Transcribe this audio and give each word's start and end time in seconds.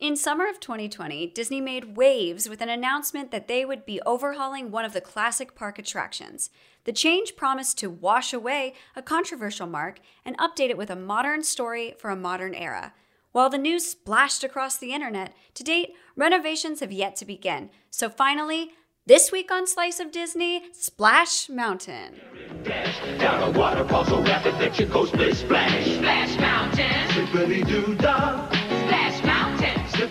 In 0.00 0.14
summer 0.14 0.48
of 0.48 0.60
2020, 0.60 1.26
Disney 1.26 1.60
made 1.60 1.96
waves 1.96 2.48
with 2.48 2.60
an 2.60 2.68
announcement 2.68 3.32
that 3.32 3.48
they 3.48 3.64
would 3.64 3.84
be 3.84 4.00
overhauling 4.06 4.70
one 4.70 4.84
of 4.84 4.92
the 4.92 5.00
classic 5.00 5.56
park 5.56 5.76
attractions. 5.76 6.50
The 6.84 6.92
change 6.92 7.34
promised 7.34 7.78
to 7.78 7.90
wash 7.90 8.32
away 8.32 8.74
a 8.94 9.02
controversial 9.02 9.66
mark 9.66 9.98
and 10.24 10.38
update 10.38 10.70
it 10.70 10.78
with 10.78 10.88
a 10.88 10.94
modern 10.94 11.42
story 11.42 11.96
for 11.98 12.10
a 12.10 12.16
modern 12.16 12.54
era. 12.54 12.94
While 13.32 13.50
the 13.50 13.58
news 13.58 13.86
splashed 13.86 14.44
across 14.44 14.78
the 14.78 14.92
internet, 14.92 15.34
to 15.54 15.64
date, 15.64 15.94
renovations 16.14 16.78
have 16.78 16.92
yet 16.92 17.16
to 17.16 17.24
begin. 17.24 17.70
So 17.90 18.08
finally, 18.08 18.70
this 19.04 19.32
week 19.32 19.50
on 19.50 19.66
Slice 19.66 19.98
of 19.98 20.12
Disney, 20.12 20.62
Splash 20.72 21.48
Mountain. 21.48 22.20
Down 23.18 23.52
a 23.52 23.58
waterfall 23.58 24.04
so 24.04 24.22
rapid 24.22 24.54
that 24.60 24.78
your 24.78 24.88
coast 24.90 25.14
may 25.16 25.32
splash. 25.32 25.86
Splash 25.86 26.38
Mountain, 26.38 27.08
Slippity 27.08 27.66
doo 27.66 27.96
dah, 27.96 28.48
Splash 28.50 29.24
Mountain, 29.24 29.27
My 29.98 30.04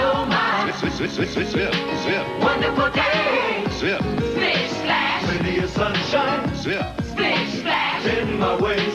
oh 0.00 0.24
my, 0.26 0.72
Slip, 0.72 0.90
slip, 0.92 1.10
slip, 1.10 1.28
slip, 1.28 1.48
slip, 1.48 1.74
slip, 2.02 2.40
wonderful 2.40 2.88
day. 2.92 3.66
slip, 3.72 4.00
Splish 4.00 4.70
Splash, 4.70 5.22
plenty 5.24 5.58
of 5.58 5.68
sunshine 5.68 6.54
slip. 6.56 6.82
Splish 7.04 7.58
Splash. 7.58 8.06
in 8.06 8.38
my 8.38 8.56
way. 8.58 8.91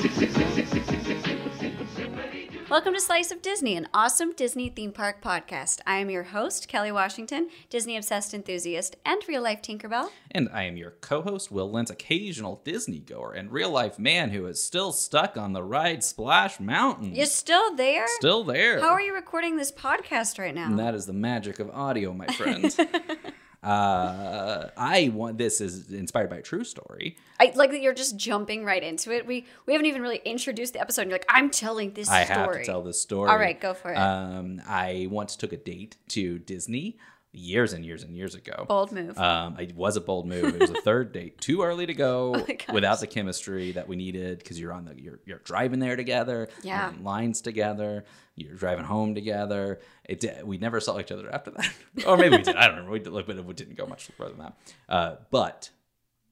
Welcome 2.70 2.96
to 2.96 3.00
Slice 3.00 3.32
of 3.32 3.42
Disney, 3.42 3.78
an 3.78 3.88
awesome 3.94 4.34
Disney 4.34 4.68
theme 4.68 4.92
park 4.92 5.22
podcast. 5.24 5.80
I 5.88 6.00
am 6.00 6.10
your 6.10 6.24
host, 6.24 6.68
Kelly 6.68 6.92
Washington, 6.92 7.48
Disney 7.70 7.96
obsessed 7.96 8.34
enthusiast 8.34 8.98
and 9.06 9.22
real 9.26 9.42
life 9.42 9.62
Tinkerbell. 9.62 10.10
And 10.32 10.50
I 10.52 10.64
am 10.64 10.76
your 10.76 10.92
co 11.00 11.22
host, 11.22 11.50
Will 11.50 11.72
Lentz, 11.72 11.92
occasional 11.92 12.62
Disney 12.66 13.00
goer 13.00 13.32
and 13.32 13.54
real 13.54 13.70
life 13.70 13.98
man 13.98 14.32
who 14.32 14.46
is 14.48 14.62
still 14.62 14.92
stuck 14.92 15.38
on 15.38 15.54
the 15.54 15.64
ride 15.64 16.04
Splash 16.04 16.60
Mountain. 16.60 17.16
You're 17.16 17.26
still 17.26 17.74
there? 17.74 18.06
Still 18.18 18.44
there. 18.44 18.82
How 18.82 18.90
are 18.90 19.02
you 19.02 19.16
recording 19.16 19.56
this 19.56 19.72
podcast 19.72 20.38
right 20.38 20.54
now? 20.54 20.66
And 20.66 20.78
that 20.78 20.94
is 20.94 21.06
the 21.06 21.14
magic 21.14 21.60
of 21.60 21.70
audio, 21.70 22.12
my 22.12 22.28
friends. 22.28 22.78
uh, 23.64 24.70
I 24.78 25.12
want 25.14 25.38
this 25.38 25.62
is 25.62 25.92
inspired 25.92 26.30
by 26.30 26.38
a 26.38 26.42
true 26.42 26.64
story. 26.64 27.18
I 27.40 27.52
like 27.56 27.72
that 27.72 27.82
you're 27.82 27.94
just 27.94 28.18
jumping 28.18 28.64
right 28.64 28.84
into 28.84 29.12
it. 29.12 29.26
We 29.26 29.46
we 29.66 29.74
haven't 29.74 29.88
even 29.88 30.02
really 30.02 30.22
introduced 30.26 30.74
the 30.74 30.82
episode. 30.82 31.04
And 31.04 31.12
you're 31.12 31.20
like, 31.20 31.26
I'm 31.30 31.50
telling 31.50 31.94
this 31.94 32.10
I 32.10 32.26
story. 32.26 32.40
have 32.40 32.52
to 32.58 32.64
tell 32.66 32.84
this 32.84 33.02
story. 33.02 33.30
All 33.30 33.38
right, 33.38 33.60
go 33.60 33.74
for 33.74 33.92
it. 33.92 33.98
Um, 33.98 34.62
I 34.68 35.08
once 35.10 35.36
took 35.36 35.54
a 35.54 35.58
date 35.58 35.98
to 36.10 36.40
Disney 36.40 36.98
years 37.34 37.74
and 37.74 37.86
years 37.86 38.04
and 38.04 38.16
years 38.16 38.34
ago. 38.36 38.66
Bold 38.68 38.92
move. 38.92 39.18
Um, 39.18 39.60
it 39.60 39.76
was 39.76 39.96
a 39.96 40.02
bold 40.02 40.28
move. 40.28 40.46
It 40.56 40.60
was 40.62 40.70
a 40.72 40.82
third 40.82 41.12
date, 41.12 41.38
too 41.42 41.62
early 41.62 41.86
to 41.86 41.94
go, 41.94 42.36
Oh 42.36 42.74
without 42.74 43.00
the 43.00 43.08
chemistry 43.08 43.74
that 43.74 43.88
we 43.88 43.96
needed 43.96 44.40
because 44.40 44.60
you're 44.60 44.74
on 44.74 44.86
the 44.86 45.00
you're 45.00 45.20
you're 45.26 45.40
driving 45.40 45.80
there 45.80 45.96
together, 45.96 46.50
Yeah. 46.64 46.92
lines 47.02 47.42
together, 47.42 48.06
you're 48.36 48.56
driving 48.56 48.86
home 48.86 49.14
together. 49.16 49.80
It 50.06 50.20
did, 50.22 50.44
we 50.44 50.58
never 50.58 50.80
saw 50.80 51.00
each 51.00 51.12
other 51.12 51.30
after 51.34 51.52
that, 51.52 51.70
or 52.08 52.18
maybe 52.18 52.38
we 52.38 52.44
did. 52.44 52.56
I 52.56 52.62
don't 52.68 52.78
remember. 52.78 52.92
We 52.92 53.00
did, 53.00 53.14
but 53.14 53.38
it 53.38 53.56
didn't 53.56 53.78
go 53.78 53.86
much 53.86 54.06
further 54.18 54.32
than 54.32 54.40
that. 54.40 54.58
Uh, 54.90 55.16
but 55.30 55.70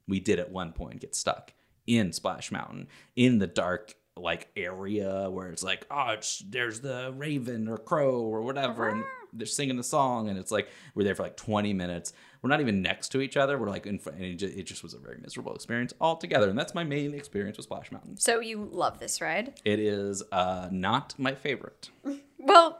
we 0.07 0.19
did 0.19 0.39
at 0.39 0.51
one 0.51 0.71
point 0.71 1.01
get 1.01 1.13
stuck 1.15 1.53
in 1.87 2.13
Splash 2.13 2.51
Mountain 2.51 2.87
in 3.15 3.37
the 3.39 3.47
dark 3.47 3.93
like 4.17 4.47
area 4.55 5.29
where 5.29 5.49
it's 5.49 5.61
like 5.61 5.85
oh 5.91 6.11
it's 6.11 6.39
there's 6.47 6.79
the 6.79 7.13
raven 7.17 7.67
or 7.67 7.77
crow 7.77 8.21
or 8.21 8.41
whatever 8.43 8.87
and 8.87 9.03
they're 9.37 9.45
singing 9.45 9.77
the 9.77 9.83
song 9.83 10.29
and 10.29 10.37
it's 10.37 10.51
like 10.51 10.69
we're 10.93 11.03
there 11.03 11.15
for 11.15 11.23
like 11.23 11.37
20 11.37 11.73
minutes 11.73 12.13
we're 12.41 12.49
not 12.49 12.61
even 12.61 12.81
next 12.81 13.09
to 13.09 13.21
each 13.21 13.37
other 13.37 13.57
we're 13.57 13.69
like 13.69 13.85
in 13.85 13.99
front 13.99 14.17
and 14.17 14.27
it 14.27 14.35
just, 14.35 14.57
it 14.57 14.63
just 14.63 14.83
was 14.83 14.93
a 14.93 14.99
very 14.99 15.17
miserable 15.21 15.53
experience 15.53 15.93
altogether 16.01 16.49
and 16.49 16.57
that's 16.57 16.73
my 16.73 16.83
main 16.83 17.13
experience 17.13 17.57
with 17.57 17.65
splash 17.65 17.91
mountain 17.91 18.17
so 18.17 18.39
you 18.39 18.67
love 18.71 18.99
this 18.99 19.21
ride? 19.21 19.59
it 19.65 19.79
is 19.79 20.23
uh 20.31 20.67
not 20.71 21.13
my 21.17 21.33
favorite 21.33 21.89
Well, 22.45 22.79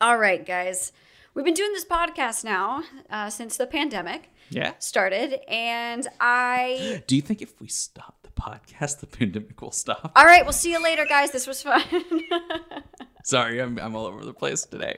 all 0.00 0.18
right, 0.18 0.44
guys. 0.44 0.90
We've 1.34 1.44
been 1.44 1.54
doing 1.54 1.72
this 1.72 1.84
podcast 1.84 2.42
now 2.42 2.82
uh, 3.08 3.30
since 3.30 3.56
the 3.56 3.66
pandemic 3.66 4.30
yeah 4.50 4.72
started, 4.80 5.38
and 5.48 6.08
I. 6.20 7.02
do 7.06 7.14
you 7.14 7.22
think 7.22 7.40
if 7.40 7.60
we 7.60 7.68
stop 7.68 8.21
podcast 8.34 9.00
the 9.00 9.06
pandemic 9.06 9.60
will 9.60 9.70
stop 9.70 10.12
All 10.16 10.24
right, 10.24 10.44
we'll 10.44 10.52
see 10.52 10.72
you 10.72 10.82
later, 10.82 11.04
guys. 11.04 11.30
This 11.30 11.46
was 11.46 11.62
fun. 11.62 11.82
sorry 13.24 13.60
I'm, 13.60 13.78
I'm 13.78 13.94
all 13.94 14.06
over 14.06 14.24
the 14.24 14.34
place 14.34 14.64
today 14.64 14.96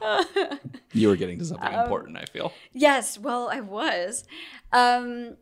you 0.92 1.08
were 1.08 1.16
getting 1.16 1.40
to 1.40 1.44
something 1.44 1.72
important 1.72 2.16
i 2.16 2.24
feel 2.24 2.52
yes, 2.72 3.18
well, 3.18 3.48
I 3.52 3.60
was. 3.60 4.24
Um, 4.72 5.36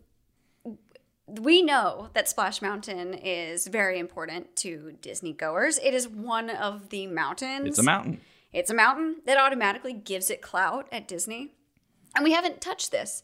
we 1.26 1.60
know 1.60 2.08
that 2.14 2.28
Splash 2.28 2.62
Mountain 2.62 3.14
is 3.14 3.66
very 3.66 3.98
important 3.98 4.54
to 4.56 4.94
Disney 5.00 5.32
goers. 5.32 5.78
It 5.82 5.92
is 5.92 6.08
one 6.08 6.50
of 6.50 6.90
the 6.90 7.06
mountains. 7.06 7.66
it's 7.66 7.78
a 7.78 7.82
mountain 7.82 8.20
It's 8.52 8.70
a 8.70 8.74
mountain 8.74 9.16
that 9.26 9.36
automatically 9.36 9.92
gives 9.92 10.30
it 10.30 10.40
clout 10.40 10.88
at 10.92 11.08
Disney. 11.08 11.52
And 12.14 12.24
we 12.24 12.32
haven't 12.32 12.60
touched 12.60 12.92
this, 12.92 13.22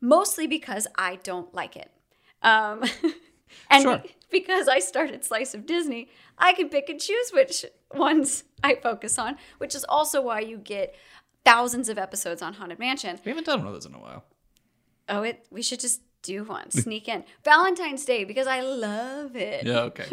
mostly 0.00 0.46
because 0.46 0.86
I 0.98 1.16
don't 1.16 1.54
like 1.54 1.76
it. 1.76 1.90
Um, 2.42 2.82
and 3.70 3.82
Sure. 3.82 4.02
because 4.30 4.68
I 4.68 4.78
started 4.78 5.24
Slice 5.24 5.54
of 5.54 5.66
Disney, 5.66 6.08
I 6.38 6.52
can 6.52 6.68
pick 6.68 6.88
and 6.88 7.00
choose 7.00 7.30
which 7.32 7.64
ones 7.94 8.44
I 8.62 8.74
focus 8.76 9.18
on, 9.18 9.36
which 9.58 9.74
is 9.74 9.84
also 9.88 10.20
why 10.20 10.40
you 10.40 10.58
get 10.58 10.94
thousands 11.44 11.88
of 11.88 11.96
episodes 11.98 12.42
on 12.42 12.54
Haunted 12.54 12.78
Mansion. 12.78 13.18
we 13.24 13.30
haven't 13.30 13.46
done 13.46 13.58
one 13.60 13.68
of 13.68 13.72
those 13.74 13.86
in 13.86 13.94
a 13.94 13.98
while 14.00 14.24
Oh, 15.08 15.22
it 15.22 15.46
we 15.50 15.62
should 15.62 15.78
just 15.80 16.00
do 16.22 16.42
one, 16.42 16.70
sneak 16.72 17.06
in. 17.08 17.22
Valentine's 17.44 18.04
Day, 18.04 18.24
because 18.24 18.48
I 18.48 18.60
love 18.60 19.36
it. 19.36 19.64
yeah 19.64 19.80
okay 19.90 20.06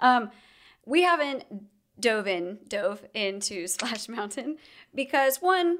Um, 0.00 0.30
we 0.84 1.02
haven't 1.02 1.44
dove 2.00 2.26
in, 2.26 2.58
dove 2.68 3.04
into 3.14 3.66
Splash 3.68 4.08
Mountain 4.08 4.56
because 4.94 5.36
one, 5.40 5.78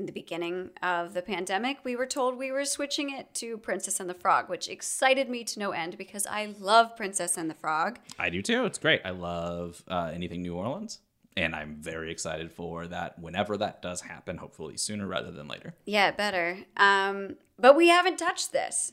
in 0.00 0.06
the 0.06 0.12
beginning 0.12 0.70
of 0.82 1.12
the 1.12 1.22
pandemic, 1.22 1.78
we 1.84 1.94
were 1.94 2.06
told 2.06 2.36
we 2.36 2.50
were 2.50 2.64
switching 2.64 3.10
it 3.10 3.32
to 3.34 3.58
Princess 3.58 4.00
and 4.00 4.08
the 4.08 4.14
Frog, 4.14 4.48
which 4.48 4.68
excited 4.68 5.28
me 5.28 5.44
to 5.44 5.58
no 5.58 5.70
end 5.70 5.98
because 5.98 6.26
I 6.26 6.54
love 6.58 6.96
Princess 6.96 7.36
and 7.36 7.48
the 7.48 7.54
Frog. 7.54 7.98
I 8.18 8.30
do 8.30 8.42
too. 8.42 8.64
It's 8.64 8.78
great. 8.78 9.02
I 9.04 9.10
love 9.10 9.84
uh, 9.86 10.10
anything 10.12 10.42
New 10.42 10.54
Orleans, 10.54 11.00
and 11.36 11.54
I'm 11.54 11.76
very 11.76 12.10
excited 12.10 12.50
for 12.50 12.86
that 12.86 13.18
whenever 13.18 13.56
that 13.58 13.82
does 13.82 14.00
happen. 14.00 14.38
Hopefully 14.38 14.78
sooner 14.78 15.06
rather 15.06 15.30
than 15.30 15.46
later. 15.46 15.74
Yeah, 15.84 16.10
better. 16.10 16.58
Um, 16.76 17.36
but 17.58 17.76
we 17.76 17.88
haven't 17.88 18.18
touched 18.18 18.52
this. 18.52 18.92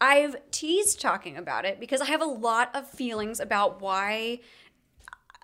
I've 0.00 0.36
teased 0.50 1.00
talking 1.00 1.38
about 1.38 1.64
it 1.64 1.80
because 1.80 2.02
I 2.02 2.06
have 2.06 2.20
a 2.20 2.26
lot 2.26 2.70
of 2.74 2.86
feelings 2.86 3.40
about 3.40 3.80
why 3.80 4.40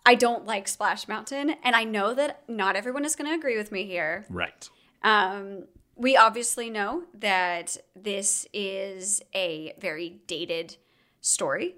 I 0.05 0.15
don't 0.15 0.45
like 0.45 0.69
Splash 0.69 1.09
Mountain, 1.09 1.57
and 1.63 1.75
I 1.75 1.85
know 1.85 2.13
that 2.15 2.43
not 2.49 2.77
everyone 2.77 3.05
is 3.05 3.17
going 3.17 3.31
to 3.31 3.35
agree 3.35 3.57
with 3.57 3.71
me 3.71 3.87
here. 3.87 4.27
Right. 4.29 4.69
Um, 5.03 5.65
we 5.97 6.17
obviously 6.17 6.71
know 6.71 7.05
that 7.15 7.77
this 7.95 8.47
is 8.53 9.23
a 9.35 9.75
very 9.79 10.21
dated 10.27 10.77
story. 11.21 11.75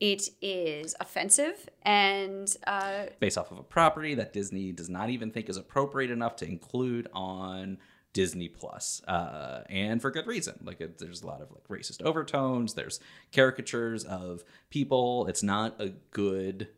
It 0.00 0.28
is 0.40 0.94
offensive 1.00 1.68
and 1.82 2.56
uh, 2.68 3.06
Based 3.18 3.36
off 3.36 3.50
of 3.50 3.58
a 3.58 3.64
property 3.64 4.14
that 4.14 4.32
Disney 4.32 4.70
does 4.70 4.88
not 4.88 5.10
even 5.10 5.32
think 5.32 5.48
is 5.48 5.56
appropriate 5.56 6.12
enough 6.12 6.36
to 6.36 6.46
include 6.46 7.08
on 7.12 7.78
Disney 8.12 8.48
Plus, 8.48 9.02
uh, 9.06 9.64
and 9.68 10.00
for 10.00 10.10
good 10.10 10.26
reason. 10.26 10.58
Like 10.62 10.80
it, 10.80 10.98
there's 10.98 11.22
a 11.22 11.26
lot 11.26 11.42
of 11.42 11.50
like 11.50 11.66
racist 11.68 12.00
overtones. 12.02 12.74
There's 12.74 13.00
caricatures 13.32 14.04
of 14.04 14.44
people. 14.70 15.26
It's 15.26 15.42
not 15.42 15.80
a 15.80 15.90
good 16.10 16.68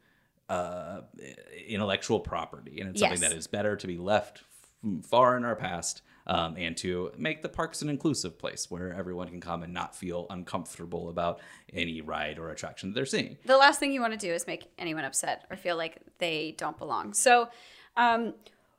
uh, 0.49 1.03
intellectual 1.69 2.21
property, 2.21 2.81
and 2.81 2.91
it's 2.91 3.01
something 3.01 3.21
that 3.21 3.33
is 3.33 3.47
better 3.47 3.77
to 3.77 3.87
be 3.87 3.99
left 3.99 4.43
far 5.03 5.37
in 5.37 5.45
our 5.45 5.57
past. 5.57 6.03
Um, 6.27 6.55
and 6.57 6.77
to 6.77 7.11
make 7.17 7.43
the 7.43 7.49
parks 7.49 7.83
an 7.83 7.89
inclusive 7.89 8.39
place 8.39 8.71
where 8.71 8.93
everyone 8.93 9.29
can 9.29 9.41
come 9.41 9.63
and 9.63 9.73
not 9.73 9.97
feel 9.97 10.27
uncomfortable 10.31 11.09
about 11.09 11.41
any 11.73 12.03
ride 12.03 12.39
or 12.39 12.51
attraction 12.51 12.91
that 12.91 12.95
they're 12.95 13.07
seeing. 13.07 13.37
the 13.47 13.57
last 13.57 13.81
thing 13.81 13.93
you 13.93 14.01
want 14.01 14.13
to 14.13 14.19
do 14.19 14.33
is 14.33 14.47
make 14.47 14.71
anyone 14.79 15.05
upset 15.05 15.45
or 15.51 15.57
feel 15.57 15.77
like 15.77 15.99
they 16.19 16.55
don't 16.57 16.79
belong. 16.79 17.15
So, 17.15 17.49
um, 17.97 18.35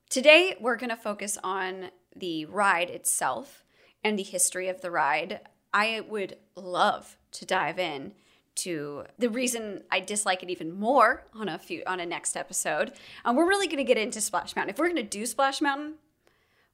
today 0.10 0.56
we're 0.62 0.78
going 0.78 0.92
to 0.92 0.96
focus 0.96 1.38
on 1.44 1.90
the 2.16 2.46
ride 2.46 2.90
itself 2.90 3.66
and 4.04 4.18
the 4.18 4.24
history 4.24 4.70
of 4.70 4.82
the 4.82 4.92
ride. 4.92 5.42
I 5.74 6.02
would 6.08 6.38
love 6.56 7.18
to 7.34 7.46
dive 7.46 7.80
in 7.80 8.14
to 8.56 9.06
the 9.18 9.30
reason 9.30 9.84
I 9.92 10.00
dislike 10.00 10.44
it 10.44 10.50
even 10.50 10.72
more 10.74 11.24
on 11.34 11.50
a 11.50 11.58
few 11.58 11.84
on 11.88 12.00
a 12.00 12.06
next 12.06 12.36
episode. 12.36 12.94
Um, 13.26 13.36
we're 13.36 13.48
really 13.48 13.68
going 13.68 13.78
to 13.78 13.84
get 13.84 13.98
into 13.98 14.22
Splash 14.22 14.56
Mountain. 14.56 14.74
If 14.74 14.80
we're 14.80 14.90
going 14.90 14.98
to 14.98 15.04
do 15.04 15.26
Splash 15.26 15.62
Mountain, 15.62 15.96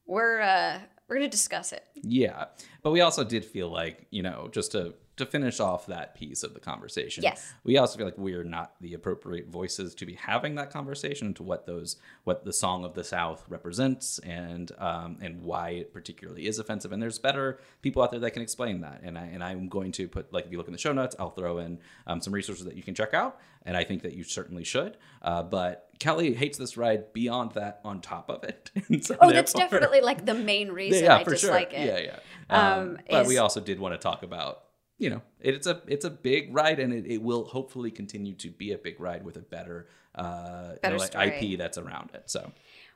we're 0.06 0.42
uh, 0.42 0.80
we're 1.08 1.18
going 1.18 1.30
to 1.30 1.36
discuss 1.36 1.72
it. 1.72 1.84
Yeah, 1.96 2.46
but 2.82 2.92
we 2.92 3.02
also 3.02 3.24
did 3.24 3.46
feel 3.46 3.70
like 3.70 4.08
you 4.10 4.24
know 4.24 4.50
just 4.52 4.72
to 4.74 4.94
to 5.18 5.26
finish 5.26 5.60
off 5.60 5.86
that 5.88 6.16
piece 6.16 6.44
of 6.44 6.54
the 6.54 6.60
conversation. 6.60 7.24
Yes. 7.24 7.54
We 7.64 7.78
also 7.78 7.98
feel 7.98 8.06
like 8.06 8.18
we're 8.18 8.44
not 8.44 8.74
the 8.80 8.94
appropriate 8.94 9.48
voices 9.50 9.94
to 9.96 10.06
be 10.06 10.14
having 10.14 10.56
that 10.56 10.72
conversation 10.72 11.34
to 11.36 11.44
what 11.44 11.66
those 11.66 11.98
what 12.24 12.46
the 12.46 12.54
song 12.54 12.86
of 12.86 12.94
the 12.94 13.04
South 13.04 13.44
represents 13.50 14.20
and 14.20 14.72
um, 14.78 15.18
and 15.22 15.42
why 15.42 15.70
it 15.72 15.94
particularly 15.94 16.48
is 16.48 16.60
offensive. 16.60 16.92
And 16.92 17.02
there's 17.02 17.20
better 17.20 17.60
people 17.82 18.02
out 18.02 18.12
there 18.12 18.20
that 18.20 18.32
can 18.32 18.42
explain 18.42 18.82
that. 18.82 19.02
And 19.04 19.18
I 19.18 19.26
and 19.26 19.44
I'm 19.44 19.68
going 19.68 19.92
to 19.94 20.08
put 20.08 20.32
like 20.32 20.46
if 20.46 20.52
you 20.52 20.58
look 20.58 20.68
in 20.68 20.74
the 20.74 20.80
show 20.80 20.94
notes, 20.94 21.16
I'll 21.20 21.32
throw 21.32 21.58
in 21.60 21.80
um, 22.06 22.22
some 22.22 22.34
resources 22.34 22.66
that 22.66 22.76
you 22.76 22.84
can 22.84 22.96
check 22.96 23.14
out. 23.14 23.40
And 23.66 23.76
I 23.76 23.84
think 23.84 24.04
that 24.04 24.14
you 24.14 24.24
certainly 24.24 24.64
should. 24.64 24.96
Uh, 25.22 25.44
but 25.44 25.90
Kelly 26.00 26.34
hates 26.34 26.58
this 26.58 26.78
ride 26.78 27.12
beyond 27.12 27.52
that 27.54 27.82
on 27.84 28.00
top 28.00 28.30
of 28.30 28.44
it. 28.46 28.72
So 29.04 29.18
Oh, 29.20 29.32
that's 29.32 29.52
definitely 29.52 30.00
like 30.00 30.26
the 30.26 30.34
main 30.34 30.72
reason 30.82 31.04
yeah, 31.04 31.16
I 31.16 31.24
for 31.26 31.32
dislike 31.32 31.72
sure. 31.72 31.80
it. 31.80 31.86
Yeah, 31.86 31.98
yeah. 32.00 32.20
Um, 32.50 32.80
Um, 32.92 32.98
but 33.10 33.28
we 33.28 33.38
also 33.40 33.60
did 33.60 33.78
want 33.80 33.94
to 33.94 33.98
talk 33.98 34.24
about, 34.24 34.64
you 34.98 35.10
know, 35.10 35.22
it, 35.40 35.56
it's 35.56 35.68
a 35.68 35.82
it's 35.88 36.06
a 36.06 36.10
big 36.10 36.54
ride, 36.54 36.80
and 36.80 36.94
it, 36.94 37.06
it 37.06 37.22
will 37.22 37.46
hopefully 37.46 37.92
continue 37.92 38.34
to 38.36 38.50
be 38.50 38.72
a 38.72 38.78
big 38.78 39.00
ride 39.00 39.24
with 39.24 39.38
a 39.38 39.42
better, 39.42 39.88
uh, 40.16 40.72
you 40.84 40.90
know, 40.90 40.98
like. 40.98 41.16
IP 41.16 41.58
that's 41.58 41.78
around 41.78 42.12
it. 42.14 42.30
So. 42.30 42.52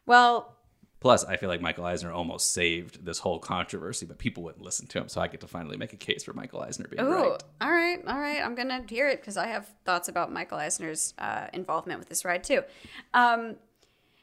Well, 0.08 0.58
Plus, 1.02 1.26
I 1.26 1.36
feel 1.36 1.50
like 1.50 1.62
Michael 1.62 1.84
Eisner 1.84 2.12
almost 2.12 2.54
saved 2.54 3.04
this 3.04 3.18
whole 3.18 3.40
controversy, 3.40 4.06
but 4.06 4.20
people 4.20 4.44
wouldn't 4.44 4.64
listen 4.64 4.86
to 4.86 5.00
him. 5.00 5.10
So 5.10 5.20
I 5.20 5.28
get 5.28 5.42
to 5.42 5.48
finally 5.48 5.76
make 5.76 5.94
a 5.94 5.98
case 5.98 6.24
for 6.24 6.32
Michael 6.32 6.62
Eisner 6.62 6.88
being 6.88 7.02
Oh, 7.02 7.32
right. 7.32 7.44
all 7.60 7.72
right, 7.72 8.00
all 8.08 8.20
right. 8.20 8.40
I'm 8.40 8.54
gonna 8.54 8.86
hear 8.88 9.10
it 9.10 9.20
because 9.20 9.36
I 9.36 9.48
have 9.48 9.68
thoughts 9.84 10.10
about 10.10 10.32
Michael 10.32 10.60
Eisner's 10.60 11.16
uh, 11.18 11.48
involvement 11.54 11.98
with 12.00 12.08
this 12.08 12.24
ride 12.24 12.44
too. 12.44 12.62
Um, 13.16 13.56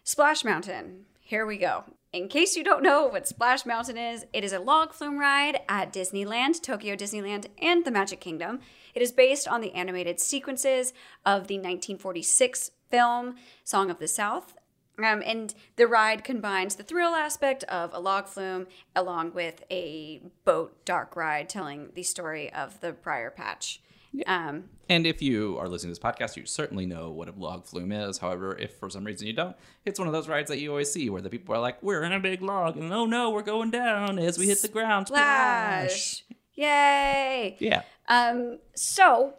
Splash 0.04 0.44
Mountain. 0.44 1.06
Here 1.18 1.46
we 1.46 1.58
go. 1.58 1.82
In 2.10 2.28
case 2.28 2.56
you 2.56 2.64
don't 2.64 2.82
know 2.82 3.06
what 3.06 3.28
Splash 3.28 3.66
Mountain 3.66 3.98
is, 3.98 4.24
it 4.32 4.42
is 4.42 4.54
a 4.54 4.58
log 4.58 4.94
flume 4.94 5.18
ride 5.18 5.60
at 5.68 5.92
Disneyland, 5.92 6.62
Tokyo 6.62 6.96
Disneyland, 6.96 7.48
and 7.60 7.84
the 7.84 7.90
Magic 7.90 8.18
Kingdom. 8.18 8.60
It 8.94 9.02
is 9.02 9.12
based 9.12 9.46
on 9.46 9.60
the 9.60 9.74
animated 9.74 10.18
sequences 10.18 10.94
of 11.26 11.48
the 11.48 11.56
1946 11.56 12.70
film 12.90 13.34
Song 13.62 13.90
of 13.90 13.98
the 13.98 14.08
South. 14.08 14.54
Um, 14.98 15.22
and 15.24 15.54
the 15.76 15.86
ride 15.86 16.24
combines 16.24 16.76
the 16.76 16.82
thrill 16.82 17.14
aspect 17.14 17.62
of 17.64 17.92
a 17.92 18.00
log 18.00 18.26
flume 18.26 18.68
along 18.96 19.34
with 19.34 19.62
a 19.70 20.22
boat 20.46 20.86
dark 20.86 21.14
ride 21.14 21.50
telling 21.50 21.90
the 21.94 22.02
story 22.02 22.50
of 22.50 22.80
the 22.80 22.92
Briar 22.92 23.30
Patch. 23.30 23.82
Um, 24.26 24.70
And 24.88 25.06
if 25.06 25.20
you 25.20 25.58
are 25.58 25.68
listening 25.68 25.94
to 25.94 26.00
this 26.00 26.12
podcast, 26.12 26.36
you 26.36 26.46
certainly 26.46 26.86
know 26.86 27.10
what 27.10 27.28
a 27.28 27.32
log 27.32 27.66
flume 27.66 27.92
is. 27.92 28.18
However, 28.18 28.56
if 28.56 28.74
for 28.76 28.88
some 28.88 29.04
reason 29.04 29.26
you 29.26 29.34
don't, 29.34 29.54
it's 29.84 29.98
one 29.98 30.08
of 30.08 30.14
those 30.14 30.28
rides 30.28 30.48
that 30.48 30.58
you 30.58 30.70
always 30.70 30.90
see 30.90 31.10
where 31.10 31.20
the 31.20 31.28
people 31.30 31.54
are 31.54 31.60
like, 31.60 31.82
"We're 31.82 32.02
in 32.02 32.12
a 32.12 32.20
big 32.20 32.40
log, 32.42 32.76
and 32.76 32.92
oh 32.92 33.04
no, 33.04 33.30
we're 33.30 33.42
going 33.42 33.70
down 33.70 34.18
as 34.18 34.38
we 34.38 34.46
hit 34.46 34.62
the 34.62 34.68
ground." 34.68 35.08
Splash! 35.08 36.22
Splash! 36.22 36.24
Yay! 36.54 37.56
Yeah. 37.60 37.82
Um, 38.08 38.58
so 38.74 39.34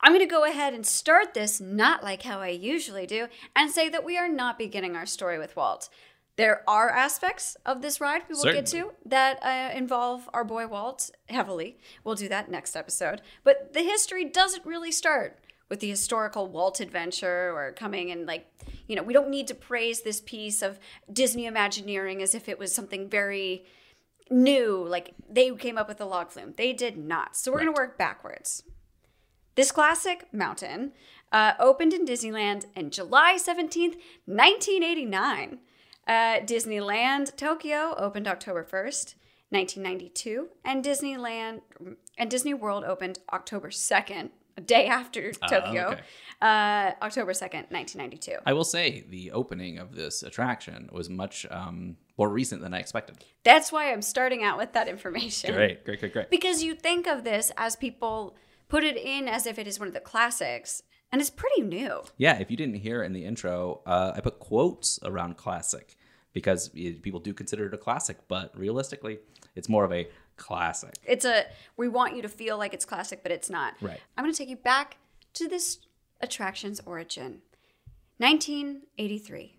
I'm 0.00 0.12
going 0.12 0.20
to 0.20 0.30
go 0.30 0.44
ahead 0.44 0.74
and 0.74 0.86
start 0.86 1.32
this 1.32 1.60
not 1.60 2.04
like 2.04 2.22
how 2.22 2.40
I 2.40 2.48
usually 2.48 3.06
do 3.06 3.28
and 3.56 3.70
say 3.70 3.88
that 3.88 4.04
we 4.04 4.18
are 4.18 4.28
not 4.28 4.58
beginning 4.58 4.94
our 4.94 5.06
story 5.06 5.38
with 5.38 5.56
Walt. 5.56 5.88
There 6.36 6.68
are 6.68 6.90
aspects 6.90 7.56
of 7.64 7.80
this 7.80 8.00
ride 8.00 8.22
we 8.28 8.34
will 8.34 8.52
get 8.52 8.66
to 8.66 8.92
that 9.06 9.38
uh, 9.42 9.76
involve 9.76 10.28
our 10.34 10.42
boy 10.44 10.66
Walt 10.66 11.10
heavily. 11.28 11.78
We'll 12.02 12.16
do 12.16 12.28
that 12.28 12.50
next 12.50 12.74
episode. 12.74 13.22
But 13.44 13.72
the 13.72 13.82
history 13.82 14.24
doesn't 14.24 14.66
really 14.66 14.90
start 14.90 15.38
with 15.68 15.78
the 15.80 15.88
historical 15.88 16.48
Walt 16.48 16.80
adventure 16.80 17.52
or 17.54 17.72
coming 17.72 18.10
and 18.10 18.26
like, 18.26 18.46
you 18.88 18.96
know, 18.96 19.02
we 19.02 19.12
don't 19.12 19.30
need 19.30 19.46
to 19.48 19.54
praise 19.54 20.02
this 20.02 20.20
piece 20.20 20.60
of 20.60 20.78
Disney 21.12 21.46
Imagineering 21.46 22.20
as 22.20 22.34
if 22.34 22.48
it 22.48 22.58
was 22.58 22.74
something 22.74 23.08
very 23.08 23.64
new. 24.28 24.84
Like 24.88 25.14
they 25.30 25.50
came 25.52 25.78
up 25.78 25.86
with 25.86 25.98
the 25.98 26.06
log 26.06 26.30
flume. 26.30 26.54
They 26.56 26.72
did 26.72 26.96
not. 26.98 27.36
So 27.36 27.52
we're 27.52 27.60
going 27.60 27.72
to 27.72 27.80
work 27.80 27.96
backwards. 27.96 28.64
This 29.54 29.70
classic 29.70 30.26
mountain 30.32 30.92
uh, 31.30 31.52
opened 31.60 31.92
in 31.92 32.04
Disneyland 32.04 32.66
on 32.76 32.90
July 32.90 33.36
17th, 33.38 33.96
1989. 34.26 35.60
Uh, 36.06 36.40
Disneyland 36.40 37.36
Tokyo 37.36 37.94
opened 37.96 38.28
October 38.28 38.62
1st, 38.64 39.14
1992, 39.50 40.48
and 40.64 40.84
Disneyland 40.84 41.60
and 42.18 42.30
Disney 42.30 42.54
World 42.54 42.84
opened 42.84 43.18
October 43.32 43.70
2nd, 43.70 44.30
a 44.56 44.60
day 44.60 44.86
after 44.86 45.32
Tokyo, 45.32 45.92
okay. 45.92 46.00
uh, 46.42 46.92
October 47.02 47.32
2nd, 47.32 47.70
1992. 47.70 48.36
I 48.46 48.52
will 48.52 48.64
say 48.64 49.04
the 49.08 49.32
opening 49.32 49.78
of 49.78 49.94
this 49.94 50.22
attraction 50.22 50.88
was 50.92 51.08
much 51.08 51.46
um, 51.50 51.96
more 52.18 52.28
recent 52.28 52.60
than 52.60 52.74
I 52.74 52.80
expected. 52.80 53.24
That's 53.42 53.72
why 53.72 53.92
I'm 53.92 54.02
starting 54.02 54.44
out 54.44 54.58
with 54.58 54.72
that 54.74 54.88
information. 54.88 55.54
Great, 55.54 55.84
great, 55.84 56.00
great, 56.00 56.12
great. 56.12 56.30
Because 56.30 56.62
you 56.62 56.74
think 56.74 57.06
of 57.06 57.24
this 57.24 57.50
as 57.56 57.76
people 57.76 58.36
put 58.68 58.84
it 58.84 58.96
in 58.96 59.28
as 59.28 59.46
if 59.46 59.58
it 59.58 59.66
is 59.66 59.78
one 59.78 59.88
of 59.88 59.94
the 59.94 60.00
classics, 60.00 60.82
and 61.14 61.20
it's 61.20 61.30
pretty 61.30 61.62
new. 61.62 62.02
Yeah, 62.16 62.40
if 62.40 62.50
you 62.50 62.56
didn't 62.56 62.74
hear 62.74 63.04
in 63.04 63.12
the 63.12 63.24
intro, 63.24 63.82
uh, 63.86 64.14
I 64.16 64.20
put 64.20 64.40
quotes 64.40 64.98
around 65.04 65.36
classic 65.36 65.96
because 66.32 66.70
people 66.70 67.20
do 67.20 67.32
consider 67.32 67.66
it 67.66 67.72
a 67.72 67.78
classic, 67.78 68.18
but 68.26 68.50
realistically, 68.58 69.20
it's 69.54 69.68
more 69.68 69.84
of 69.84 69.92
a 69.92 70.08
classic. 70.36 70.92
It's 71.04 71.24
a 71.24 71.44
we 71.76 71.86
want 71.86 72.16
you 72.16 72.22
to 72.22 72.28
feel 72.28 72.58
like 72.58 72.74
it's 72.74 72.84
classic, 72.84 73.22
but 73.22 73.30
it's 73.30 73.48
not. 73.48 73.74
Right. 73.80 74.00
I'm 74.18 74.24
going 74.24 74.34
to 74.34 74.36
take 74.36 74.48
you 74.48 74.56
back 74.56 74.96
to 75.34 75.46
this 75.46 75.78
attraction's 76.20 76.80
origin. 76.84 77.42
1983. 78.16 79.56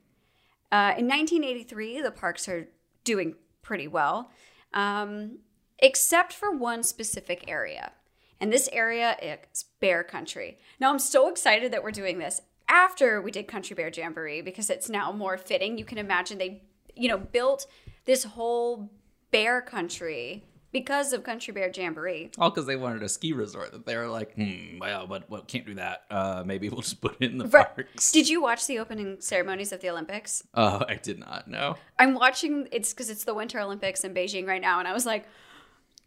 Uh, 0.73 0.93
in 0.97 1.07
1983, 1.07 2.01
the 2.01 2.11
parks 2.11 2.49
are 2.49 2.67
doing 3.05 3.35
pretty 3.61 3.87
well, 3.87 4.29
um, 4.73 5.39
except 5.79 6.33
for 6.33 6.51
one 6.51 6.83
specific 6.83 7.45
area. 7.47 7.93
And 8.39 8.51
this 8.51 8.67
area 8.71 9.15
is 9.21 9.65
Bear 9.79 10.03
Country. 10.03 10.57
Now, 10.79 10.91
I'm 10.91 10.99
so 10.99 11.29
excited 11.29 11.71
that 11.71 11.83
we're 11.83 11.91
doing 11.91 12.19
this 12.19 12.41
after 12.67 13.21
we 13.21 13.31
did 13.31 13.47
Country 13.47 13.75
Bear 13.75 13.89
Jamboree 13.93 14.41
because 14.41 14.69
it's 14.69 14.89
now 14.89 15.11
more 15.11 15.37
fitting. 15.37 15.77
You 15.77 15.85
can 15.85 15.97
imagine 15.97 16.37
they, 16.37 16.63
you 16.95 17.07
know, 17.07 17.17
built 17.17 17.65
this 18.05 18.23
whole 18.23 18.89
bear 19.31 19.61
country 19.61 20.43
because 20.71 21.13
of 21.13 21.23
Country 21.23 21.53
Bear 21.53 21.71
Jamboree. 21.73 22.31
All 22.37 22.49
because 22.49 22.65
they 22.65 22.75
wanted 22.75 23.01
a 23.03 23.07
ski 23.09 23.31
resort 23.31 23.71
that 23.71 23.85
they 23.85 23.95
were 23.95 24.07
like, 24.09 24.33
hmm, 24.35 24.79
well, 24.79 25.07
but 25.07 25.29
what 25.29 25.47
can't 25.47 25.65
do 25.65 25.75
that. 25.75 26.03
Uh, 26.11 26.43
maybe 26.45 26.67
we'll 26.67 26.81
just 26.81 26.99
put 26.99 27.15
it 27.21 27.31
in 27.31 27.37
the 27.37 27.47
Right. 27.47 27.73
parks. 27.73 28.11
Did 28.11 28.27
you 28.27 28.41
watch 28.41 28.67
the 28.67 28.79
opening 28.79 29.17
ceremonies 29.21 29.71
of 29.71 29.79
the 29.79 29.89
Olympics? 29.89 30.43
Oh, 30.53 30.83
I 30.89 30.95
did 30.95 31.19
not 31.19 31.47
know. 31.47 31.77
I'm 31.97 32.13
watching 32.15 32.67
it's 32.73 32.93
because 32.93 33.09
it's 33.09 33.23
the 33.23 33.33
Winter 33.33 33.59
Olympics 33.61 34.03
in 34.03 34.13
Beijing 34.13 34.45
right 34.45 34.61
now, 34.61 34.79
and 34.79 34.87
I 34.87 34.93
was 34.93 35.05
like, 35.05 35.25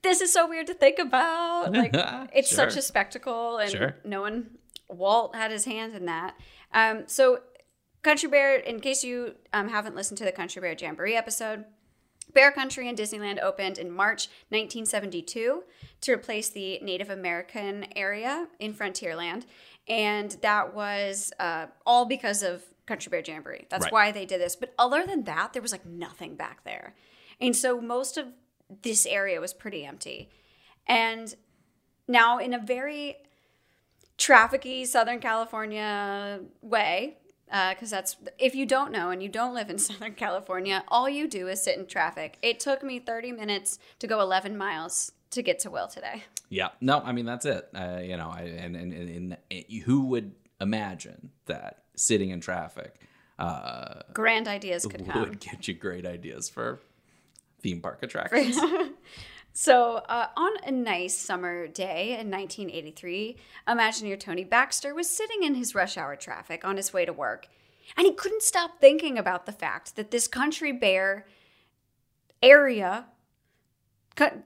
this 0.03 0.21
is 0.21 0.33
so 0.33 0.49
weird 0.49 0.67
to 0.69 0.75
think 0.75 0.99
about. 0.99 1.73
Like, 1.73 1.91
it's 2.35 2.51
such 2.51 2.77
a 2.77 2.83
spectacle, 2.83 3.59
and 3.59 3.71
Sure. 3.71 3.97
no 4.05 4.21
one, 4.23 4.59
Walt 4.89 5.35
had 5.35 5.51
his 5.51 5.65
hand 5.65 5.95
in 5.95 6.07
that. 6.07 6.35
Um, 6.73 7.05
so, 7.07 7.41
Country 8.03 8.29
Bear, 8.29 8.57
in 8.57 8.81
case 8.81 9.03
you 9.05 9.35
um, 9.53 9.69
haven't 9.69 9.97
listened 9.97 10.19
to 10.19 10.25
the 10.25 10.33
Country 10.33 10.61
Bear 10.63 10.75
Jamboree 10.79 11.17
episode, 11.17 11.65
Bear 12.33 12.53
Country 12.53 12.89
in 12.89 12.95
Disneyland 12.95 13.43
opened 13.43 13.79
in 13.79 13.91
March 13.91 14.29
1972 14.51 15.63
to 16.03 16.13
replace 16.13 16.49
the 16.51 16.79
Native 16.81 17.11
American 17.11 17.87
area 17.97 18.47
in 18.61 18.75
Frontierland. 18.75 19.45
And 19.89 20.31
that 20.43 20.75
was 20.75 21.33
uh, 21.41 21.67
all 21.87 22.05
because 22.05 22.43
of 22.43 22.63
Country 22.87 23.11
Bear 23.11 23.23
Jamboree. 23.27 23.67
That's 23.71 23.85
Right. 23.85 23.93
why 23.93 24.13
they 24.13 24.27
did 24.27 24.41
this. 24.41 24.57
But 24.57 24.75
other 24.79 25.07
than 25.07 25.25
that, 25.25 25.53
there 25.55 25.63
was 25.63 25.73
like 25.73 25.87
nothing 25.87 26.37
back 26.37 26.65
there. 26.65 26.95
And 27.41 27.57
so 27.57 27.81
most 27.81 28.17
of 28.19 28.27
this 28.83 29.07
area 29.07 29.41
was 29.41 29.55
pretty 29.55 29.85
empty. 29.85 30.31
And 30.87 31.35
now, 32.07 32.39
in 32.39 32.55
a 32.55 32.59
very 32.59 33.17
trafficy 34.17 34.87
Southern 34.87 35.21
California 35.21 36.41
way, 36.63 37.19
because 37.47 37.91
that's 37.91 38.17
if 38.39 38.55
you 38.55 38.67
don't 38.67 38.93
know 38.93 39.11
and 39.11 39.23
you 39.23 39.29
don't 39.29 39.55
live 39.55 39.71
in 39.71 39.79
Southern 39.79 40.15
California, 40.15 40.85
all 40.89 41.09
you 41.09 41.29
do 41.29 41.49
is 41.49 41.63
sit 41.63 41.79
in 41.79 41.87
traffic. 41.87 42.39
It 42.43 42.61
took 42.61 42.83
me 42.83 42.99
30 42.99 43.33
minutes 43.33 43.79
to 43.99 44.07
go 44.07 44.21
11 44.21 44.57
miles 44.57 45.13
to 45.31 45.43
get 45.43 45.59
to 45.61 45.71
Will 45.71 45.89
today. 45.89 46.25
Yeah, 46.49 46.69
no, 46.81 47.01
I 47.01 47.13
mean 47.13 47.27
that's 47.27 47.45
it. 47.45 47.69
Uh, 47.75 48.01
you 48.03 48.17
know, 48.17 48.31
I, 48.31 48.43
and, 48.43 48.75
and, 48.75 48.93
and, 48.93 49.37
and 49.51 49.83
who 49.85 50.07
would 50.07 50.35
imagine 50.61 51.31
that 51.47 51.85
sitting 51.95 52.31
in 52.31 52.41
traffic 52.41 53.01
uh, 53.39 54.03
Grand 54.13 54.49
ideas 54.49 54.87
could 54.87 55.07
come. 55.09 55.21
would 55.21 55.41
get 55.41 55.69
you 55.69 55.75
great 55.75 56.07
ideas 56.07 56.49
for 56.49 56.81
theme 57.61 57.81
park 57.81 58.03
attractions? 58.03 58.59
So, 59.53 59.97
uh, 60.09 60.29
on 60.37 60.53
a 60.65 60.71
nice 60.71 61.17
summer 61.17 61.67
day 61.67 62.11
in 62.11 62.31
1983, 62.31 63.37
Imagineer 63.67 64.21
Tony 64.21 64.45
Baxter 64.45 64.95
was 64.95 65.09
sitting 65.09 65.43
in 65.43 65.57
his 65.57 65.75
rush 65.75 65.97
hour 65.97 66.15
traffic 66.15 66.65
on 66.65 66.77
his 66.77 66.93
way 66.93 67.05
to 67.05 67.13
work, 67.13 67.49
and 67.97 68.07
he 68.07 68.13
couldn't 68.13 68.43
stop 68.43 68.81
thinking 68.81 69.19
about 69.19 69.47
the 69.47 69.53
fact 69.53 69.97
that 69.97 70.13
this 70.13 70.29
country 70.29 70.71
bear 70.71 71.27
area, 72.41 73.07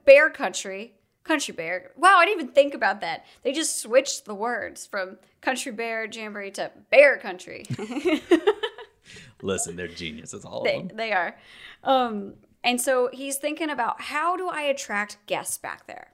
bear 0.05 0.29
country, 0.31 0.95
country 1.23 1.53
bear. 1.53 1.91
Wow, 1.95 2.17
I 2.17 2.25
didn't 2.25 2.41
even 2.41 2.53
think 2.53 2.73
about 2.73 3.01
that. 3.01 3.25
They 3.43 3.51
just 3.51 3.79
switched 3.79 4.25
the 4.25 4.35
words 4.35 4.85
from 4.87 5.17
country 5.41 5.71
bear 5.71 6.07
jamboree 6.11 6.51
to 6.51 6.71
bear 6.89 7.17
country. 7.17 7.65
Listen, 9.41 9.75
they're 9.75 9.87
geniuses, 9.87 10.45
all 10.45 10.63
they, 10.63 10.77
of 10.77 10.87
them. 10.87 10.97
they 10.97 11.11
are. 11.11 11.35
Um, 11.83 12.33
and 12.63 12.79
so 12.79 13.09
he's 13.11 13.37
thinking 13.37 13.69
about 13.69 14.01
how 14.01 14.35
do 14.37 14.47
I 14.49 14.61
attract 14.61 15.17
guests 15.27 15.57
back 15.57 15.87
there? 15.87 16.07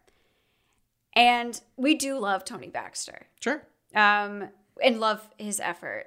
And 1.15 1.59
we 1.75 1.95
do 1.95 2.17
love 2.17 2.45
Tony 2.45 2.69
Baxter 2.69 3.27
Sure. 3.39 3.63
um, 3.95 4.49
and 4.81 4.99
love 4.99 5.27
his 5.37 5.59
effort. 5.59 6.05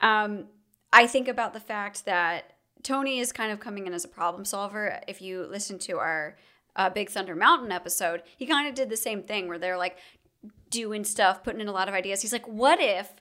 Um, 0.00 0.46
I 0.92 1.06
think 1.06 1.26
about 1.28 1.52
the 1.52 1.60
fact 1.60 2.04
that 2.04 2.52
Tony 2.82 3.18
is 3.18 3.32
kind 3.32 3.50
of 3.50 3.58
coming 3.60 3.86
in 3.86 3.92
as 3.94 4.04
a 4.04 4.08
problem 4.08 4.44
solver. 4.44 5.00
If 5.08 5.20
you 5.20 5.46
listen 5.46 5.78
to 5.80 5.98
our 5.98 6.36
uh, 6.76 6.90
Big 6.90 7.10
Thunder 7.10 7.34
Mountain 7.34 7.72
episode, 7.72 8.22
he 8.36 8.46
kind 8.46 8.68
of 8.68 8.74
did 8.74 8.90
the 8.90 8.96
same 8.96 9.22
thing 9.22 9.48
where 9.48 9.58
they're 9.58 9.78
like 9.78 9.96
doing 10.70 11.02
stuff, 11.04 11.42
putting 11.42 11.60
in 11.60 11.68
a 11.68 11.72
lot 11.72 11.88
of 11.88 11.94
ideas. 11.94 12.22
He's 12.22 12.32
like, 12.32 12.46
what 12.46 12.78
if 12.80 13.12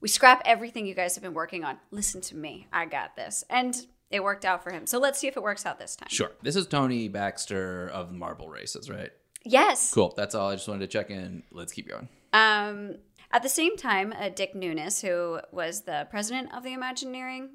we 0.00 0.08
scrap 0.08 0.40
everything 0.44 0.86
you 0.86 0.94
guys 0.94 1.14
have 1.16 1.22
been 1.22 1.34
working 1.34 1.64
on? 1.64 1.78
Listen 1.90 2.20
to 2.22 2.36
me. 2.36 2.66
I 2.72 2.86
got 2.86 3.16
this. 3.16 3.44
And 3.50 3.86
it 4.12 4.22
worked 4.22 4.44
out 4.44 4.62
for 4.62 4.70
him. 4.70 4.86
So 4.86 4.98
let's 4.98 5.18
see 5.18 5.26
if 5.26 5.36
it 5.36 5.42
works 5.42 5.66
out 5.66 5.78
this 5.78 5.96
time. 5.96 6.08
Sure. 6.10 6.30
This 6.42 6.54
is 6.54 6.66
Tony 6.66 7.08
Baxter 7.08 7.88
of 7.88 8.08
the 8.08 8.14
Marble 8.14 8.48
Races, 8.48 8.88
right? 8.90 9.10
Yes. 9.44 9.92
Cool. 9.92 10.14
That's 10.16 10.34
all. 10.34 10.50
I 10.50 10.54
just 10.54 10.68
wanted 10.68 10.80
to 10.80 10.86
check 10.86 11.10
in. 11.10 11.42
Let's 11.50 11.72
keep 11.72 11.88
going. 11.88 12.08
Um, 12.32 12.96
at 13.32 13.42
the 13.42 13.48
same 13.48 13.76
time, 13.76 14.12
uh, 14.16 14.28
Dick 14.28 14.54
Nunis, 14.54 15.00
who 15.06 15.40
was 15.50 15.80
the 15.82 16.06
president 16.10 16.54
of 16.54 16.62
the 16.62 16.72
Imagineering 16.72 17.50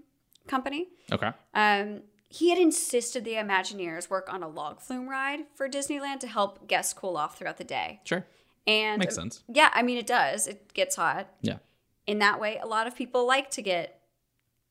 Company, 0.47 0.87
Okay. 1.11 1.31
um, 1.53 2.01
he 2.29 2.49
had 2.49 2.57
insisted 2.57 3.23
the 3.23 3.33
Imagineers 3.33 4.09
work 4.09 4.31
on 4.31 4.43
a 4.43 4.47
log 4.49 4.81
flume 4.81 5.07
ride 5.07 5.41
for 5.55 5.69
Disneyland 5.69 6.19
to 6.21 6.27
help 6.27 6.67
guests 6.67 6.93
cool 6.93 7.15
off 7.15 7.37
throughout 7.37 7.57
the 7.57 7.63
day. 7.63 8.01
Sure. 8.03 8.25
And 8.65 8.99
Makes 8.99 9.15
sense. 9.15 9.43
Yeah, 9.47 9.69
I 9.73 9.81
mean 9.81 9.97
it 9.97 10.07
does. 10.07 10.45
It 10.47 10.73
gets 10.73 10.97
hot. 10.97 11.29
Yeah. 11.41 11.59
In 12.05 12.19
that 12.19 12.39
way, 12.41 12.57
a 12.61 12.65
lot 12.67 12.85
of 12.87 12.95
people 12.95 13.25
like 13.25 13.49
to 13.51 13.61
get, 13.61 14.01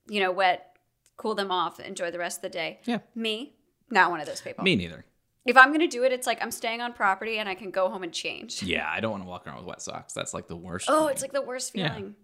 you 0.08 0.20
know, 0.20 0.30
wet, 0.32 0.75
cool 1.16 1.35
them 1.35 1.50
off, 1.50 1.80
enjoy 1.80 2.11
the 2.11 2.18
rest 2.18 2.38
of 2.38 2.42
the 2.42 2.49
day. 2.50 2.80
Yeah. 2.85 2.99
Me, 3.14 3.54
not 3.90 4.11
one 4.11 4.20
of 4.20 4.26
those 4.26 4.40
people. 4.40 4.64
Me 4.64 4.76
neither. 4.76 5.04
If 5.44 5.56
I'm 5.56 5.70
gonna 5.73 5.87
do 5.87 6.02
it, 6.04 6.12
it's 6.12 6.26
like 6.26 6.42
I'm 6.42 6.50
staying 6.50 6.80
on 6.80 6.92
property 6.92 7.38
and 7.38 7.49
I 7.49 7.54
can 7.54 7.70
go 7.70 7.88
home 7.88 8.02
and 8.02 8.12
change. 8.12 8.62
Yeah, 8.62 8.88
I 8.90 9.00
don't 9.00 9.12
want 9.12 9.23
to 9.23 9.28
walk 9.28 9.46
around 9.46 9.58
with 9.58 9.66
wet 9.66 9.80
socks. 9.80 10.12
That's 10.12 10.35
like 10.35 10.49
the 10.49 10.56
worst. 10.56 10.87
Oh, 10.90 11.06
it's 11.06 11.23
like 11.23 11.32
the 11.32 11.42
worst 11.42 11.73
Yeah. 11.75 11.94
feeling. 11.94 12.14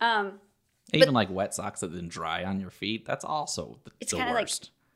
Um, 0.00 0.40
even 0.92 1.14
like 1.14 1.30
wet 1.30 1.54
socks 1.54 1.80
that 1.80 1.92
then 1.94 2.08
dry 2.08 2.44
on 2.44 2.60
your 2.60 2.70
feet. 2.70 3.06
That's 3.06 3.24
also 3.24 3.78
the, 3.84 3.92
it's 4.00 4.12
the 4.12 4.18
kind 4.18 4.30
of 4.30 4.36
like 4.36 4.50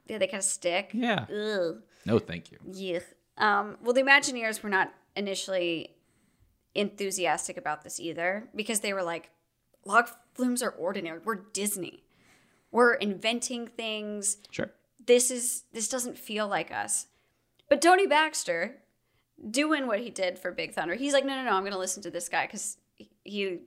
yeah, 0.06 0.18
they 0.18 0.26
kind 0.26 0.38
of 0.40 0.44
stick. 0.44 0.90
yeah. 0.92 1.24
Ugh. 1.32 1.82
No, 2.04 2.18
thank 2.18 2.52
you. 2.52 2.58
Yeah. 2.70 3.00
Um, 3.38 3.78
well, 3.82 3.92
the 3.94 4.02
Imagineers 4.02 4.62
were 4.62 4.68
not 4.68 4.92
initially 5.16 5.96
enthusiastic 6.74 7.56
about 7.56 7.82
this 7.82 7.98
either 7.98 8.48
because 8.54 8.80
they 8.80 8.92
were 8.92 9.02
like, 9.02 9.30
log 9.84 10.08
flumes 10.34 10.62
are 10.62 10.70
ordinary. 10.70 11.18
We're 11.24 11.36
Disney. 11.52 12.04
We're 12.70 12.94
inventing 12.94 13.68
things. 13.68 14.38
Sure. 14.50 14.70
This 15.04 15.30
is 15.30 15.64
this 15.72 15.88
doesn't 15.88 16.18
feel 16.18 16.46
like 16.46 16.70
us. 16.70 17.06
But 17.68 17.80
Tony 17.80 18.06
Baxter, 18.06 18.76
doing 19.48 19.86
what 19.86 20.00
he 20.00 20.10
did 20.10 20.38
for 20.38 20.50
Big 20.50 20.72
Thunder, 20.72 20.94
he's 20.94 21.12
like, 21.12 21.24
no, 21.24 21.34
no, 21.36 21.44
no, 21.44 21.52
I'm 21.52 21.62
going 21.62 21.72
to 21.72 21.78
listen 21.78 22.02
to 22.02 22.10
this 22.10 22.28
guy 22.28 22.46
because 22.46 22.76
he 23.24 23.60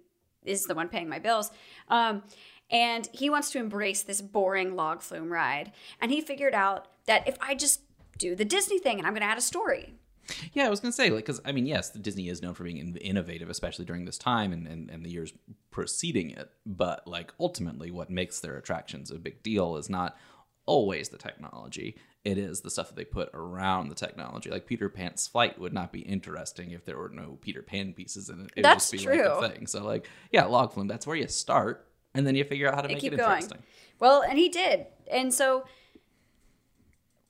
is 0.44 0.66
the 0.66 0.76
one 0.76 0.90
paying 0.90 1.10
my 1.10 1.20
bills. 1.20 1.52
Um, 1.88 2.24
and 2.70 3.08
he 3.14 3.30
wants 3.30 3.52
to 3.52 3.60
embrace 3.60 4.02
this 4.04 4.22
boring 4.22 4.76
log 4.76 5.02
flume 5.02 5.32
ride. 5.32 5.72
And 6.02 6.12
he 6.12 6.22
figured 6.22 6.54
out 6.54 6.88
that 7.06 7.28
if 7.28 7.38
I 7.40 7.56
just 7.56 7.82
do 8.18 8.36
the 8.36 8.46
Disney 8.46 8.80
thing 8.80 8.98
and 8.98 9.08
I'm 9.08 9.14
going 9.14 9.22
to 9.22 9.28
add 9.28 9.38
a 9.38 9.42
story, 9.42 9.94
Yeah, 10.54 10.66
I 10.66 10.70
was 10.70 10.80
gonna 10.80 10.92
say 10.92 11.10
like 11.10 11.26
because 11.26 11.42
I 11.46 11.52
mean 11.52 11.66
yes, 11.66 11.90
Disney 11.92 12.30
is 12.30 12.42
known 12.42 12.54
for 12.54 12.64
being 12.64 12.78
in- 12.78 12.96
innovative, 12.98 13.50
especially 13.50 13.86
during 13.86 14.06
this 14.06 14.18
time 14.18 14.54
and, 14.54 14.68
and 14.68 14.90
and 14.90 15.06
the 15.06 15.10
years 15.10 15.34
preceding 15.72 16.32
it. 16.32 16.50
But 16.66 17.08
like 17.08 17.34
ultimately, 17.40 17.92
what 17.92 18.10
makes 18.10 18.40
their 18.40 18.58
attractions 18.58 19.12
a 19.12 19.16
big 19.16 19.44
deal 19.44 19.76
is 19.78 19.90
not 19.90 20.18
always 20.66 21.10
the 21.10 21.18
technology. 21.18 21.98
It 22.24 22.38
is 22.38 22.62
the 22.62 22.70
stuff 22.72 22.88
that 22.88 22.96
they 22.96 23.04
put 23.04 23.30
around 23.34 23.90
the 23.90 23.96
technology. 23.96 24.50
Like 24.50 24.66
Peter 24.66 24.88
Pan's 24.88 25.28
flight 25.28 25.60
would 25.60 25.74
not 25.74 25.92
be 25.92 26.00
interesting 26.00 26.72
if 26.72 26.86
there 26.86 26.98
were 26.98 27.10
no 27.10 27.38
Peter 27.42 27.62
Pan 27.62 27.92
pieces 27.94 28.30
in 28.30 28.46
it. 28.46 28.52
It 28.56 28.62
That's 28.62 28.90
would 28.92 29.00
just 29.00 29.12
be 29.12 29.18
like 29.18 29.26
true. 29.26 29.46
a 29.46 29.50
thing. 29.50 29.68
So 29.68 29.84
like 29.84 30.08
yeah, 30.32 30.46
log 30.46 30.72
flume. 30.72 30.88
That's 30.88 31.06
where 31.06 31.18
you 31.18 31.28
start, 31.28 31.88
and 32.14 32.26
then 32.26 32.36
you 32.36 32.46
figure 32.46 32.70
out 32.70 32.76
how 32.76 32.82
to 32.82 32.88
and 32.88 32.94
make 32.96 33.02
keep 33.02 33.14
it 33.14 33.18
going. 33.18 33.32
interesting. 33.32 33.64
Well, 34.00 34.22
and 34.22 34.38
he 34.40 34.48
did. 34.50 34.86
And 35.12 35.34
so 35.34 35.66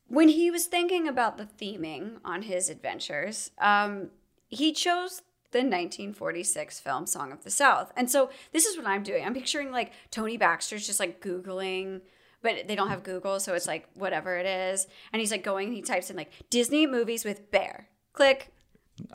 when 0.07 0.29
he 0.29 0.51
was 0.51 0.65
thinking 0.65 1.07
about 1.07 1.37
the 1.37 1.45
theming 1.45 2.17
on 2.23 2.43
his 2.43 2.69
adventures, 2.69 3.51
um, 3.59 4.09
he 4.47 4.71
chose 4.71 5.21
the 5.51 5.59
1946 5.59 6.79
film 6.79 7.05
Song 7.05 7.31
of 7.31 7.43
the 7.43 7.49
South. 7.49 7.91
And 7.95 8.09
so 8.09 8.29
this 8.51 8.65
is 8.65 8.75
what 8.77 8.87
I'm 8.87 9.03
doing. 9.03 9.23
I'm 9.23 9.33
picturing 9.33 9.71
like 9.71 9.93
Tony 10.11 10.37
Baxter's 10.37 10.85
just 10.85 10.99
like 10.99 11.21
Googling, 11.21 12.01
but 12.41 12.67
they 12.67 12.75
don't 12.75 12.89
have 12.89 13.03
Google, 13.03 13.39
so 13.39 13.53
it's 13.53 13.67
like 13.67 13.87
whatever 13.93 14.35
it 14.35 14.45
is. 14.45 14.87
And 15.13 15.19
he's 15.19 15.31
like 15.31 15.43
going 15.43 15.71
he 15.71 15.81
types 15.81 16.09
in 16.09 16.17
like 16.17 16.31
Disney 16.49 16.85
movies 16.85 17.23
with 17.23 17.49
bear. 17.51 17.87
Click. 18.11 18.51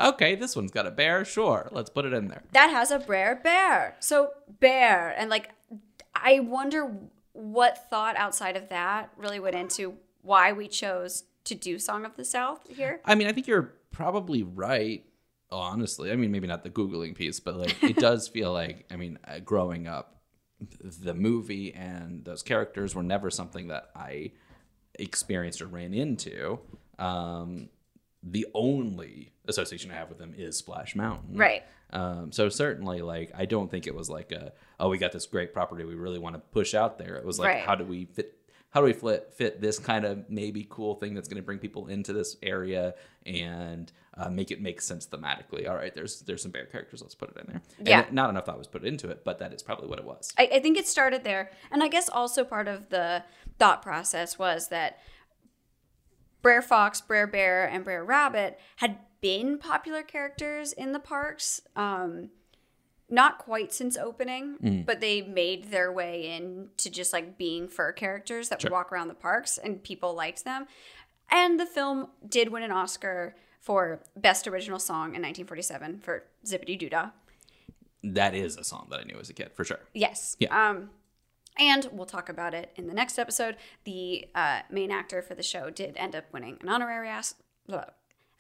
Okay, 0.00 0.35
this 0.35 0.57
one's 0.57 0.71
got 0.71 0.87
a 0.87 0.90
bear. 0.90 1.25
Sure, 1.25 1.68
let's 1.71 1.90
put 1.90 2.04
it 2.04 2.12
in 2.12 2.28
there. 2.28 2.42
that 2.52 2.71
has 2.71 2.90
a 2.90 3.00
rare 3.00 3.37
bear. 3.37 3.97
So 4.00 4.30
bear 4.61 5.14
and 5.18 5.28
like 5.28 5.50
I 6.14 6.40
wonder 6.40 6.97
what 7.33 7.88
thought 7.90 8.16
outside 8.16 8.57
of 8.57 8.68
that 8.71 9.11
really 9.16 9.38
went 9.38 9.54
into 9.54 9.95
why 10.28 10.52
we 10.52 10.68
chose 10.68 11.25
to 11.44 11.54
do 11.54 11.78
Song 11.78 12.04
of 12.04 12.14
the 12.16 12.25
South 12.25 12.61
here. 12.68 13.00
I 13.04 13.14
mean, 13.14 13.26
I 13.26 13.32
think 13.32 13.47
you're 13.47 13.75
probably 13.90 14.42
right. 14.42 15.04
Honestly, 15.50 16.12
I 16.12 16.16
mean, 16.16 16.30
maybe 16.30 16.47
not 16.47 16.62
the 16.62 16.68
googling 16.70 17.14
piece, 17.14 17.40
but 17.40 17.56
like 17.56 17.82
it 17.82 17.97
does 18.08 18.28
feel 18.28 18.52
like, 18.52 18.85
I 18.90 18.97
mean, 18.97 19.18
uh, 19.26 19.38
growing 19.38 19.87
up, 19.87 20.20
the 20.82 21.14
movie 21.14 21.73
and 21.73 22.25
those 22.25 22.42
characters 22.42 22.94
were 22.94 23.02
never 23.02 23.30
something 23.30 23.68
that 23.68 23.90
I 23.97 24.32
experienced 24.99 25.62
or 25.62 25.66
ran 25.66 25.94
into. 25.94 26.58
Um, 26.99 27.70
the 28.23 28.47
only 28.52 29.32
association 29.47 29.90
I 29.90 29.94
have 29.94 30.11
with 30.11 30.18
them 30.18 30.35
is 30.37 30.56
Splash 30.58 30.94
Mountain, 30.94 31.37
Right. 31.38 31.62
Um, 31.90 32.32
so 32.32 32.50
certainly, 32.50 33.00
like, 33.00 33.32
I 33.35 33.47
don't 33.47 33.70
think 33.70 33.87
it 33.87 33.94
was 33.94 34.11
like 34.11 34.30
a, 34.32 34.52
oh, 34.78 34.90
we 34.90 34.99
got 34.99 35.12
this 35.12 35.25
great 35.25 35.54
property 35.54 35.85
we 35.85 35.94
really 35.94 36.18
want 36.18 36.35
to 36.35 36.40
push 36.40 36.75
out 36.75 36.99
there. 36.99 37.16
It 37.16 37.25
was 37.25 37.38
like, 37.38 37.49
Right. 37.49 37.64
how 37.64 37.76
do 37.76 37.85
we 37.85 38.04
fit? 38.04 38.38
How 38.70 38.80
do 38.80 38.87
we 38.87 38.92
fit, 38.92 39.32
fit 39.34 39.60
this 39.62 39.78
kind 39.78 40.04
of 40.04 40.28
maybe 40.28 40.66
cool 40.68 40.94
thing 40.96 41.14
that's 41.14 41.26
going 41.26 41.40
to 41.40 41.42
bring 41.42 41.58
people 41.58 41.87
into 41.87 42.12
this 42.12 42.37
area 42.42 42.94
and 43.25 43.90
uh, 44.14 44.28
make 44.28 44.50
it 44.50 44.60
make 44.60 44.82
sense 44.82 45.06
thematically? 45.06 45.66
All 45.68 45.75
right, 45.75 45.94
there's 45.94 46.20
there's 46.20 46.42
some 46.42 46.50
bear 46.50 46.66
characters. 46.66 47.00
Let's 47.00 47.14
put 47.14 47.30
it 47.30 47.38
in 47.40 47.46
there. 47.46 47.62
And 47.78 47.88
Yeah. 47.88 48.04
not 48.10 48.28
enough 48.28 48.44
thought 48.44 48.58
was 48.58 48.66
put 48.66 48.84
into 48.84 49.08
it, 49.08 49.25
but 49.25 49.38
that 49.38 49.54
is 49.54 49.62
probably 49.62 49.88
what 49.88 49.98
it 49.98 50.04
was. 50.04 50.32
I, 50.37 50.48
I 50.54 50.60
think 50.60 50.76
it 50.76 50.87
started 50.87 51.25
there. 51.25 51.50
And 51.70 51.82
I 51.82 51.88
guess 51.88 52.10
also 52.10 52.44
part 52.44 52.68
of 52.68 52.90
the 52.90 53.25
thought 53.58 53.80
process 53.80 54.38
was 54.38 54.68
that 54.68 54.98
Brer 56.42 56.62
Fox, 56.62 57.00
Brer 57.00 57.26
Bear, 57.26 57.66
and 57.66 57.84
Brer 57.84 58.04
Rabbit 58.04 58.58
had 58.76 58.98
been 59.20 59.58
popular 59.58 60.02
characters 60.02 60.72
in 60.72 60.92
the 60.92 61.00
parks. 61.00 61.60
Um, 61.75 62.30
not 63.10 63.38
quite 63.38 63.72
since 63.72 63.96
opening, 63.96 64.82
but 64.86 65.00
they 65.00 65.22
made 65.22 65.70
their 65.70 65.90
way 65.92 66.30
into 66.36 66.90
just 66.90 67.12
like 67.12 67.38
being 67.38 67.66
fur 67.68 67.90
characters 67.92 68.48
that 68.50 68.60
Sure. 68.60 68.70
would 68.70 68.74
walk 68.74 68.92
around 68.92 69.08
the 69.08 69.14
parks 69.14 69.56
and 69.58 69.82
people 69.82 70.14
liked 70.14 70.44
them. 70.44 70.66
And 71.30 71.58
the 71.58 71.66
film 71.66 72.08
did 72.28 72.48
win 72.50 72.62
an 72.62 72.70
Oscar 72.70 73.34
for 73.60 74.00
Best 74.16 74.46
Original 74.46 74.78
Song 74.78 75.14
in 75.14 75.22
1947 75.22 76.00
for 76.00 76.24
Zippity 76.46 76.78
Doo 76.78 76.88
Dah. 76.88 77.10
That 78.04 78.34
is 78.34 78.56
a 78.56 78.64
song 78.64 78.86
that 78.90 79.00
I 79.00 79.04
knew 79.04 79.18
as 79.18 79.28
a 79.28 79.34
kid 79.34 79.50
for 79.54 79.64
sure. 79.64 79.80
Yes. 79.92 80.36
Yeah. 80.38 80.68
Um, 80.70 80.90
and 81.58 81.88
we'll 81.92 82.06
talk 82.06 82.28
about 82.28 82.54
it 82.54 82.70
in 82.76 82.86
the 82.86 82.94
next 82.94 83.18
episode. 83.18 83.56
The 83.84 84.26
uh, 84.34 84.60
main 84.70 84.90
actor 84.90 85.20
for 85.22 85.34
the 85.34 85.42
show 85.42 85.70
did 85.70 85.96
end 85.96 86.14
up 86.14 86.24
winning 86.32 86.58
an 86.60 86.68
honorary 86.68 87.10
Os- 87.10 87.34
uh, 87.72 87.82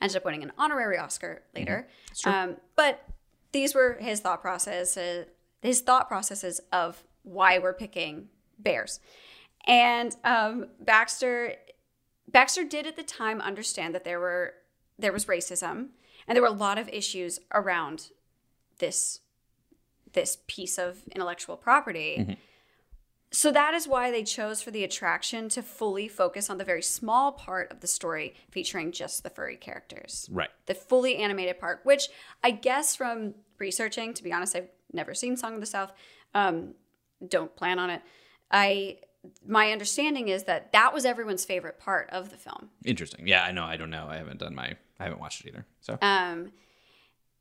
ended 0.00 0.16
up 0.16 0.24
winning 0.24 0.44
an 0.44 0.52
honorary 0.56 0.96
Oscar 0.96 1.42
later. 1.54 1.88
Um, 2.24 2.56
but 2.76 3.02
these 3.52 3.74
were 3.74 3.96
his 4.00 4.20
thought 4.20 4.40
processes, 4.40 5.26
his 5.62 5.80
thought 5.80 6.08
processes 6.08 6.60
of 6.72 7.02
why 7.22 7.58
we're 7.58 7.74
picking 7.74 8.28
bears. 8.58 9.00
And 9.66 10.16
um, 10.24 10.66
Baxter 10.80 11.54
Baxter 12.30 12.64
did 12.64 12.86
at 12.86 12.96
the 12.96 13.02
time 13.02 13.40
understand 13.40 13.94
that 13.94 14.04
there 14.04 14.20
were 14.20 14.54
there 14.98 15.12
was 15.12 15.26
racism 15.26 15.88
and 16.26 16.36
there 16.36 16.42
were 16.42 16.48
a 16.48 16.52
lot 16.52 16.78
of 16.78 16.88
issues 16.88 17.38
around 17.54 18.10
this 18.78 19.20
this 20.12 20.38
piece 20.46 20.78
of 20.78 21.02
intellectual 21.14 21.56
property. 21.56 22.38
So 23.30 23.52
that 23.52 23.74
is 23.74 23.86
why 23.86 24.10
they 24.10 24.22
chose 24.24 24.62
for 24.62 24.70
the 24.70 24.84
attraction 24.84 25.48
to 25.50 25.62
fully 25.62 26.08
focus 26.08 26.48
on 26.48 26.56
the 26.58 26.64
very 26.64 26.82
small 26.82 27.32
part 27.32 27.70
of 27.70 27.80
the 27.80 27.86
story 27.86 28.34
featuring 28.50 28.90
just 28.90 29.22
the 29.22 29.30
furry 29.30 29.56
characters. 29.56 30.28
Right. 30.32 30.48
The 30.66 30.74
fully 30.74 31.16
animated 31.16 31.58
part, 31.58 31.80
which 31.84 32.08
I 32.42 32.52
guess 32.52 32.96
from 32.96 33.34
researching, 33.58 34.14
to 34.14 34.22
be 34.22 34.32
honest, 34.32 34.56
I've 34.56 34.70
never 34.92 35.14
seen 35.14 35.36
Song 35.36 35.54
of 35.54 35.60
the 35.60 35.66
South. 35.66 35.92
Um, 36.34 36.74
don't 37.26 37.54
plan 37.54 37.78
on 37.78 37.90
it. 37.90 38.02
I 38.50 38.98
my 39.46 39.72
understanding 39.72 40.28
is 40.28 40.44
that 40.44 40.72
that 40.72 40.94
was 40.94 41.04
everyone's 41.04 41.44
favorite 41.44 41.78
part 41.78 42.08
of 42.10 42.30
the 42.30 42.36
film. 42.36 42.70
Interesting. 42.84 43.26
Yeah, 43.26 43.42
I 43.42 43.50
know. 43.50 43.64
I 43.64 43.76
don't 43.76 43.90
know. 43.90 44.06
I 44.08 44.16
haven't 44.16 44.38
done 44.38 44.54
my. 44.54 44.76
I 45.00 45.04
haven't 45.04 45.20
watched 45.20 45.44
it 45.44 45.48
either. 45.48 45.66
So 45.80 45.98
Um, 46.00 46.52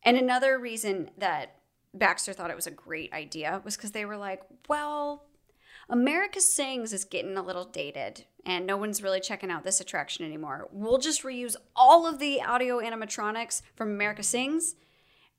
and 0.03 0.17
another 0.17 0.59
reason 0.59 1.11
that 1.17 1.55
Baxter 1.93 2.33
thought 2.33 2.49
it 2.49 2.55
was 2.55 2.67
a 2.67 2.71
great 2.71 3.13
idea 3.13 3.61
was 3.63 3.75
because 3.75 3.91
they 3.91 4.05
were 4.05 4.17
like, 4.17 4.41
well, 4.67 5.23
America 5.89 6.41
Sings 6.41 6.91
is 6.93 7.05
getting 7.05 7.37
a 7.37 7.41
little 7.41 7.65
dated 7.65 8.25
and 8.45 8.65
no 8.65 8.77
one's 8.77 9.01
really 9.01 9.19
checking 9.19 9.49
out 9.51 9.63
this 9.63 9.79
attraction 9.79 10.25
anymore. 10.25 10.67
We'll 10.71 10.97
just 10.97 11.23
reuse 11.23 11.55
all 11.75 12.05
of 12.05 12.19
the 12.19 12.41
audio 12.41 12.79
animatronics 12.79 13.61
from 13.75 13.89
America 13.91 14.23
Sings 14.23 14.75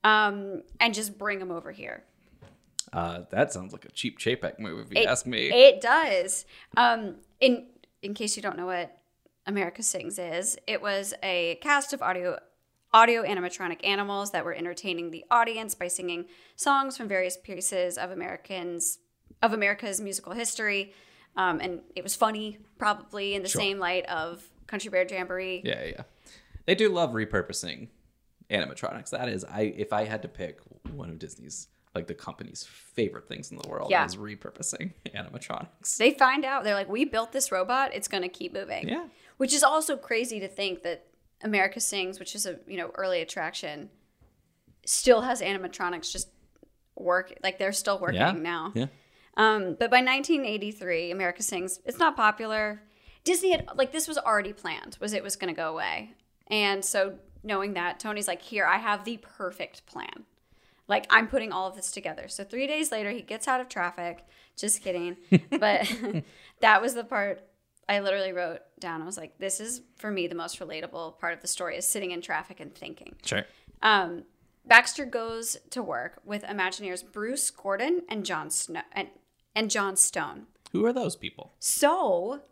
um, 0.05 0.63
and 0.81 0.95
just 0.95 1.19
bring 1.19 1.39
them 1.39 1.51
over 1.51 1.73
here. 1.73 2.05
Uh, 2.93 3.21
that 3.31 3.53
sounds 3.53 3.73
like 3.73 3.85
a 3.85 3.91
cheap 3.91 4.19
Chapek 4.19 4.59
move, 4.59 4.87
if 4.87 4.95
you 4.95 5.03
It- 5.03 5.07
ask 5.09 5.27
me. 5.27 5.51
It 5.51 5.81
does. 5.81 6.47
Um, 6.77 7.17
in 7.41 7.67
in 8.01 8.15
case 8.15 8.37
you 8.37 8.43
don't 8.43 8.57
know 8.57 8.67
what 8.67 8.97
America 9.45 9.83
Sings 9.83 10.19
is, 10.21 10.57
it 10.67 10.81
was 10.81 11.13
a 11.23 11.59
cast 11.61 11.93
of 11.93 12.01
audio 12.01 12.39
audio 12.95 13.23
animatronic 13.23 13.85
animals 13.85 14.31
that 14.31 14.45
were 14.45 14.55
entertaining 14.55 15.11
the 15.11 15.25
audience 15.31 15.75
by 15.75 15.89
singing 15.89 16.25
songs 16.57 16.97
from 16.97 17.09
various 17.09 17.37
pieces 17.37 17.99
of 17.99 18.11
Americans 18.11 18.99
of 19.43 19.53
America's 19.53 20.01
musical 20.01 20.33
history. 20.33 20.93
Um, 21.37 21.61
and 21.61 21.81
it 21.95 22.03
was 22.03 22.15
funny, 22.17 22.59
probably 22.79 23.35
in 23.35 23.43
the 23.43 23.49
Sure. 23.49 23.61
same 23.61 23.79
light 23.79 24.07
of 24.07 24.43
Country 24.67 24.91
Bear 24.91 25.07
Jamboree. 25.09 25.63
Yeah, 25.65 25.85
yeah. 25.85 26.03
They 26.67 26.75
do 26.75 26.89
love 26.89 27.13
repurposing 27.13 27.89
animatronics. 28.51 29.11
That 29.11 29.29
is, 29.29 29.45
I 29.45 29.63
if 29.77 29.93
I 29.93 30.05
had 30.05 30.23
to 30.23 30.29
pick 30.29 30.59
one 30.93 31.11
of 31.11 31.19
Disney's 31.19 31.69
like 31.95 32.07
the 32.07 32.15
company's 32.15 32.65
favorite 32.65 33.27
things 33.29 33.51
in 33.51 33.57
the 33.59 33.67
world 33.69 33.91
Yeah. 33.91 34.05
is 34.05 34.17
repurposing 34.17 34.93
animatronics. 35.15 35.97
They 35.97 36.11
find 36.13 36.45
out 36.45 36.65
they're 36.65 36.75
like, 36.75 36.89
we 36.89 37.05
built 37.05 37.33
this 37.33 37.51
robot; 37.53 37.95
it's 37.95 38.09
going 38.09 38.23
to 38.23 38.29
keep 38.29 38.53
moving. 38.53 38.89
Yeah. 38.89 39.07
which 39.39 39.55
is 39.55 39.63
also 39.63 39.97
crazy 39.97 40.41
to 40.41 40.49
think 40.49 40.83
that 40.83 41.07
America 41.43 41.79
Sings, 41.81 42.19
which 42.19 42.35
is 42.35 42.45
a 42.47 42.59
you 42.67 42.77
know 42.77 42.91
early 42.97 43.21
attraction, 43.21 43.91
still 44.85 45.21
has 45.23 45.41
animatronics 45.41 46.11
just 46.13 46.29
work 46.97 47.33
like 47.43 47.59
they're 47.59 47.73
still 47.73 47.99
working 47.99 48.17
Yeah. 48.21 48.33
now. 48.33 48.73
Yeah. 48.75 48.87
Um, 49.39 49.77
but 49.79 49.91
by 49.91 50.03
1983, 50.03 51.13
America 51.13 51.43
Sings 51.43 51.81
it's 51.87 51.99
not 51.99 52.17
popular. 52.17 52.83
Disney 53.25 53.53
had 53.53 53.69
like 53.77 53.93
this 53.93 54.09
was 54.09 54.19
already 54.19 54.53
planned 54.53 54.99
was 55.01 55.13
it 55.13 55.23
was 55.23 55.37
going 55.37 55.55
to 55.55 55.57
go 55.57 55.71
away, 55.71 56.13
and 56.49 56.85
so 56.85 57.15
knowing 57.45 57.75
that 57.75 58.01
Tony's 58.01 58.29
like, 58.29 58.43
here 58.43 58.67
I 58.67 58.79
have 58.79 59.05
the 59.05 59.19
perfect 59.19 59.87
plan. 59.87 60.25
Like 60.89 61.07
I'm 61.11 61.29
putting 61.29 61.53
all 61.53 61.69
of 61.69 61.77
this 61.77 61.91
together. 61.91 62.29
So 62.29 62.45
three 62.45 62.67
days 62.67 62.91
later, 62.91 63.11
he 63.11 63.23
gets 63.23 63.47
out 63.47 63.61
of 63.61 63.69
traffic. 63.69 64.25
Just 64.57 64.83
kidding, 64.83 65.17
but 65.59 65.91
that 66.61 66.83
was 66.83 66.95
the 66.95 67.05
part 67.05 67.49
I 67.89 68.01
literally 68.01 68.33
wrote 68.33 68.61
down. 68.81 69.03
I 69.03 69.07
was 69.07 69.17
like, 69.17 69.39
this 69.39 69.61
is 69.61 69.83
for 69.97 70.11
me 70.11 70.27
the 70.27 70.35
most 70.35 70.59
relatable 70.59 71.19
part 71.19 71.33
of 71.33 71.41
the 71.41 71.49
story 71.49 71.77
is 71.77 71.87
sitting 71.87 72.11
in 72.11 72.21
traffic 72.21 72.59
and 72.59 72.75
thinking. 72.75 73.15
Sure. 73.25 73.45
Um, 73.83 74.25
Baxter 74.67 75.07
goes 75.07 75.57
to 75.71 75.83
work 75.83 76.21
with 76.25 76.43
Imagineers 76.43 77.03
Bruce 77.11 77.51
Gordon 77.51 78.03
and 78.09 78.25
John 78.25 78.51
Snow 78.51 78.83
and, 78.93 79.09
and 79.59 79.73
John 79.73 79.97
Stone. 79.97 80.47
Who 80.71 80.85
are 80.87 80.93
those 80.93 81.17
people? 81.17 81.53
So 81.59 82.43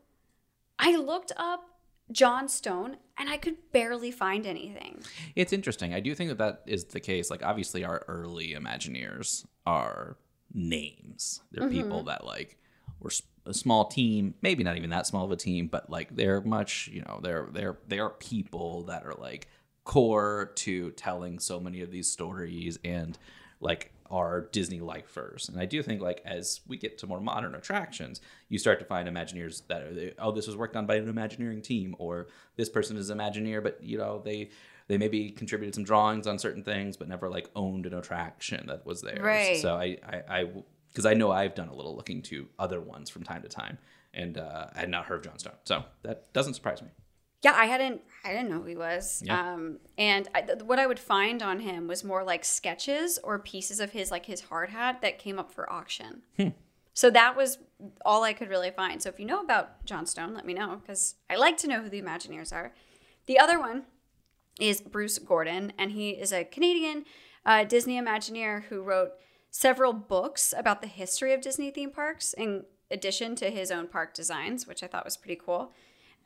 I 0.77 0.97
looked 0.97 1.31
up 1.37 1.79
John 2.11 2.49
Stone 2.49 2.97
and 3.17 3.31
I 3.31 3.37
could 3.37 3.59
barely 3.71 4.11
find 4.11 4.45
anything. 4.45 5.05
It's 5.37 5.53
interesting. 5.53 5.95
I 5.95 6.01
do 6.01 6.17
think 6.17 6.31
that 6.31 6.39
that 6.39 6.63
is 6.67 6.85
the 6.87 6.99
case. 6.99 7.31
Like, 7.31 7.45
obviously, 7.45 7.85
our 7.85 8.05
early 8.09 8.55
Imagineers 8.55 9.47
are 9.65 10.17
names. 10.53 11.43
They're 11.53 11.69
mm-hmm. 11.69 11.81
people 11.81 12.03
that 12.05 12.27
like 12.27 12.59
were 12.99 13.13
a 13.47 13.55
small 13.55 13.85
team, 13.85 14.35
maybe 14.43 14.65
not 14.65 14.77
even 14.77 14.91
that 14.91 15.07
small 15.07 15.25
of 15.25 15.31
a 15.31 15.37
team, 15.37 15.69
but 15.69 15.89
like 15.89 16.17
they're 16.17 16.41
much. 16.41 16.89
You 16.93 17.03
know, 17.03 17.21
they're 17.23 17.47
they're 17.53 17.79
they 17.87 18.01
are 18.01 18.11
people 18.11 18.83
that 18.85 19.07
are 19.07 19.15
like 19.15 19.47
core 19.85 20.51
to 20.57 20.91
telling 20.93 21.39
so 21.39 21.61
many 21.61 21.83
of 21.83 21.93
these 21.93 22.11
stories 22.11 22.81
and 22.85 23.17
like 23.61 23.93
are 24.11 24.49
Disney 24.53 24.81
lifers. 24.81 25.49
And 25.49 25.61
I 25.61 25.67
do 25.67 25.83
think 25.83 26.01
like 26.01 26.23
as 26.25 26.61
we 26.67 26.77
get 26.77 26.99
to 26.99 27.07
more 27.07 27.21
modern 27.21 27.55
attractions, 27.55 28.21
you 28.49 28.59
start 28.59 28.79
to 28.79 28.85
find 28.85 29.09
Imagineers 29.09 29.67
that 29.69 29.83
are 29.83 30.13
oh 30.19 30.33
this 30.33 30.47
was 30.47 30.57
worked 30.57 30.77
on 30.77 30.87
by 30.87 30.97
an 30.97 31.09
Imagineering 31.09 31.63
team 31.63 31.95
or 31.99 32.29
this 32.57 32.69
person 32.69 32.97
is 32.97 33.11
Imagineer, 33.11 33.63
but 33.63 33.83
you 33.83 33.99
know 33.99 34.21
they 34.25 34.51
they 34.89 34.99
maybe 34.99 35.31
contributed 35.31 35.75
some 35.75 35.85
drawings 35.85 36.27
on 36.27 36.39
certain 36.39 36.63
things, 36.63 36.97
but 36.97 37.09
never 37.09 37.29
like 37.29 37.51
owned 37.57 37.87
an 37.87 37.95
attraction 37.95 38.67
that 38.69 38.87
was 38.87 39.03
there. 39.03 39.21
Right. 39.21 39.59
So 39.59 39.75
I 39.75 39.99
I 40.29 40.49
because 40.89 41.05
I, 41.05 41.13
know 41.13 41.31
I've 41.31 41.55
done 41.55 41.69
a 41.69 41.75
little 41.75 41.95
looking 41.95 42.23
to 42.23 42.49
other 42.59 42.81
ones 42.81 43.11
from 43.11 43.23
time 43.23 43.43
to 43.43 43.49
time, 43.49 43.77
and 44.15 44.39
uh, 44.39 44.69
I 44.75 44.81
had 44.81 44.89
not 44.89 45.05
heard 45.05 45.19
of 45.19 45.25
John 45.25 45.39
Stone, 45.39 45.57
so 45.65 45.85
that 46.05 46.33
doesn't 46.33 46.55
surprise 46.55 46.81
me. 46.81 46.89
Yeah, 47.43 47.55
I 47.55 47.67
hadn't 47.67 48.01
I 48.25 48.33
didn't 48.33 48.51
know 48.51 48.61
who 48.61 48.67
he 48.67 48.77
was. 48.77 49.23
Yeah. 49.25 49.53
Um, 49.55 49.79
and 49.97 50.29
I, 50.35 50.41
th- 50.43 50.63
what 50.63 50.79
I 50.81 50.87
would 50.87 50.99
find 50.99 51.43
on 51.43 51.61
him 51.61 51.87
was 51.87 52.03
more 52.03 52.25
like 52.25 52.45
sketches 52.45 53.19
or 53.23 53.39
pieces 53.39 53.79
of 53.79 53.93
his 53.93 54.11
like 54.11 54.27
his 54.27 54.41
hard 54.43 54.71
hat 54.71 55.01
that 55.03 55.19
came 55.19 55.39
up 55.39 55.53
for 55.53 55.71
auction. 55.73 56.23
So 56.93 57.11
that 57.11 57.37
was 57.37 57.59
all 58.07 58.25
I 58.25 58.33
could 58.33 58.49
really 58.49 58.71
find. 58.71 59.03
So 59.03 59.11
if 59.11 59.21
you 59.21 59.27
know 59.27 59.41
about 59.41 59.85
John 59.85 60.07
Stone, 60.07 60.33
let 60.33 60.47
me 60.47 60.55
know 60.55 60.81
because 60.81 61.17
I 61.29 61.37
like 61.37 61.59
to 61.59 61.69
know 61.69 61.83
who 61.83 61.91
the 61.91 62.01
Imagineers 62.01 62.55
are. 62.55 62.73
The 63.27 63.39
other 63.39 63.61
one 63.61 63.85
is 64.59 64.81
Bruce 64.81 65.19
Gordon, 65.19 65.75
and 65.79 65.93
he 65.93 66.11
is 66.11 66.33
a 66.33 66.43
Canadian 66.43 67.05
uh, 67.45 67.65
Disney 67.65 68.01
Imagineer 68.01 68.65
who 68.65 68.81
wrote 68.81 69.11
several 69.51 69.93
books 69.93 70.55
about 70.57 70.81
the 70.81 70.89
history 70.89 71.35
of 71.35 71.43
Disney 71.43 71.71
theme 71.71 71.91
parks, 71.91 72.33
in 72.33 72.65
addition 72.91 73.37
to 73.37 73.51
his 73.51 73.71
own 73.71 73.89
park 73.89 74.15
designs, 74.15 74.67
which 74.67 74.83
I 74.83 74.87
thought 74.87 75.05
was 75.05 75.19
pretty 75.19 75.41
cool. 75.45 75.73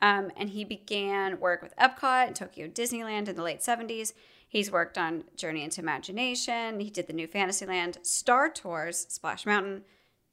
Um, 0.01 0.31
and 0.35 0.49
he 0.49 0.63
began 0.63 1.39
work 1.39 1.61
with 1.61 1.75
Epcot 1.77 2.27
and 2.27 2.35
Tokyo 2.35 2.67
Disneyland 2.67 3.27
in 3.27 3.35
the 3.35 3.43
late 3.43 3.59
70s. 3.59 4.13
He's 4.47 4.71
worked 4.71 4.97
on 4.97 5.23
Journey 5.37 5.63
into 5.63 5.79
Imagination. 5.79 6.79
He 6.79 6.89
did 6.89 7.07
the 7.07 7.13
new 7.13 7.27
Fantasyland, 7.27 7.99
Star 8.01 8.49
Tours, 8.49 9.05
Splash 9.07 9.45
Mountain, 9.45 9.83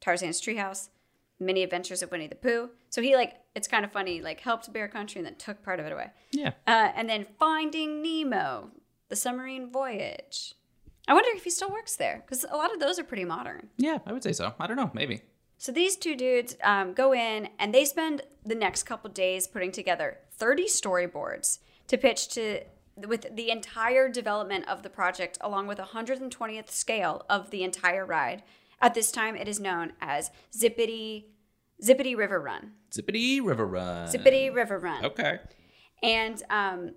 Tarzan's 0.01 0.41
Treehouse, 0.41 0.89
Many 1.39 1.63
Adventures 1.63 2.01
of 2.01 2.11
Winnie 2.11 2.27
the 2.27 2.35
Pooh. 2.35 2.69
So 2.89 3.01
he 3.01 3.15
like 3.15 3.35
it's 3.55 3.67
kind 3.67 3.85
of 3.85 3.91
funny, 3.91 4.21
like 4.21 4.41
helped 4.41 4.71
Bear 4.73 4.87
Country 4.87 5.19
and 5.19 5.25
then 5.25 5.35
took 5.35 5.63
part 5.63 5.79
of 5.79 5.85
it 5.85 5.93
away. 5.93 6.11
Yeah. 6.31 6.51
Uh, 6.67 6.91
and 6.95 7.09
then 7.09 7.25
Finding 7.37 8.01
Nemo, 8.01 8.71
The 9.07 9.15
Submarine 9.15 9.71
Voyage. 9.71 10.55
I 11.07 11.13
wonder 11.13 11.29
if 11.33 11.43
he 11.43 11.49
still 11.49 11.69
works 11.69 11.95
there 11.95 12.23
because 12.25 12.45
a 12.49 12.55
lot 12.55 12.73
of 12.73 12.79
those 12.79 12.99
are 12.99 13.03
pretty 13.03 13.25
modern. 13.25 13.69
Yeah, 13.77 13.99
I 14.05 14.13
would 14.13 14.23
say 14.23 14.33
so. 14.33 14.53
I 14.59 14.67
don't 14.67 14.77
know, 14.77 14.91
maybe. 14.93 15.21
So 15.59 15.73
these 15.73 15.97
two 15.97 16.15
dudes 16.15 16.55
um, 16.63 16.93
go 16.93 17.13
in 17.13 17.49
and 17.59 17.75
they 17.75 17.83
spend 17.83 18.21
the 18.45 18.55
next 18.55 18.83
couple 18.83 19.09
days 19.09 19.45
putting 19.45 19.73
together 19.73 20.19
30 20.31 20.67
storyboards 20.67 21.59
to 21.87 21.97
pitch 21.97 22.29
to 22.29 22.61
with 22.95 23.35
the 23.35 23.51
entire 23.51 24.09
development 24.09 24.67
of 24.69 24.83
the 24.83 24.89
project 24.89 25.37
along 25.41 25.67
with 25.67 25.77
a 25.77 25.83
120th 25.83 26.69
scale 26.69 27.25
of 27.29 27.51
the 27.51 27.63
entire 27.63 28.05
ride. 28.05 28.41
At 28.81 28.93
this 28.93 29.11
time, 29.11 29.35
it 29.35 29.49
is 29.49 29.59
known 29.59 29.93
as 29.99 30.31
Zippity 30.57 31.25
Zippity 31.83 32.15
River 32.15 32.39
Run. 32.39 32.71
Zippity 32.91 33.43
River 33.43 33.67
Run. 33.67 34.07
Zippity 34.07 34.53
River 34.53 34.79
Run. 34.79 35.03
Okay. 35.05 35.39
And 36.01 36.41
um, 36.49 36.91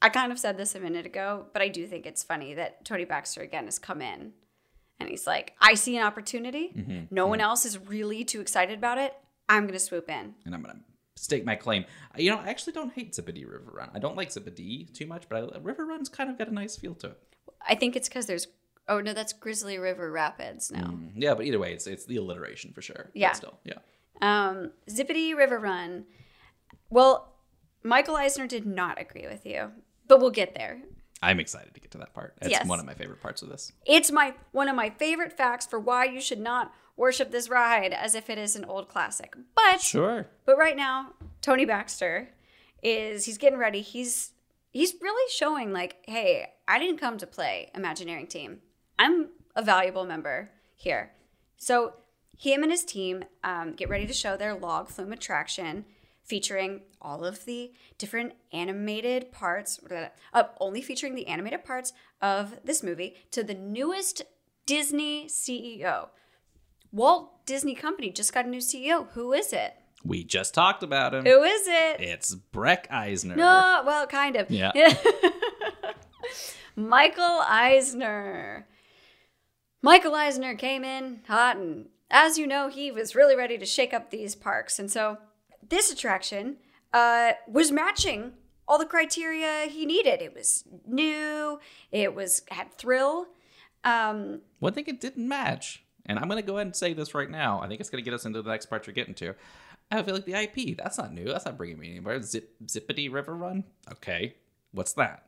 I 0.00 0.10
kind 0.10 0.30
of 0.30 0.38
said 0.38 0.56
this 0.56 0.76
a 0.76 0.80
minute 0.80 1.06
ago, 1.06 1.46
but 1.52 1.60
I 1.60 1.68
do 1.68 1.88
think 1.88 2.06
it's 2.06 2.22
funny 2.22 2.54
that 2.54 2.84
Tony 2.84 3.04
Baxter 3.04 3.40
again 3.40 3.64
has 3.64 3.80
come 3.80 4.00
in 4.00 4.32
and 5.04 5.10
he's 5.10 5.26
like, 5.26 5.54
I 5.60 5.74
see 5.74 5.96
an 5.96 6.04
opportunity. 6.04 6.72
Mm-hmm. 6.76 7.14
No 7.14 7.26
one 7.26 7.40
else 7.40 7.64
is 7.64 7.78
really 7.78 8.24
too 8.24 8.40
excited 8.40 8.78
about 8.78 8.98
it. 8.98 9.14
I'm 9.48 9.64
going 9.64 9.74
to 9.74 9.78
swoop 9.78 10.08
in. 10.08 10.34
And 10.44 10.54
I'm 10.54 10.62
gonna 10.62 10.80
stake 11.16 11.44
my 11.44 11.56
claim. 11.56 11.84
You 12.16 12.30
know, 12.30 12.38
I 12.38 12.48
actually 12.48 12.72
don't 12.72 12.92
hate 12.92 13.12
Zippity 13.12 13.44
River 13.46 13.70
Run. 13.72 13.90
I 13.94 13.98
don't 13.98 14.16
like 14.16 14.30
Zippity 14.30 14.92
too 14.92 15.06
much, 15.06 15.28
but 15.28 15.54
I, 15.54 15.58
River 15.58 15.86
Run's 15.86 16.08
kind 16.08 16.30
of 16.30 16.38
got 16.38 16.48
a 16.48 16.54
nice 16.54 16.76
feel 16.76 16.94
to 16.96 17.08
it. 17.08 17.18
I 17.66 17.74
think 17.74 17.96
it's 17.96 18.08
because 18.08 18.26
there's, 18.26 18.48
oh 18.88 19.00
no, 19.00 19.12
that's 19.12 19.32
Grizzly 19.32 19.78
River 19.78 20.10
Rapids 20.10 20.70
now. 20.70 20.98
Yeah, 21.14 21.34
but 21.34 21.46
either 21.46 21.58
way, 21.58 21.72
it's 21.72 21.86
it's 21.86 22.04
the 22.04 22.16
alliteration 22.16 22.72
for 22.72 22.82
sure. 22.82 23.10
But 23.12 23.16
Yeah. 23.16 23.32
Still, 23.32 23.58
yeah. 23.64 23.78
Um, 24.20 24.72
Zippity 24.88 25.36
River 25.36 25.58
Run. 25.58 26.04
Well, 26.90 27.32
Michael 27.82 28.16
Eisner 28.16 28.46
did 28.46 28.66
not 28.66 29.00
agree 29.00 29.26
with 29.26 29.44
you, 29.44 29.72
but 30.08 30.20
we'll 30.20 30.30
get 30.30 30.54
there. 30.54 30.82
I'm 31.24 31.40
excited 31.40 31.74
to 31.74 31.80
get 31.80 31.90
to 31.92 31.98
that 31.98 32.14
part. 32.14 32.34
It's 32.40 32.50
Yes. 32.50 32.66
one 32.66 32.78
of 32.80 32.86
my 32.86 32.94
favorite 32.94 33.20
parts 33.20 33.42
of 33.42 33.48
this. 33.48 33.72
It's 33.86 34.10
my 34.10 34.34
one 34.52 34.68
of 34.68 34.76
my 34.76 34.90
favorite 34.90 35.32
facts 35.32 35.66
for 35.66 35.78
why 35.80 36.04
you 36.04 36.20
should 36.20 36.40
not 36.40 36.72
worship 36.96 37.30
this 37.30 37.48
ride 37.48 37.92
as 37.92 38.14
if 38.14 38.30
it 38.30 38.38
is 38.38 38.54
an 38.56 38.64
old 38.64 38.88
classic. 38.88 39.34
But 39.56 39.80
Sure. 39.80 40.26
But 40.46 40.56
right 40.58 40.76
now, 40.76 41.12
Tony 41.40 41.64
Baxter 41.64 42.28
is 42.82 43.24
he's 43.24 43.38
getting 43.38 43.58
ready. 43.58 43.80
He's 43.80 44.32
he's 44.70 44.94
really 45.00 45.30
showing 45.30 45.72
like, 45.72 45.96
hey, 46.06 46.52
I 46.68 46.78
didn't 46.78 46.98
come 46.98 47.18
to 47.18 47.26
play 47.26 47.70
Imagineering 47.74 48.26
team. 48.26 48.60
I'm 48.98 49.28
a 49.56 49.62
valuable 49.62 50.04
member 50.04 50.50
here. 50.74 51.12
So 51.56 51.94
him 52.36 52.62
and 52.62 52.70
his 52.72 52.84
team 52.84 53.24
um, 53.42 53.72
get 53.72 53.88
ready 53.88 54.06
to 54.06 54.12
show 54.12 54.36
their 54.36 54.54
log 54.54 54.88
flume 54.88 55.12
attraction 55.12 55.84
featuring 56.24 56.82
all 57.00 57.24
of 57.24 57.44
the 57.44 57.72
different 57.98 58.32
animated 58.52 59.30
parts 59.30 59.78
uh, 60.32 60.44
only 60.60 60.80
featuring 60.82 61.14
the 61.14 61.26
animated 61.26 61.64
parts 61.64 61.92
of 62.22 62.58
this 62.64 62.82
movie 62.82 63.14
to 63.30 63.42
the 63.42 63.54
newest 63.54 64.22
disney 64.66 65.26
ceo 65.26 66.08
walt 66.92 67.44
disney 67.46 67.74
company 67.74 68.10
just 68.10 68.32
got 68.32 68.46
a 68.46 68.48
new 68.48 68.60
ceo 68.60 69.06
who 69.12 69.32
is 69.32 69.52
it 69.52 69.74
We 70.04 70.24
just 70.24 70.54
talked 70.54 70.82
about 70.82 71.14
him. 71.14 71.24
who 71.24 71.42
is 71.44 71.66
it? 71.66 72.00
It's 72.00 72.34
Breck 72.34 72.86
Eisner. 72.90 73.36
No, 73.36 73.82
well, 73.86 74.06
kind 74.06 74.36
of. 74.36 74.50
Yeah. 74.50 74.72
Michael 76.76 77.40
Eisner. 77.48 78.66
Michael 79.82 80.14
Eisner 80.14 80.54
came 80.54 80.82
in 80.84 81.20
hot, 81.28 81.56
and 81.56 81.86
as 82.10 82.38
you 82.38 82.46
know, 82.46 82.68
he 82.68 82.90
was 82.90 83.14
really 83.14 83.36
ready 83.36 83.58
to 83.58 83.66
shake 83.66 83.92
up 83.94 84.10
these 84.10 84.34
parks. 84.34 84.78
And 84.78 84.90
so 84.90 85.18
this 85.68 85.90
attraction 85.92 86.56
uh, 86.92 87.32
was 87.48 87.70
matching 87.70 88.32
all 88.66 88.78
the 88.78 88.86
criteria 88.86 89.66
he 89.66 89.84
needed. 89.86 90.22
It 90.22 90.34
was 90.34 90.64
new. 90.86 91.58
It 91.92 92.14
was 92.14 92.42
had 92.50 92.72
thrill. 92.72 93.26
Um, 93.84 94.40
One 94.60 94.72
thing 94.72 94.84
it 94.86 95.00
didn't 95.00 95.28
match, 95.28 95.84
and 96.06 96.18
I'm 96.18 96.28
going 96.28 96.40
to 96.40 96.46
go 96.46 96.56
ahead 96.56 96.66
and 96.68 96.76
say 96.76 96.94
this 96.94 97.14
right 97.14 97.30
now. 97.30 97.60
I 97.60 97.68
think 97.68 97.80
it's 97.80 97.90
going 97.90 98.02
to 98.02 98.10
get 98.10 98.14
us 98.14 98.24
into 98.24 98.40
the 98.40 98.50
next 98.50 98.66
part 98.66 98.86
you're 98.86 98.94
getting 98.94 99.14
to. 99.16 99.34
I 99.90 100.02
feel 100.02 100.14
like 100.14 100.24
the 100.24 100.34
IP, 100.34 100.78
that's 100.78 100.96
not 100.96 101.12
new. 101.12 101.26
That's 101.26 101.44
not 101.44 101.58
bringing 101.58 101.78
me 101.78 101.90
anywhere. 101.90 102.20
Zip, 102.22 102.54
Zippity 102.66 103.12
River 103.12 103.36
Run? 103.36 103.64
Okay. 103.92 104.36
What's 104.72 104.94
that? 104.94 105.26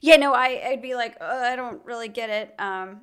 yeah, 0.00 0.16
no, 0.16 0.34
I, 0.34 0.62
I'd 0.68 0.82
be 0.82 0.94
like, 0.94 1.16
uh, 1.20 1.24
I 1.24 1.56
don't 1.56 1.84
really 1.84 2.08
get 2.08 2.30
it. 2.30 2.54
Um, 2.58 3.00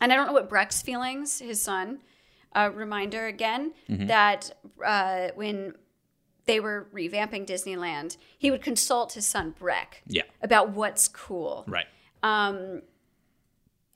and 0.00 0.12
I 0.12 0.16
don't 0.16 0.26
know 0.26 0.32
what 0.32 0.48
Breck's 0.48 0.82
feelings, 0.82 1.40
his 1.40 1.60
son. 1.60 1.98
Uh, 2.54 2.70
reminder 2.72 3.26
again 3.26 3.72
that 3.88 4.52
uh, 4.86 5.28
when 5.34 5.74
they 6.46 6.60
were 6.60 6.88
revamping 6.92 7.46
Disneyland, 7.46 8.16
he 8.38 8.50
would 8.50 8.62
consult 8.62 9.14
his 9.14 9.26
son 9.26 9.54
Breck 9.58 10.02
Yeah. 10.06 10.22
about 10.42 10.70
what's 10.70 11.08
cool. 11.08 11.64
Right. 11.66 11.86
Um, 12.22 12.82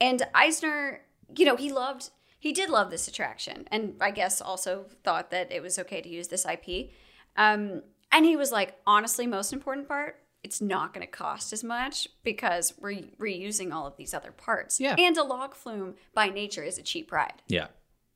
and 0.01 0.23
Eisner, 0.35 1.01
you 1.37 1.45
know, 1.45 1.57
he 1.57 1.73
loved, 1.73 2.11
he 2.39 2.53
did 2.53 2.71
love 2.71 2.91
this 2.91 3.09
attraction, 3.09 3.67
and 3.71 3.97
I 4.01 4.11
guess 4.11 4.41
also 4.41 4.87
thought 5.03 5.31
that 5.31 5.51
it 5.53 5.63
was 5.63 5.79
okay 5.79 6.01
to 6.01 6.09
use 6.09 6.29
this 6.29 6.47
IP. 6.47 6.91
Um, 7.37 7.83
and 8.13 8.25
he 8.25 8.37
was 8.37 8.53
like, 8.53 8.77
honestly, 8.87 9.27
most 9.27 9.53
important 9.53 9.89
part, 9.89 10.21
it's 10.45 10.61
not 10.61 10.95
going 10.95 11.05
to 11.05 11.11
cost 11.11 11.53
as 11.53 11.65
much 11.65 12.07
because 12.23 12.73
we're 12.79 13.03
reusing 13.19 13.73
all 13.73 13.87
of 13.87 13.97
these 13.97 14.15
other 14.15 14.31
parts. 14.31 14.79
Yeah. 14.81 14.95
And 14.97 15.17
a 15.17 15.25
log 15.25 15.55
flume 15.55 15.97
by 16.15 16.29
nature 16.29 16.63
is 16.63 16.79
a 16.79 16.83
cheap 16.83 17.11
ride, 17.11 17.43
Yeah. 17.49 17.67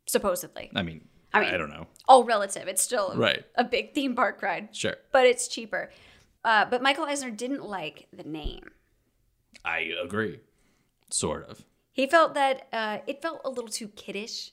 supposedly. 0.06 0.70
I 0.74 0.82
mean, 0.82 1.08
I 1.34 1.40
mean, 1.40 1.54
I, 1.54 1.56
don't 1.56 1.70
know. 1.70 1.86
All 2.08 2.24
relative. 2.24 2.68
It's 2.68 2.82
still 2.82 3.12
a, 3.12 3.16
Right. 3.16 3.44
a 3.54 3.64
big 3.64 3.94
theme 3.94 4.14
park 4.14 4.42
ride, 4.42 4.68
Sure. 4.76 4.96
but 5.12 5.26
it's 5.26 5.48
cheaper. 5.48 5.90
Uh, 6.44 6.64
but 6.66 6.82
Michael 6.82 7.04
Eisner 7.04 7.30
didn't 7.30 7.64
like 7.64 8.06
the 8.12 8.24
name. 8.24 8.70
I 9.64 9.90
agree. 10.02 10.40
Sort 11.10 11.48
of. 11.48 11.64
He 11.92 12.06
felt 12.06 12.34
that 12.34 12.66
uh, 12.72 12.98
it 13.06 13.22
felt 13.22 13.40
a 13.44 13.50
little 13.50 13.68
too 13.70 13.88
kiddish. 13.88 14.52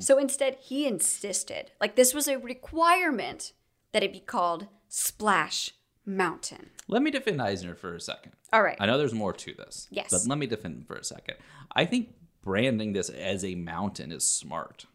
So 0.00 0.18
instead, 0.18 0.56
he 0.56 0.84
insisted, 0.84 1.70
like 1.80 1.94
this 1.94 2.12
was 2.12 2.26
a 2.26 2.40
requirement, 2.40 3.52
that 3.92 4.02
it 4.02 4.12
be 4.12 4.18
called 4.18 4.66
Splash 4.88 5.74
Mountain. 6.04 6.70
Let 6.88 7.02
me 7.02 7.12
defend 7.12 7.40
Eisner 7.40 7.76
for 7.76 7.94
a 7.94 8.00
second. 8.00 8.32
All 8.52 8.62
right. 8.64 8.76
I 8.80 8.86
know 8.86 8.98
there's 8.98 9.14
more 9.14 9.32
to 9.32 9.54
this. 9.54 9.86
Yes. 9.92 10.10
But 10.10 10.26
let 10.28 10.38
me 10.38 10.46
defend 10.48 10.74
him 10.78 10.84
for 10.84 10.96
a 10.96 11.04
second. 11.04 11.36
I 11.76 11.84
think 11.84 12.08
branding 12.42 12.94
this 12.94 13.10
as 13.10 13.44
a 13.44 13.54
mountain 13.54 14.10
is 14.10 14.26
smart 14.26 14.86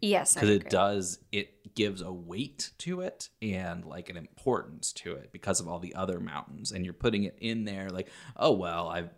Yes, 0.00 0.34
because 0.34 0.50
it 0.50 0.70
does 0.70 1.18
it 1.32 1.74
gives 1.74 2.02
a 2.02 2.12
weight 2.12 2.70
to 2.78 3.00
it 3.00 3.28
and 3.40 3.84
like 3.84 4.08
an 4.08 4.16
importance 4.16 4.92
to 4.92 5.12
it 5.12 5.30
because 5.32 5.60
of 5.60 5.68
all 5.68 5.78
the 5.78 5.94
other 5.94 6.18
mountains 6.18 6.72
and 6.72 6.84
you're 6.84 6.94
putting 6.94 7.24
it 7.24 7.36
in 7.40 7.64
there 7.64 7.88
like 7.88 8.08
oh 8.36 8.52
well 8.52 8.88
I've 8.88 9.10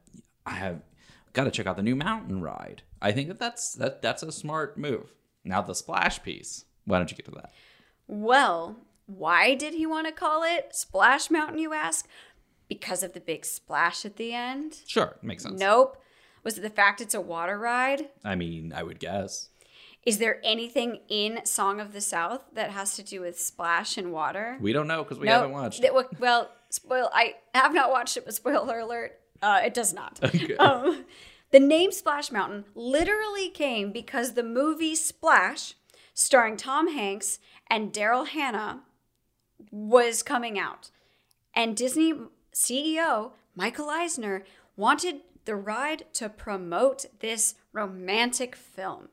I 0.45 0.53
have 0.53 0.83
got 1.33 1.45
to 1.45 1.51
check 1.51 1.66
out 1.66 1.77
the 1.77 1.83
new 1.83 1.97
mountain 1.97 2.40
ride. 2.40 2.83
I 3.01 3.12
think 3.12 3.29
that 3.29 3.38
that's 3.38 3.75
that 3.75 4.03
that's 4.03 4.23
a 4.23 4.33
smart 4.33 4.77
move. 4.77 5.14
Now 5.45 5.62
the 5.62 5.75
splash 5.75 6.23
piece. 6.23 6.64
Why 6.85 6.99
don't 6.99 7.11
you 7.11 7.16
get 7.16 7.27
to 7.27 7.33
that? 7.33 7.53
Well, 8.07 8.77
why 9.07 9.55
did 9.55 9.75
he 9.75 9.87
want 9.87 10.07
to 10.07 10.12
call 10.12 10.43
it 10.43 10.75
Splash 10.75 11.31
Mountain, 11.31 11.59
you 11.59 11.73
ask? 11.73 12.09
Because 12.69 13.03
of 13.03 13.12
the 13.12 13.21
big 13.21 13.45
splash 13.45 14.05
at 14.05 14.16
the 14.16 14.33
end? 14.33 14.79
Sure, 14.87 15.16
makes 15.23 15.43
sense. 15.43 15.61
Nope. 15.61 16.03
Was 16.43 16.57
it 16.57 16.62
the 16.62 16.71
fact 16.71 17.01
it's 17.01 17.14
a 17.14 17.21
water 17.21 17.59
ride? 17.59 18.09
I 18.25 18.35
mean, 18.35 18.73
I 18.73 18.83
would 18.83 18.99
guess. 18.99 19.50
Is 20.07 20.19
there 20.19 20.41
anything 20.43 21.01
in 21.09 21.45
Song 21.45 21.79
of 21.81 21.93
the 21.93 22.01
South 22.01 22.43
that 22.55 22.71
has 22.71 22.97
to 22.97 23.03
do 23.03 23.21
with 23.21 23.39
splash 23.39 23.99
and 23.99 24.13
water? 24.13 24.57
We 24.61 24.73
don't 24.73 24.87
know 24.89 25.03
because 25.05 25.19
we 25.19 25.27
No, 25.27 25.33
haven't 25.35 25.53
watched. 25.53 25.83
well- 25.93 26.09
Well, 26.19 26.51
spoil. 26.71 27.11
I 27.13 27.35
have 27.55 27.75
not 27.75 27.91
watched 27.91 28.17
it, 28.17 28.25
but 28.25 28.35
spoiler 28.35 28.79
alert, 28.79 29.19
uh, 29.43 29.61
it 29.65 29.75
does 29.75 29.93
not. 29.93 30.19
Okay. 30.23 30.57
Um, 30.59 31.05
the 31.51 31.61
name 31.61 31.91
Splash 31.93 32.31
Mountain 32.31 32.65
literally 32.75 33.49
came 33.51 33.91
because 33.93 34.33
the 34.35 34.43
movie 34.45 34.95
Splash, 34.95 35.75
starring 36.15 36.57
Tom 36.57 36.93
Hanks 36.93 37.39
and 37.69 37.93
Daryl 37.93 38.27
Hannah, 38.29 38.83
was 39.71 40.23
coming 40.23 40.59
out, 40.59 40.91
and 41.55 41.77
Disney 41.77 42.15
CEO 42.55 43.33
Michael 43.55 43.91
Eisner 43.91 44.45
wanted 44.77 45.21
the 45.45 45.57
ride 45.57 46.05
to 46.15 46.29
promote 46.29 47.05
this 47.21 47.57
romantic 47.73 48.55
film. 48.57 49.09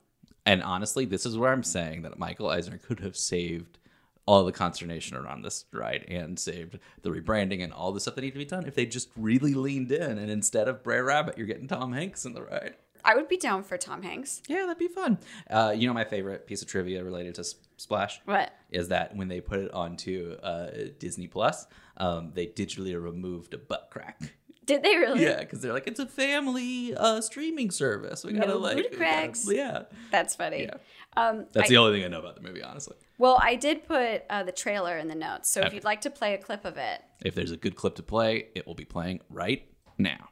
And 0.48 0.64
honestly, 0.64 1.04
this 1.04 1.26
is 1.26 1.38
where 1.38 1.52
I'm 1.52 1.62
saying 1.62 2.04
that 2.04 2.18
Michael 2.18 2.50
Eisner 2.50 2.78
could 2.78 3.02
have 3.02 3.18
saved 3.18 3.80
all 4.26 4.46
the 4.46 4.54
consternation 4.54 5.18
around 5.18 5.42
this 5.42 5.66
ride 5.74 6.06
and 6.08 6.40
saved 6.40 6.80
the 7.02 7.10
rebranding 7.10 7.62
and 7.62 7.74
all 7.74 7.92
the 7.92 8.00
stuff 8.00 8.16
that 8.16 8.22
needed 8.22 8.34
to 8.36 8.40
be 8.40 8.46
done 8.46 8.66
if 8.66 8.74
they 8.74 8.86
just 8.86 9.10
really 9.18 9.54
leaned 9.54 9.92
in 9.92 10.18
and 10.18 10.32
instead 10.32 10.70
of 10.70 10.84
Brer 10.84 11.04
Rabbit, 11.04 11.38
you're 11.38 11.48
getting 11.48 11.68
Tom 11.68 11.92
Hanks 11.92 12.26
in 12.26 12.34
the 12.34 12.44
ride. 12.44 12.76
I 13.04 13.16
would 13.16 13.28
be 13.28 13.36
down 13.36 13.64
for 13.64 13.78
Tom 13.78 14.04
Hanks. 14.04 14.42
Yeah, 14.48 14.62
that'd 14.68 14.78
be 14.78 14.88
fun. 14.88 15.18
Uh, 15.50 15.74
you 15.76 15.86
know, 15.86 15.94
my 15.94 16.06
favorite 16.06 16.48
piece 16.48 16.62
of 16.62 16.70
trivia 16.70 17.04
related 17.04 17.36
to 17.36 17.44
Splash 17.76 18.22
What? 18.24 18.54
is 18.70 18.88
that 18.88 19.16
when 19.18 19.28
they 19.28 19.42
put 19.42 19.60
it 19.60 19.74
onto 19.74 20.38
uh, 20.44 20.70
Disney 20.98 21.28
Plus, 21.28 21.68
um, 21.98 22.32
they 22.34 22.48
digitally 22.48 23.02
removed 23.02 23.54
a 23.54 23.58
butt 23.58 23.90
crack. 23.92 24.34
Did 24.68 24.84
they 24.84 24.96
really? 24.98 25.24
Yeah, 25.24 25.40
because 25.40 25.62
they're 25.62 25.74
like, 25.74 25.88
it's 25.88 26.00
a 26.00 26.06
family 26.06 26.94
uh, 26.96 27.22
streaming 27.22 27.72
service. 27.72 28.24
We 28.24 28.34
gotta 28.34 28.50
No 28.50 28.58
like, 28.58 28.76
booty 28.76 28.90
gotta- 28.90 28.98
cracks. 28.98 29.48
yeah. 29.52 29.84
That's 30.12 30.36
funny. 30.36 30.64
Yeah. 30.66 30.76
Um, 31.16 31.46
That's 31.54 31.66
I- 31.66 31.70
the 31.70 31.78
only 31.78 31.98
thing 31.98 32.06
I 32.06 32.10
know 32.10 32.20
about 32.20 32.36
the 32.36 32.42
movie, 32.42 32.62
honestly. 32.62 32.96
well, 33.18 33.40
I 33.42 33.56
did 33.56 33.88
put 33.88 34.22
uh, 34.30 34.44
the 34.44 34.52
trailer 34.52 34.98
in 35.00 35.08
the 35.08 35.16
notes, 35.16 35.50
so 35.50 35.62
if 35.62 35.74
you'd 35.74 35.84
like 35.84 36.02
to 36.02 36.12
play 36.12 36.36
a 36.36 36.38
clip 36.38 36.64
of 36.66 36.78
it, 36.78 37.02
If 37.26 37.34
there's 37.34 37.50
a 37.52 37.58
good 37.58 37.76
clip 37.76 37.96
to 37.96 38.04
play, 38.04 38.50
it 38.54 38.68
will 38.68 38.76
be 38.76 38.86
playing 38.86 39.22
right 39.32 39.66
now. 39.98 40.30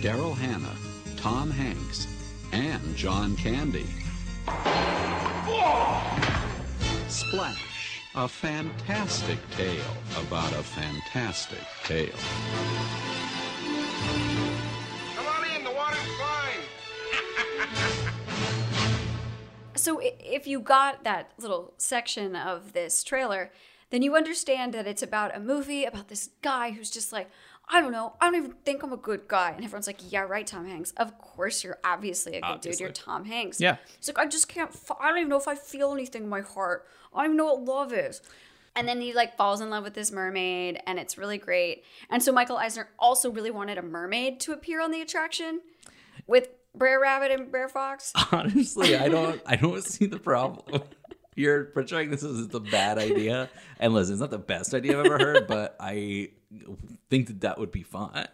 Daryl 0.00 0.34
Hannah, 0.34 0.76
Tom 1.18 1.50
Hanks, 1.50 2.06
and 2.52 2.96
John 2.96 3.36
Candy. 3.36 3.86
Splash, 7.08 8.00
a 8.14 8.28
fantastic 8.28 9.38
tale 9.50 9.82
about 10.26 10.52
a 10.52 10.62
fantastic 10.62 11.58
tale. 11.84 12.14
So 19.74 20.00
if 20.02 20.46
you 20.46 20.60
got 20.60 21.04
that 21.04 21.32
little 21.38 21.72
section 21.78 22.36
of 22.36 22.72
this 22.72 23.02
trailer, 23.02 23.50
then 23.90 24.02
you 24.02 24.16
understand 24.16 24.74
that 24.74 24.86
it's 24.86 25.02
about 25.02 25.34
a 25.34 25.40
movie 25.40 25.84
about 25.84 26.08
this 26.08 26.30
guy 26.42 26.72
who's 26.72 26.90
just 26.90 27.12
like, 27.12 27.30
I 27.70 27.80
don't 27.80 27.92
know, 27.92 28.14
I 28.20 28.26
don't 28.26 28.34
even 28.36 28.52
think 28.64 28.82
I'm 28.82 28.92
a 28.92 28.96
good 28.98 29.28
guy, 29.28 29.50
and 29.50 29.62
everyone's 29.62 29.86
like, 29.86 30.00
Yeah, 30.10 30.20
right, 30.20 30.46
Tom 30.46 30.66
Hanks. 30.66 30.92
Of 30.96 31.18
course, 31.18 31.62
you're 31.62 31.78
obviously 31.84 32.36
a 32.36 32.40
good 32.40 32.60
dude. 32.62 32.80
You're 32.80 32.90
Tom 32.90 33.26
Hanks. 33.26 33.60
Yeah. 33.60 33.76
He's 33.98 34.08
like, 34.08 34.18
I 34.18 34.26
just 34.26 34.48
can't. 34.48 34.70
F- 34.70 34.96
I 34.98 35.08
don't 35.08 35.18
even 35.18 35.28
know 35.28 35.38
if 35.38 35.48
I 35.48 35.54
feel 35.54 35.92
anything 35.92 36.24
in 36.24 36.28
my 36.28 36.40
heart. 36.40 36.86
I 37.14 37.18
don't 37.18 37.32
even 37.32 37.36
know 37.36 37.54
what 37.54 37.64
love 37.64 37.92
is. 37.92 38.22
And 38.74 38.88
then 38.88 39.00
he 39.00 39.12
like 39.12 39.36
falls 39.36 39.60
in 39.60 39.70
love 39.70 39.84
with 39.84 39.94
this 39.94 40.10
mermaid, 40.12 40.80
and 40.86 40.98
it's 40.98 41.18
really 41.18 41.36
great. 41.36 41.84
And 42.08 42.22
so 42.22 42.32
Michael 42.32 42.56
Eisner 42.56 42.88
also 42.98 43.30
really 43.30 43.50
wanted 43.50 43.76
a 43.76 43.82
mermaid 43.82 44.40
to 44.40 44.52
appear 44.52 44.80
on 44.80 44.90
the 44.90 45.02
attraction 45.02 45.60
with 46.26 46.48
Brer 46.78 47.00
Rabbit 47.00 47.30
and 47.32 47.50
Brer 47.50 47.68
Fox. 47.68 48.12
Honestly, 48.32 48.96
I 48.96 49.08
don't 49.08 49.40
I 49.46 49.56
don't 49.56 49.84
see 49.84 50.06
the 50.06 50.18
problem. 50.18 50.82
You're 51.36 51.66
portraying 51.66 52.10
this 52.10 52.24
as 52.24 52.48
the 52.48 52.58
bad 52.58 52.98
idea. 52.98 53.48
And 53.78 53.94
listen, 53.94 54.14
it's 54.14 54.20
not 54.20 54.30
the 54.32 54.38
best 54.38 54.74
idea 54.74 54.98
I've 54.98 55.06
ever 55.06 55.18
heard, 55.18 55.46
but 55.46 55.76
I 55.78 56.30
think 57.10 57.28
that 57.28 57.42
that 57.42 57.58
would 57.60 57.70
be 57.70 57.84
fun. 57.84 58.26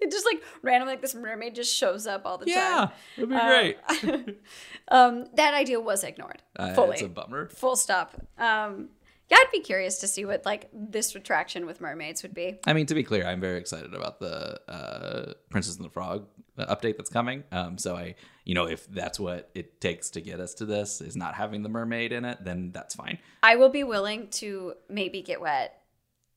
it 0.00 0.10
just 0.10 0.26
like 0.26 0.42
randomly 0.62 0.94
like 0.94 1.00
this 1.00 1.14
mermaid 1.14 1.54
just 1.54 1.72
shows 1.72 2.08
up 2.08 2.22
all 2.24 2.38
the 2.38 2.46
Yeah, 2.48 2.90
time. 3.16 3.30
Yeah, 3.30 3.70
it'd 4.02 4.08
be 4.08 4.16
great. 4.16 4.38
Um, 4.88 5.26
that 5.34 5.54
idea 5.54 5.80
was 5.80 6.02
ignored 6.04 6.42
Uh, 6.58 6.74
it's 6.90 7.02
a 7.02 7.08
bummer. 7.08 7.48
Full 7.50 7.76
stop. 7.76 8.14
Um, 8.36 8.88
yeah, 9.34 9.40
I'd 9.40 9.50
be 9.52 9.60
curious 9.60 9.98
to 9.98 10.06
see 10.06 10.24
what 10.24 10.44
like 10.44 10.68
this 10.72 11.14
attraction 11.14 11.66
with 11.66 11.80
mermaids 11.80 12.22
would 12.22 12.34
be. 12.34 12.58
I 12.66 12.72
mean, 12.72 12.86
to 12.86 12.94
be 12.94 13.02
clear, 13.02 13.26
I'm 13.26 13.40
very 13.40 13.58
excited 13.58 13.94
about 13.94 14.20
the 14.20 14.60
uh, 14.70 15.32
Princess 15.50 15.76
and 15.76 15.84
the 15.84 15.90
Frog 15.90 16.26
uh, 16.56 16.74
update 16.74 16.96
that's 16.96 17.10
coming. 17.10 17.42
Um, 17.50 17.76
so 17.76 17.96
I, 17.96 18.14
you 18.44 18.54
know, 18.54 18.66
if 18.66 18.86
that's 18.88 19.18
what 19.18 19.50
it 19.54 19.80
takes 19.80 20.10
to 20.10 20.20
get 20.20 20.38
us 20.40 20.54
to 20.54 20.66
this 20.66 21.00
is 21.00 21.16
not 21.16 21.34
having 21.34 21.62
the 21.62 21.68
mermaid 21.68 22.12
in 22.12 22.24
it, 22.24 22.44
then 22.44 22.70
that's 22.72 22.94
fine. 22.94 23.18
I 23.42 23.56
will 23.56 23.70
be 23.70 23.82
willing 23.82 24.28
to 24.32 24.74
maybe 24.88 25.22
get 25.22 25.40
wet. 25.40 25.80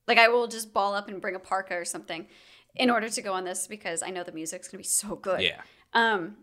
Like 0.08 0.18
I 0.18 0.30
will 0.30 0.48
just 0.48 0.74
ball 0.74 0.96
up 0.96 1.08
and 1.08 1.22
bring 1.22 1.36
a 1.36 1.40
parka 1.40 1.76
or 1.76 1.86
something 1.86 2.28
in 2.76 2.90
order 2.90 3.10
to 3.10 3.22
go 3.22 3.34
on 3.34 3.44
this 3.44 3.68
because 3.68 4.02
I 4.02 4.10
know 4.10 4.24
the 4.24 4.32
music's 4.32 4.68
gonna 4.70 4.80
be 4.80 4.86
so 4.86 5.16
good. 5.16 5.42
Yeah. 5.42 5.62
Um, 5.94 6.38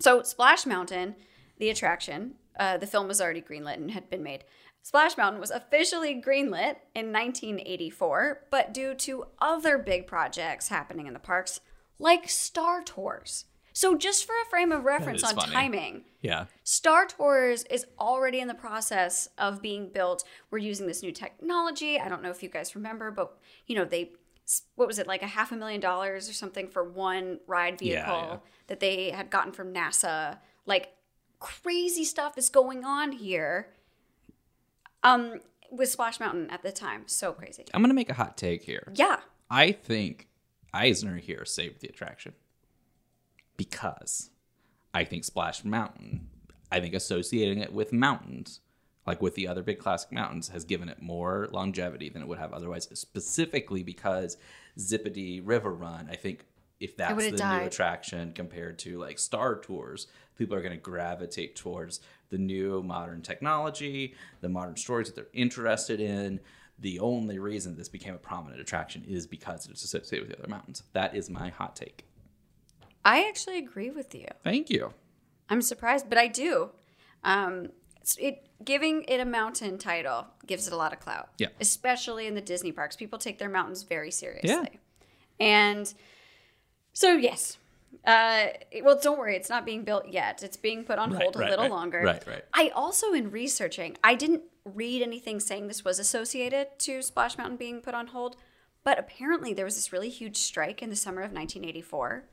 so 0.00 0.22
Splash 0.22 0.66
Mountain, 0.66 1.16
the 1.58 1.70
attraction, 1.70 2.34
uh, 2.58 2.76
the 2.76 2.86
film 2.86 3.08
was 3.08 3.20
already 3.20 3.40
greenlit 3.40 3.74
and 3.74 3.90
had 3.90 4.10
been 4.10 4.22
made. 4.22 4.44
Splash 4.88 5.18
Mountain 5.18 5.38
was 5.38 5.50
officially 5.50 6.14
greenlit 6.14 6.76
in 6.94 7.12
1984, 7.12 8.44
but 8.50 8.72
due 8.72 8.94
to 8.94 9.26
other 9.38 9.76
big 9.76 10.06
projects 10.06 10.68
happening 10.68 11.06
in 11.06 11.12
the 11.12 11.18
parks, 11.18 11.60
like 11.98 12.26
Star 12.30 12.82
Tours. 12.82 13.44
So, 13.74 13.98
just 13.98 14.24
for 14.24 14.32
a 14.42 14.48
frame 14.48 14.72
of 14.72 14.84
reference 14.84 15.22
on 15.22 15.34
funny. 15.34 15.52
timing, 15.52 16.04
Yeah. 16.22 16.46
Star 16.64 17.04
Tours 17.04 17.64
is 17.64 17.84
already 18.00 18.40
in 18.40 18.48
the 18.48 18.54
process 18.54 19.28
of 19.36 19.60
being 19.60 19.90
built. 19.92 20.24
We're 20.50 20.56
using 20.56 20.86
this 20.86 21.02
new 21.02 21.12
technology. 21.12 22.00
I 22.00 22.08
don't 22.08 22.22
know 22.22 22.30
if 22.30 22.42
you 22.42 22.48
guys 22.48 22.74
remember, 22.74 23.10
but 23.10 23.36
you 23.66 23.76
know, 23.76 23.84
they 23.84 24.12
what 24.76 24.88
was 24.88 24.98
it 24.98 25.06
like 25.06 25.20
a 25.22 25.26
half 25.26 25.52
a 25.52 25.56
million 25.56 25.82
dollars 25.82 26.30
or 26.30 26.32
something 26.32 26.66
for 26.66 26.82
one 26.82 27.40
ride 27.46 27.82
Yeah, 27.82 28.06
vehicle 28.06 28.28
yeah. 28.30 28.38
that 28.68 28.80
they 28.80 29.10
had 29.10 29.28
gotten 29.28 29.52
from 29.52 29.74
NASA. 29.74 30.38
Like 30.64 30.94
crazy 31.40 32.04
stuff 32.04 32.38
is 32.38 32.48
going 32.48 32.86
on 32.86 33.12
here. 33.12 33.68
Um 35.02 35.40
with 35.70 35.90
Splash 35.90 36.18
Mountain 36.20 36.50
at 36.50 36.62
the 36.62 36.72
time. 36.72 37.02
So 37.06 37.32
crazy. 37.32 37.64
I'm 37.74 37.82
gonna 37.82 37.94
make 37.94 38.10
a 38.10 38.14
hot 38.14 38.36
take 38.36 38.62
here. 38.62 38.92
Yeah. 38.94 39.18
I 39.50 39.72
think 39.72 40.28
Eisner 40.72 41.16
here 41.16 41.44
saved 41.44 41.80
the 41.80 41.88
attraction 41.88 42.34
because 43.56 44.30
I 44.94 45.04
think 45.04 45.24
Splash 45.24 45.64
Mountain, 45.64 46.28
I 46.70 46.80
think 46.80 46.94
associating 46.94 47.58
it 47.58 47.72
with 47.72 47.92
mountains, 47.92 48.60
like 49.06 49.22
with 49.22 49.34
the 49.34 49.48
other 49.48 49.62
big 49.62 49.78
classic 49.78 50.12
mountains, 50.12 50.48
has 50.48 50.64
given 50.64 50.88
it 50.88 51.00
more 51.00 51.48
longevity 51.52 52.08
than 52.08 52.22
it 52.22 52.28
would 52.28 52.38
have 52.38 52.52
otherwise. 52.52 52.88
Specifically 52.92 53.82
because 53.82 54.36
Zippity 54.78 55.40
River 55.42 55.72
Run, 55.72 56.08
I 56.10 56.16
think 56.16 56.44
if 56.80 56.96
that's 56.96 57.10
the 57.10 57.16
would've 57.16 57.38
new 57.38 57.66
attraction 57.66 58.32
compared 58.32 58.78
to 58.80 58.98
like 58.98 59.18
Star 59.18 59.56
Tours, 59.56 60.06
people 60.36 60.56
are 60.56 60.60
going 60.62 60.72
to 60.72 60.78
gravitate 60.78 61.56
towards 61.56 62.00
the 62.30 62.38
new 62.38 62.82
modern 62.82 63.22
technology, 63.22 64.14
the 64.40 64.48
modern 64.48 64.76
stories 64.76 65.08
that 65.08 65.16
they're 65.16 65.26
interested 65.32 66.00
in. 66.00 66.40
The 66.80 67.00
only 67.00 67.38
reason 67.38 67.76
this 67.76 67.88
became 67.88 68.14
a 68.14 68.18
prominent 68.18 68.60
attraction 68.60 69.04
is 69.08 69.26
because 69.26 69.66
it's 69.66 69.82
associated 69.82 70.28
with 70.28 70.36
the 70.36 70.42
other 70.42 70.50
mountains. 70.50 70.84
That 70.92 71.16
is 71.16 71.28
my 71.28 71.48
hot 71.48 71.74
take. 71.74 72.04
I 73.04 73.26
actually 73.28 73.58
agree 73.58 73.90
with 73.90 74.14
you. 74.14 74.26
Thank 74.44 74.70
you. 74.70 74.92
I'm 75.48 75.62
surprised, 75.62 76.08
but 76.08 76.18
I 76.18 76.28
do. 76.28 76.70
Um, 77.24 77.70
it 78.18 78.46
giving 78.64 79.04
it 79.08 79.20
a 79.20 79.24
mountain 79.24 79.78
title 79.78 80.26
gives 80.46 80.66
it 80.66 80.72
a 80.72 80.76
lot 80.76 80.92
of 80.92 81.00
clout. 81.00 81.28
Yeah. 81.38 81.48
especially 81.60 82.26
in 82.26 82.34
the 82.34 82.40
Disney 82.40 82.72
parks, 82.72 82.96
people 82.96 83.18
take 83.18 83.38
their 83.38 83.48
mountains 83.48 83.82
very 83.82 84.10
seriously. 84.10 84.48
Yeah. 84.48 84.64
And 85.40 85.92
so 86.92 87.12
yes, 87.14 87.58
uh, 88.06 88.46
well, 88.82 88.98
don't 89.02 89.18
worry, 89.18 89.36
it's 89.36 89.50
not 89.50 89.64
being 89.66 89.84
built 89.84 90.08
yet. 90.08 90.42
It's 90.42 90.56
being 90.56 90.84
put 90.84 90.98
on 90.98 91.12
Right, 91.12 91.22
hold 91.22 91.36
a 91.36 91.38
right, 91.40 91.50
little 91.50 91.64
right. 91.66 91.70
longer. 91.70 92.00
Right, 92.02 92.26
right. 92.26 92.44
I 92.54 92.68
also, 92.70 93.12
in 93.12 93.30
researching, 93.30 93.96
I 94.02 94.14
didn't 94.14 94.42
read 94.64 95.02
anything 95.02 95.40
saying 95.40 95.68
this 95.68 95.84
was 95.84 95.98
associated 95.98 96.78
to 96.80 97.02
Splash 97.02 97.36
Mountain 97.38 97.56
being 97.56 97.80
put 97.80 97.94
on 97.94 98.08
hold, 98.08 98.36
but 98.84 98.98
apparently 98.98 99.52
there 99.52 99.64
was 99.64 99.74
this 99.76 99.92
really 99.92 100.08
huge 100.10 100.36
strike 100.36 100.82
in 100.82 100.90
the 100.90 100.96
summer 100.96 101.20
of 101.22 101.32
1984. 101.32 102.24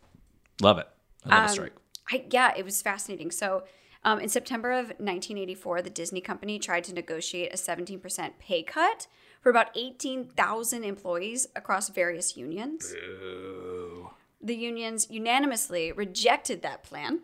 Love 0.62 0.78
it. 0.78 0.88
I 1.25 1.30
love 1.30 1.38
a 1.38 1.41
Um, 1.43 1.49
strike. 1.49 1.73
I, 2.12 2.25
yeah, 2.30 2.54
it 2.56 2.63
was 2.63 2.82
fascinating. 2.82 3.32
So, 3.32 3.63
um, 4.04 4.19
in 4.19 4.30
September 4.30 4.71
of 4.71 4.86
1984, 4.99 5.82
the 5.82 5.89
Disney 5.89 6.21
company 6.21 6.60
tried 6.60 6.84
to 6.84 6.93
negotiate 6.93 7.51
a 7.51 7.58
17% 7.58 8.38
pay 8.38 8.62
cut 8.62 9.08
for 9.41 9.49
about 9.49 9.69
18,000 9.75 10.84
employees 10.84 11.47
across 11.56 11.89
various 11.89 12.38
unions. 12.38 12.93
The 14.46 14.56
unions 14.56 15.08
unanimously 15.10 15.92
rejected 15.92 16.62
that 16.62 16.84
plan, 16.84 17.22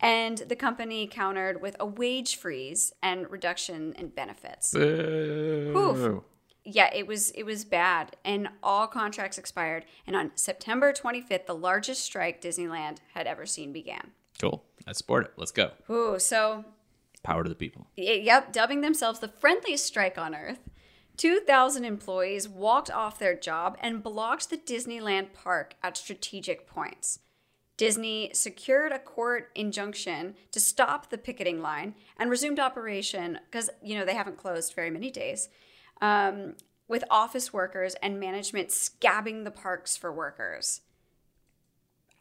and 0.00 0.38
the 0.38 0.56
company 0.56 1.06
countered 1.06 1.62
with 1.62 1.76
a 1.78 1.86
wage 1.86 2.34
freeze 2.36 2.92
and 3.00 3.30
reduction 3.30 3.92
in 3.96 4.08
benefits. 4.08 4.74
Oof. 4.74 6.24
Yeah, 6.64 6.90
it 6.92 7.06
was 7.06 7.30
it 7.30 7.44
was 7.44 7.64
bad, 7.64 8.16
and 8.24 8.48
all 8.64 8.88
contracts 8.88 9.38
expired. 9.38 9.84
And 10.08 10.16
on 10.16 10.32
September 10.34 10.92
25th, 10.92 11.46
the 11.46 11.54
largest 11.54 12.02
strike 12.02 12.42
Disneyland 12.42 12.96
had 13.14 13.28
ever 13.28 13.46
seen 13.46 13.72
began. 13.72 14.10
Cool. 14.40 14.64
I 14.88 14.92
support 14.92 15.26
it. 15.26 15.32
Let's 15.36 15.52
go. 15.52 15.70
Ooh, 15.88 16.18
so 16.18 16.64
Power 17.22 17.44
to 17.44 17.48
the 17.48 17.54
people. 17.54 17.86
yep, 17.96 18.52
dubbing 18.52 18.80
themselves 18.80 19.20
the 19.20 19.28
friendliest 19.28 19.84
strike 19.86 20.18
on 20.18 20.34
earth. 20.34 20.58
2,000 21.20 21.84
employees 21.84 22.48
walked 22.48 22.90
off 22.90 23.18
their 23.18 23.36
job 23.36 23.76
and 23.82 24.02
blocked 24.02 24.48
the 24.48 24.56
Disneyland 24.56 25.34
park 25.34 25.74
at 25.82 25.98
strategic 25.98 26.66
points. 26.66 27.18
Disney 27.76 28.30
secured 28.32 28.90
a 28.90 28.98
court 28.98 29.50
injunction 29.54 30.34
to 30.50 30.58
stop 30.58 31.10
the 31.10 31.18
picketing 31.18 31.60
line 31.60 31.94
and 32.18 32.30
resumed 32.30 32.58
operation 32.58 33.38
because, 33.44 33.68
you 33.82 33.98
know, 33.98 34.06
they 34.06 34.14
haven't 34.14 34.38
closed 34.38 34.72
very 34.72 34.88
many 34.88 35.10
days, 35.10 35.50
um, 36.00 36.54
with 36.88 37.04
office 37.10 37.52
workers 37.52 37.94
and 38.02 38.18
management 38.18 38.70
scabbing 38.70 39.44
the 39.44 39.50
parks 39.50 39.98
for 39.98 40.10
workers. 40.10 40.80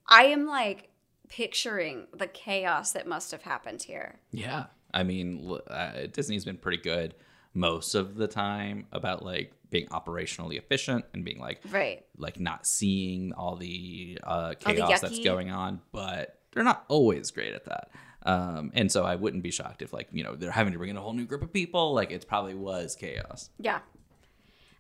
I 0.09 0.25
am 0.25 0.45
like 0.45 0.89
picturing 1.29 2.07
the 2.13 2.27
chaos 2.27 2.91
that 2.91 3.07
must 3.07 3.31
have 3.31 3.43
happened 3.43 3.83
here. 3.83 4.19
Yeah. 4.31 4.65
I 4.93 5.03
mean, 5.03 5.57
uh, 5.69 6.07
Disney's 6.12 6.43
been 6.43 6.57
pretty 6.57 6.79
good 6.79 7.15
most 7.53 7.95
of 7.95 8.15
the 8.15 8.27
time 8.27 8.85
about 8.91 9.23
like 9.25 9.53
being 9.69 9.88
operationally 9.88 10.57
efficient 10.57 11.05
and 11.13 11.23
being 11.25 11.39
like 11.39 11.62
Right. 11.71 12.05
like 12.17 12.39
not 12.39 12.65
seeing 12.65 13.33
all 13.33 13.55
the 13.55 14.17
uh, 14.23 14.29
All 14.29 14.49
the 14.49 14.55
chaos 14.55 15.01
that's 15.01 15.19
going 15.19 15.49
on, 15.51 15.81
but 15.91 16.39
they're 16.51 16.63
not 16.63 16.85
always 16.88 17.31
great 17.31 17.53
at 17.53 17.65
that. 17.65 17.91
Um, 18.23 18.71
and 18.73 18.91
so 18.91 19.03
I 19.05 19.15
wouldn't 19.15 19.43
be 19.43 19.51
shocked 19.51 19.81
if 19.81 19.93
like 19.93 20.09
you 20.12 20.23
know 20.23 20.35
they're 20.35 20.51
having 20.51 20.73
to 20.73 20.79
bring 20.79 20.89
in 20.89 20.97
a 20.97 21.01
whole 21.01 21.13
new 21.13 21.25
group 21.25 21.41
of 21.41 21.53
people. 21.53 21.93
Like 21.93 22.12
it 22.12 22.27
probably 22.27 22.55
was 22.55 22.95
chaos. 22.95 23.49
Yeah. 23.59 23.79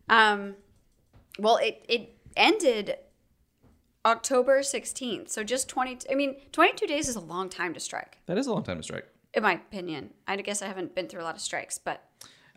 Um 0.09 0.55
well 1.37 1.57
it 1.57 1.85
it 1.87 2.15
ended 2.35 2.95
October 4.05 4.59
16th. 4.61 5.29
So 5.29 5.43
just 5.43 5.67
20 5.69 5.99
I 6.11 6.15
mean 6.15 6.35
22 6.51 6.87
days 6.87 7.07
is 7.07 7.15
a 7.15 7.19
long 7.19 7.49
time 7.49 7.73
to 7.73 7.79
strike 7.79 8.19
That 8.27 8.37
is 8.37 8.47
a 8.47 8.53
long 8.53 8.63
time 8.63 8.77
to 8.77 8.83
strike. 8.83 9.07
in 9.33 9.43
my 9.43 9.53
opinion. 9.53 10.11
I 10.27 10.35
guess 10.37 10.61
I 10.61 10.67
haven't 10.67 10.95
been 10.95 11.07
through 11.07 11.21
a 11.21 11.23
lot 11.25 11.35
of 11.35 11.41
strikes, 11.41 11.77
but 11.77 12.03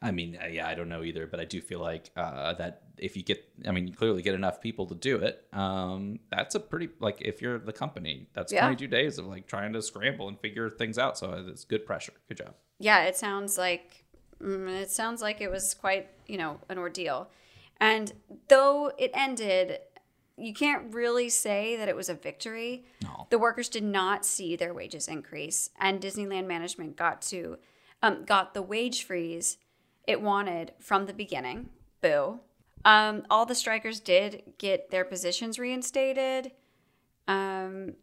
I 0.02 0.10
mean, 0.10 0.36
uh, 0.42 0.46
yeah, 0.48 0.66
I 0.68 0.74
don't 0.74 0.88
know 0.88 1.02
either, 1.04 1.26
but 1.26 1.38
I 1.40 1.44
do 1.44 1.60
feel 1.60 1.78
like 1.80 2.10
uh, 2.16 2.54
that 2.54 2.82
if 2.98 3.16
you 3.16 3.22
get, 3.22 3.42
I 3.66 3.70
mean, 3.70 3.86
you 3.86 3.94
clearly 3.94 4.20
get 4.22 4.34
enough 4.34 4.60
people 4.60 4.86
to 4.86 4.94
do 4.94 5.16
it. 5.18 5.46
Um, 5.52 6.18
that's 6.30 6.54
a 6.54 6.60
pretty 6.60 6.88
like 6.98 7.18
if 7.20 7.40
you're 7.40 7.58
the 7.58 7.72
company, 7.72 8.26
that's 8.34 8.52
Yeah. 8.52 8.62
22 8.62 8.86
days 8.88 9.18
of 9.18 9.26
like 9.26 9.46
trying 9.46 9.72
to 9.74 9.82
scramble 9.82 10.28
and 10.28 10.38
figure 10.40 10.68
things 10.68 10.98
out. 10.98 11.16
So 11.16 11.44
it's 11.48 11.64
good 11.64 11.86
pressure. 11.86 12.12
Good 12.28 12.38
job. 12.38 12.54
yeah, 12.78 13.04
it 13.04 13.16
sounds 13.16 13.56
like 13.56 14.04
mm, 14.42 14.68
it 14.68 14.90
sounds 14.90 15.22
like 15.22 15.40
it 15.40 15.50
was 15.50 15.72
quite, 15.74 16.08
you 16.26 16.36
know, 16.36 16.58
an 16.68 16.78
ordeal. 16.78 17.30
And 17.80 18.12
though 18.48 18.92
it 18.98 19.10
ended, 19.14 19.78
you 20.36 20.52
can't 20.54 20.92
really 20.94 21.28
say 21.28 21.76
that 21.76 21.88
it 21.88 21.94
was 21.96 22.08
a 22.08 22.14
victory. 22.14 22.84
No. 23.02 23.26
The 23.30 23.38
workers 23.38 23.68
did 23.68 23.84
not 23.84 24.24
see 24.24 24.56
their 24.56 24.72
wages 24.74 25.06
increase, 25.08 25.70
and 25.78 26.00
Disneyland 26.00 26.46
management 26.46 26.96
got 26.96 27.22
to 27.22 27.58
um, 28.02 28.24
got 28.24 28.54
the 28.54 28.62
wage 28.62 29.04
freeze 29.04 29.58
it 30.06 30.20
wanted 30.20 30.72
from 30.80 31.06
the 31.06 31.12
beginning. 31.12 31.70
Boo. 32.00 32.40
Um, 32.84 33.24
all 33.30 33.46
the 33.46 33.54
strikers 33.54 34.00
did 34.00 34.42
get 34.58 34.90
their 34.90 35.04
positions 35.04 35.58
reinstated, 35.58 36.50
um, 37.28 37.94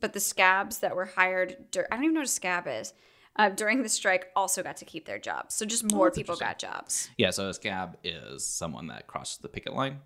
but 0.00 0.12
the 0.12 0.20
scabs 0.20 0.78
that 0.78 0.94
were 0.94 1.06
hired, 1.06 1.70
dur- 1.72 1.88
I 1.90 1.96
don't 1.96 2.04
even 2.04 2.14
know 2.14 2.20
what 2.20 2.28
a 2.28 2.30
scab 2.30 2.68
is, 2.68 2.92
uh, 3.34 3.48
during 3.48 3.82
the 3.82 3.88
strike 3.88 4.28
also 4.36 4.62
got 4.62 4.76
to 4.76 4.84
keep 4.84 5.06
their 5.06 5.18
jobs. 5.18 5.56
So 5.56 5.66
just 5.66 5.90
more 5.90 6.10
people 6.12 6.36
got 6.36 6.58
jobs. 6.58 7.10
Yeah. 7.16 7.30
So 7.30 7.48
a 7.48 7.54
scab 7.54 7.96
is 8.04 8.46
someone 8.46 8.86
that 8.88 9.08
crosses 9.08 9.38
the 9.38 9.48
picket 9.48 9.74
line 9.74 9.98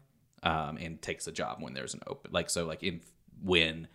um, 0.42 0.78
and 0.78 1.00
takes 1.02 1.26
a 1.26 1.32
job 1.32 1.58
when 1.60 1.74
there's 1.74 1.92
an 1.92 2.00
open, 2.06 2.30
like 2.32 2.48
so, 2.48 2.64
like 2.64 2.82
in 2.82 3.00
when. 3.42 3.88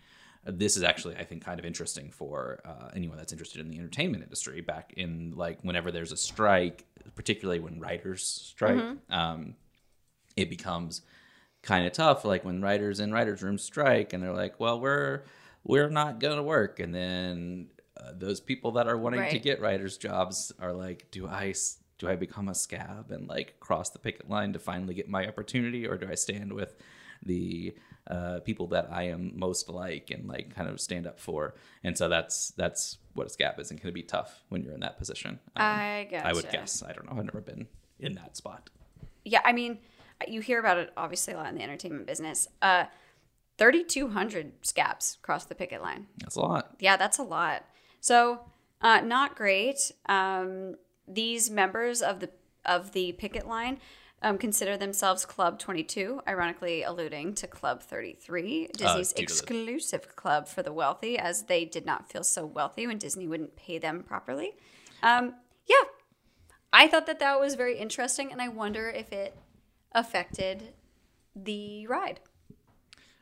This 0.50 0.76
is 0.76 0.82
actually, 0.82 1.16
I 1.16 1.24
think, 1.24 1.44
kind 1.44 1.60
of 1.60 1.66
interesting 1.66 2.10
for 2.10 2.60
uh, 2.64 2.88
anyone 2.94 3.18
that's 3.18 3.32
interested 3.32 3.60
in 3.60 3.68
the 3.68 3.78
entertainment 3.78 4.22
industry. 4.22 4.60
Back 4.60 4.94
in 4.96 5.32
like 5.36 5.58
whenever 5.62 5.90
there's 5.90 6.12
a 6.12 6.16
strike, 6.16 6.84
particularly 7.14 7.60
when 7.60 7.78
writers 7.80 8.24
strike, 8.24 8.78
um, 9.10 9.54
it 10.36 10.48
becomes 10.48 11.02
kind 11.62 11.86
of 11.86 11.92
tough 11.92 12.24
like 12.24 12.44
when 12.44 12.62
writers 12.62 13.00
in 13.00 13.12
writers 13.12 13.42
rooms 13.42 13.62
strike 13.62 14.12
and 14.12 14.22
they're 14.22 14.32
like 14.32 14.58
well 14.60 14.80
we're 14.80 15.24
we're 15.64 15.88
not 15.90 16.20
going 16.20 16.36
to 16.36 16.42
work 16.42 16.78
and 16.78 16.94
then 16.94 17.66
uh, 18.00 18.12
those 18.16 18.40
people 18.40 18.70
that 18.72 18.86
are 18.86 18.96
wanting 18.96 19.20
to 19.30 19.38
get 19.40 19.60
writers 19.60 19.98
jobs 19.98 20.52
are 20.60 20.72
like 20.72 21.10
do 21.10 21.26
i 21.26 21.52
do 21.98 22.08
i 22.08 22.14
become 22.14 22.48
a 22.48 22.54
scab 22.54 23.10
and 23.10 23.28
like 23.28 23.58
cross 23.58 23.90
the 23.90 23.98
picket 23.98 24.30
line 24.30 24.52
to 24.52 24.58
finally 24.58 24.94
get 24.94 25.08
my 25.08 25.26
opportunity 25.26 25.86
or 25.86 25.98
do 25.98 26.08
i 26.08 26.14
stand 26.14 26.52
with 26.52 26.76
the 27.24 27.74
uh, 28.08 28.40
people 28.40 28.66
that 28.68 28.88
i 28.90 29.02
am 29.04 29.32
most 29.38 29.68
like 29.68 30.10
and 30.10 30.26
like 30.28 30.54
kind 30.54 30.68
of 30.68 30.80
stand 30.80 31.06
up 31.06 31.18
for 31.20 31.54
and 31.84 31.96
so 31.98 32.08
that's 32.08 32.50
that's 32.56 32.98
what 33.14 33.26
a 33.26 33.30
scab 33.30 33.58
is 33.60 33.70
and 33.70 33.80
can 33.80 33.92
be 33.92 34.02
tough 34.02 34.42
when 34.48 34.62
you're 34.62 34.72
in 34.74 34.80
that 34.80 34.96
position 34.98 35.38
Um, 35.56 35.62
I 35.64 36.06
guess. 36.10 36.24
i 36.24 36.32
would 36.32 36.48
guess 36.50 36.82
i 36.82 36.92
don't 36.92 37.06
know 37.10 37.18
i've 37.18 37.24
never 37.24 37.40
been 37.40 37.66
in 38.00 38.14
that 38.14 38.36
spot 38.36 38.70
Yeah, 39.24 39.40
I 39.44 39.52
mean, 39.52 39.78
you 40.26 40.40
hear 40.40 40.58
about 40.60 40.78
it 40.78 40.90
obviously 40.96 41.34
a 41.34 41.36
lot 41.36 41.48
in 41.48 41.56
the 41.56 41.62
entertainment 41.62 42.06
business. 42.06 42.48
Uh, 42.62 42.84
3,200 43.58 44.52
scabs 44.64 45.18
crossed 45.22 45.48
the 45.48 45.54
picket 45.54 45.82
line. 45.82 46.06
that's 46.18 46.36
a 46.36 46.40
lot 46.40 46.76
Yeah, 46.78 46.96
that's 46.96 47.18
a 47.18 47.22
lot. 47.22 47.64
So, 48.00 48.40
uh, 48.80 49.00
not 49.00 49.34
great. 49.34 49.90
Um, 50.06 50.76
these 51.08 51.50
members 51.50 52.00
of 52.00 52.20
the 52.20 52.30
of 52.64 52.92
the 52.92 53.12
picket 53.12 53.46
line 53.48 53.78
um, 54.22 54.38
consider 54.38 54.76
themselves 54.76 55.24
Club 55.24 55.58
22, 55.58 56.20
ironically 56.26 56.82
alluding 56.82 57.34
to 57.34 57.46
Club 57.46 57.82
33, 57.82 58.68
Disney's 58.76 59.12
due 59.12 59.14
to 59.14 59.14
the- 59.14 59.22
exclusive 59.22 60.16
club 60.16 60.48
for 60.48 60.62
the 60.62 60.72
wealthy, 60.72 61.18
as 61.18 61.44
they 61.44 61.64
did 61.64 61.86
not 61.86 62.10
feel 62.10 62.24
so 62.24 62.44
wealthy 62.44 62.86
when 62.86 62.98
Disney 62.98 63.26
wouldn't 63.28 63.56
pay 63.56 63.78
them 63.78 64.02
properly. 64.02 64.54
Um, 65.02 65.34
yeah, 65.66 65.76
I 66.72 66.88
thought 66.88 67.06
that 67.06 67.20
that 67.20 67.38
was 67.38 67.54
very 67.54 67.78
interesting, 67.78 68.32
and 68.32 68.42
I 68.42 68.48
wonder 68.48 68.88
if 68.90 69.12
it 69.12 69.36
affected 69.92 70.74
the 71.36 71.86
ride. 71.86 72.20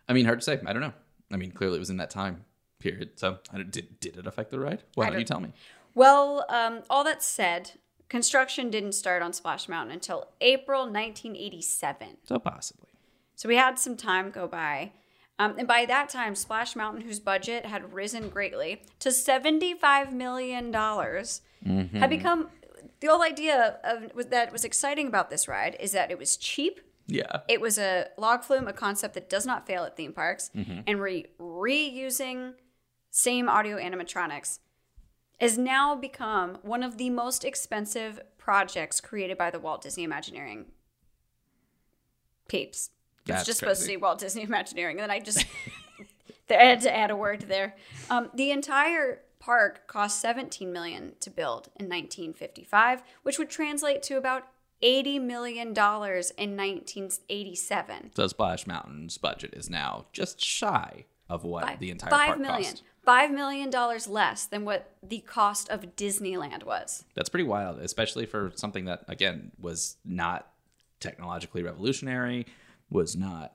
I 0.08 0.12
mean, 0.12 0.24
hard 0.24 0.40
to 0.40 0.44
say. 0.44 0.60
I 0.64 0.72
don't 0.72 0.82
know. 0.82 0.92
I 1.32 1.36
mean, 1.36 1.50
clearly 1.52 1.76
it 1.76 1.80
was 1.80 1.90
in 1.90 1.96
that 1.98 2.10
time 2.10 2.44
period. 2.78 3.18
So, 3.18 3.38
I 3.52 3.56
don't, 3.56 3.70
did 3.70 4.00
did 4.00 4.16
it 4.16 4.26
affect 4.26 4.50
the 4.50 4.58
ride? 4.60 4.82
Why 4.94 5.04
don't 5.06 5.12
don't- 5.14 5.20
you 5.20 5.26
tell 5.26 5.40
me? 5.40 5.52
Well, 5.94 6.44
um, 6.50 6.82
all 6.90 7.04
that 7.04 7.22
said, 7.22 7.72
construction 8.08 8.70
didn't 8.70 8.92
start 8.92 9.22
on 9.22 9.32
Splash 9.32 9.68
Mountain 9.68 9.94
until 9.94 10.28
April 10.40 10.82
1987. 10.82 12.18
So 12.24 12.38
possibly. 12.38 12.88
So 13.34 13.48
we 13.48 13.56
had 13.56 13.78
some 13.78 13.96
time 13.96 14.30
go 14.30 14.46
by. 14.48 14.92
Um, 15.38 15.54
and 15.58 15.68
by 15.68 15.84
that 15.86 16.08
time, 16.08 16.34
Splash 16.34 16.74
Mountain, 16.74 17.02
whose 17.02 17.20
budget 17.20 17.66
had 17.66 17.92
risen 17.92 18.30
greatly 18.30 18.82
to 19.00 19.10
$75 19.10 20.12
million, 20.12 20.72
had 20.72 22.10
become 22.10 22.48
the 23.00 23.08
whole 23.08 23.22
idea 23.22 23.78
of 23.84 24.14
was 24.14 24.26
that 24.26 24.52
was 24.52 24.64
exciting 24.64 25.06
about 25.06 25.28
this 25.28 25.46
ride 25.46 25.76
is 25.78 25.92
that 25.92 26.10
it 26.10 26.18
was 26.18 26.36
cheap. 26.36 26.80
Yeah. 27.06 27.40
It 27.48 27.60
was 27.60 27.78
a 27.78 28.08
log 28.16 28.42
flume, 28.44 28.66
a 28.66 28.72
concept 28.72 29.14
that 29.14 29.28
does 29.28 29.44
not 29.46 29.66
fail 29.66 29.84
at 29.84 29.96
theme 29.96 30.12
parks, 30.12 30.50
and 30.86 31.00
re- 31.00 31.26
reusing 31.38 32.54
same 33.10 33.48
audio 33.48 33.76
animatronics 33.76 34.58
has 35.38 35.58
now 35.58 35.94
become 35.94 36.58
one 36.62 36.82
of 36.82 36.96
the 36.98 37.10
most 37.10 37.44
expensive 37.44 38.20
projects 38.38 39.00
created 39.00 39.36
by 39.36 39.50
the 39.50 39.58
Walt 39.58 39.82
Disney 39.82 40.04
Imagineering 40.04 40.66
peeps. 42.48 42.90
That's 43.26 43.40
it's 43.42 43.46
just 43.46 43.58
supposed 43.58 43.82
to 43.82 43.88
be 43.88 43.96
Walt 43.96 44.18
Disney 44.20 44.42
Imagineering, 44.42 44.96
and 45.00 45.02
then 45.04 45.10
I 45.10 45.20
just 45.20 45.44
I 46.48 46.52
had 46.54 46.80
to 46.82 46.94
add 46.96 47.10
a 47.10 47.16
word 47.16 47.42
there. 47.42 47.74
Um, 48.08 48.30
the 48.34 48.50
entire 48.52 49.22
park 49.40 49.86
cost 49.88 50.20
17 50.20 50.72
million 50.72 51.14
to 51.20 51.30
build 51.30 51.68
in 51.78 51.86
1955, 51.86 53.02
which 53.22 53.38
would 53.38 53.50
translate 53.50 54.02
to 54.04 54.16
about 54.16 54.44
80 54.82 55.18
million 55.20 55.72
dollars 55.72 56.30
in 56.32 56.56
1987. 56.56 58.12
So 58.14 58.26
Splash 58.28 58.66
Mountain's 58.66 59.18
budget 59.18 59.54
is 59.54 59.68
now 59.68 60.06
just 60.12 60.40
shy 60.42 61.06
of 61.28 61.42
what 61.44 61.64
Five- 61.64 61.80
the 61.80 61.90
entire 61.90 62.10
five 62.10 62.26
park 62.28 62.38
million. 62.40 62.70
cost. 62.70 62.82
Five 63.06 63.30
million 63.30 63.70
dollars 63.70 64.08
less 64.08 64.46
than 64.46 64.64
what 64.64 64.96
the 65.02 65.20
cost 65.20 65.68
of 65.70 65.96
Disneyland 65.96 66.64
was. 66.64 67.04
That's 67.14 67.28
pretty 67.28 67.44
wild, 67.44 67.78
especially 67.78 68.26
for 68.26 68.52
something 68.56 68.84
that 68.86 69.04
again 69.08 69.52
was 69.58 69.96
not 70.04 70.50
technologically 71.00 71.62
revolutionary, 71.62 72.46
was 72.90 73.16
not 73.16 73.54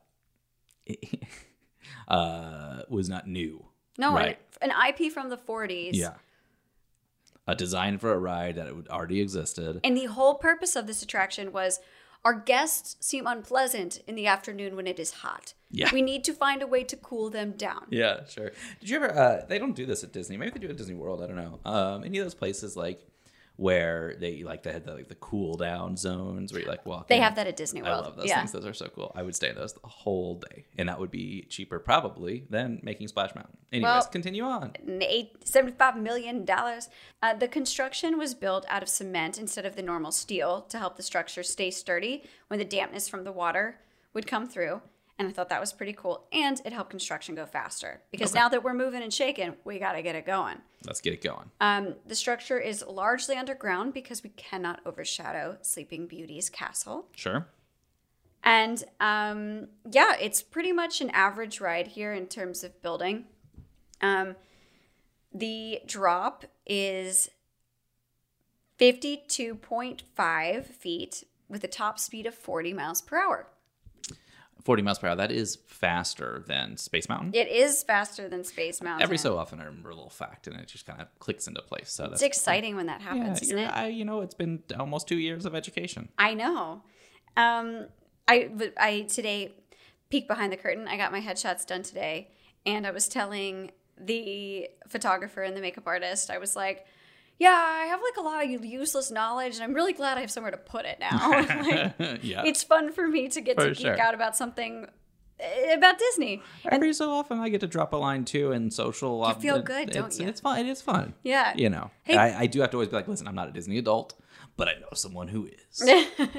uh 2.07 2.83
was 2.89 3.09
not 3.09 3.27
new. 3.27 3.65
No, 3.97 4.13
right. 4.13 4.39
an, 4.61 4.71
an 4.71 4.89
IP 4.89 5.11
from 5.11 5.29
the 5.29 5.37
40s. 5.37 5.91
Yeah. 5.93 6.13
A 7.45 7.55
design 7.55 7.97
for 7.97 8.13
a 8.13 8.17
ride 8.17 8.55
that 8.55 8.67
it 8.67 8.89
already 8.89 9.19
existed. 9.19 9.81
And 9.83 9.97
the 9.97 10.05
whole 10.05 10.35
purpose 10.35 10.75
of 10.75 10.87
this 10.87 11.03
attraction 11.03 11.51
was 11.51 11.79
our 12.23 12.33
guests 12.33 12.95
seem 13.05 13.27
unpleasant 13.27 14.01
in 14.07 14.15
the 14.15 14.27
afternoon 14.27 14.75
when 14.75 14.87
it 14.87 14.99
is 14.99 15.11
hot. 15.11 15.53
Yeah. 15.71 15.89
We 15.93 16.01
need 16.01 16.23
to 16.25 16.33
find 16.33 16.61
a 16.61 16.67
way 16.67 16.83
to 16.83 16.97
cool 16.97 17.29
them 17.29 17.53
down. 17.53 17.85
Yeah, 17.89 18.25
sure. 18.25 18.51
Did 18.79 18.89
you 18.89 18.97
ever? 18.97 19.17
Uh, 19.17 19.45
they 19.47 19.57
don't 19.57 19.75
do 19.75 19.85
this 19.85 20.03
at 20.03 20.11
Disney. 20.11 20.37
Maybe 20.37 20.51
they 20.51 20.59
do 20.59 20.67
it 20.67 20.71
at 20.71 20.77
Disney 20.77 20.95
World. 20.95 21.23
I 21.23 21.27
don't 21.27 21.37
know. 21.37 21.59
Um, 21.65 22.03
any 22.03 22.17
of 22.17 22.25
those 22.25 22.35
places 22.35 22.75
like 22.75 22.99
where 23.57 24.15
they 24.19 24.41
like 24.43 24.63
they 24.63 24.71
had 24.71 24.85
the, 24.85 24.93
like 24.93 25.07
the 25.07 25.15
cool 25.15 25.55
down 25.55 25.95
zones 25.95 26.51
where 26.51 26.63
you 26.63 26.67
like 26.67 26.83
walk. 26.85 27.07
They 27.07 27.17
in. 27.17 27.21
have 27.21 27.35
that 27.35 27.45
at 27.45 27.55
Disney 27.55 27.81
World. 27.83 28.03
I 28.03 28.07
love 28.07 28.15
those 28.15 28.25
yeah. 28.25 28.39
things. 28.39 28.51
Those 28.51 28.65
are 28.65 28.73
so 28.73 28.87
cool. 28.87 29.11
I 29.13 29.21
would 29.21 29.35
stay 29.35 29.49
in 29.49 29.55
those 29.55 29.73
the 29.73 29.87
whole 29.87 30.39
day, 30.49 30.65
and 30.77 30.89
that 30.89 30.99
would 30.99 31.11
be 31.11 31.45
cheaper 31.49 31.77
probably 31.77 32.45
than 32.49 32.79
making 32.81 33.07
Splash 33.09 33.35
Mountain. 33.35 33.57
Anyways, 33.71 33.83
Well- 33.83 34.03
continue 34.05 34.43
on. 34.43 34.73
eight, 35.01 35.45
$75 35.45 35.97
million. 35.97 36.43
Uh, 36.49 37.33
the 37.35 37.47
construction 37.47 38.17
was 38.17 38.33
built 38.33 38.65
out 38.67 38.81
of 38.81 38.89
cement 38.89 39.37
instead 39.37 39.65
of 39.65 39.75
the 39.75 39.83
normal 39.83 40.11
steel 40.11 40.61
to 40.61 40.79
help 40.79 40.97
the 40.97 41.03
structure 41.03 41.43
stay 41.43 41.69
sturdy 41.69 42.23
when 42.47 42.57
the 42.57 42.65
dampness 42.65 43.07
from 43.07 43.25
the 43.25 43.31
water 43.31 43.77
would 44.13 44.25
come 44.25 44.47
through. 44.47 44.81
And 45.21 45.29
I 45.29 45.33
thought 45.33 45.49
that 45.49 45.59
was 45.59 45.71
pretty 45.71 45.93
cool. 45.93 46.25
And 46.33 46.59
it 46.65 46.73
helped 46.73 46.89
construction 46.89 47.35
go 47.35 47.45
faster 47.45 48.01
because 48.09 48.33
now 48.33 48.49
that 48.49 48.63
we're 48.63 48.73
moving 48.73 49.03
and 49.03 49.13
shaking, 49.13 49.53
we 49.63 49.77
got 49.77 49.91
to 49.91 50.01
get 50.01 50.15
it 50.15 50.25
going. 50.25 50.57
Let's 50.87 50.99
get 50.99 51.13
it 51.13 51.21
going. 51.21 51.51
Um, 51.61 51.93
the 52.07 52.15
structure 52.15 52.57
is 52.57 52.83
largely 52.87 53.35
underground 53.35 53.93
because 53.93 54.23
we 54.23 54.31
cannot 54.31 54.79
overshadow 54.83 55.59
Sleeping 55.61 56.07
Beauty's 56.07 56.49
castle. 56.49 57.05
Sure. 57.15 57.45
And 58.43 58.83
um, 58.99 59.67
yeah, 59.91 60.15
it's 60.19 60.41
pretty 60.41 60.71
much 60.71 61.01
an 61.01 61.11
average 61.11 61.61
ride 61.61 61.89
here 61.89 62.13
in 62.13 62.25
terms 62.25 62.63
of 62.63 62.81
building. 62.81 63.25
Um, 64.01 64.35
the 65.31 65.81
drop 65.85 66.45
is 66.65 67.29
52.5 68.79 70.65
feet 70.65 71.25
with 71.47 71.63
a 71.63 71.67
top 71.67 71.99
speed 71.99 72.25
of 72.25 72.33
40 72.33 72.73
miles 72.73 73.03
per 73.03 73.21
hour. 73.21 73.45
40 74.63 74.81
miles 74.83 74.99
per 74.99 75.07
hour. 75.07 75.15
That 75.15 75.31
is 75.31 75.57
faster 75.67 76.43
than 76.47 76.77
Space 76.77 77.09
Mountain. 77.09 77.31
It 77.33 77.47
is 77.47 77.83
faster 77.83 78.27
than 78.29 78.43
Space 78.43 78.81
Mountain. 78.81 79.03
Every 79.03 79.17
so 79.17 79.37
often, 79.37 79.59
I 79.59 79.65
remember 79.65 79.89
a 79.89 79.95
little 79.95 80.09
fact, 80.09 80.47
and 80.47 80.59
it 80.59 80.67
just 80.67 80.85
kind 80.85 81.01
of 81.01 81.07
clicks 81.19 81.47
into 81.47 81.61
place. 81.61 81.91
So 81.91 82.03
that's 82.03 82.13
it's 82.13 82.23
exciting 82.23 82.75
when 82.75 82.85
that 82.87 83.01
Yeah, 83.01 83.13
happens, 83.15 83.41
isn't 83.41 83.57
you're- 83.57 83.69
it? 83.69 83.73
I, 83.75 83.87
you 83.87 84.05
know, 84.05 84.21
it's 84.21 84.35
been 84.35 84.63
almost 84.79 85.07
two 85.07 85.17
years 85.17 85.45
of 85.45 85.55
education. 85.55 86.09
I 86.17 86.33
know. 86.33 86.83
Um, 87.37 87.87
I 88.27 88.49
I 88.77 89.01
today 89.09 89.53
peek 90.09 90.27
behind 90.27 90.51
the 90.51 90.57
curtain. 90.57 90.87
I 90.87 90.97
got 90.97 91.11
my 91.11 91.21
headshots 91.21 91.65
done 91.65 91.83
today, 91.83 92.29
and 92.65 92.85
I 92.85 92.91
was 92.91 93.07
telling 93.07 93.71
the 93.97 94.67
photographer 94.87 95.41
and 95.43 95.55
the 95.55 95.61
makeup 95.61 95.85
artist, 95.87 96.29
I 96.29 96.37
was 96.37 96.55
like, 96.55 96.85
"Yeah, 97.41 97.49
I 97.49 97.85
have 97.85 98.01
like 98.03 98.17
a 98.17 98.21
lot 98.21 98.43
of 98.45 98.63
useless 98.63 99.09
knowledge, 99.09 99.55
and 99.55 99.63
I'm 99.63 99.73
really 99.73 99.93
glad 99.93 100.15
I 100.19 100.21
have 100.21 100.29
somewhere 100.29 100.51
to 100.51 100.57
put 100.57 100.85
it 100.85 100.99
now. 100.99 101.17
Like, 101.31 102.19
yeah. 102.23 102.43
it's 102.45 102.61
fun 102.61 102.91
for 102.91 103.07
me 103.07 103.27
to 103.29 103.41
get 103.41 103.55
For 103.55 103.73
to 103.73 103.73
geek 103.73 103.99
out 103.99 104.13
about 104.13 104.35
something 104.35 104.85
eh, 105.39 105.73
about 105.73 105.97
Disney. 105.97 106.43
Every 106.69 106.93
so 106.93 107.09
often, 107.11 107.39
I 107.39 107.49
get 107.49 107.61
to 107.61 107.67
drop 107.67 107.93
a 107.93 107.97
line 107.97 108.25
too 108.25 108.51
in 108.51 108.69
social. 108.69 109.25
You 109.27 109.33
feel 109.41 109.59
good, 109.61 109.89
don't 109.89 110.07
it's, 110.07 110.19
you? 110.19 110.27
It's 110.27 110.39
fun. 110.39 110.59
It 110.59 110.67
is 110.67 110.83
fun. 110.83 111.15
Yeah. 111.23 111.53
You 111.55 111.69
know, 111.69 111.89
Hey- 112.03 112.17
I, 112.17 112.41
I 112.41 112.45
do 112.45 112.61
have 112.61 112.69
to 112.71 112.77
always 112.77 112.89
be 112.89 112.95
like, 112.95 113.07
listen, 113.07 113.27
I'm 113.27 113.35
not 113.35 113.47
a 113.47 113.51
Disney 113.51 113.79
adult, 113.79 114.13
but 114.55 114.67
I 114.67 114.73
know 114.73 114.89
someone 114.93 115.27
who 115.27 115.47
is. 115.47 115.83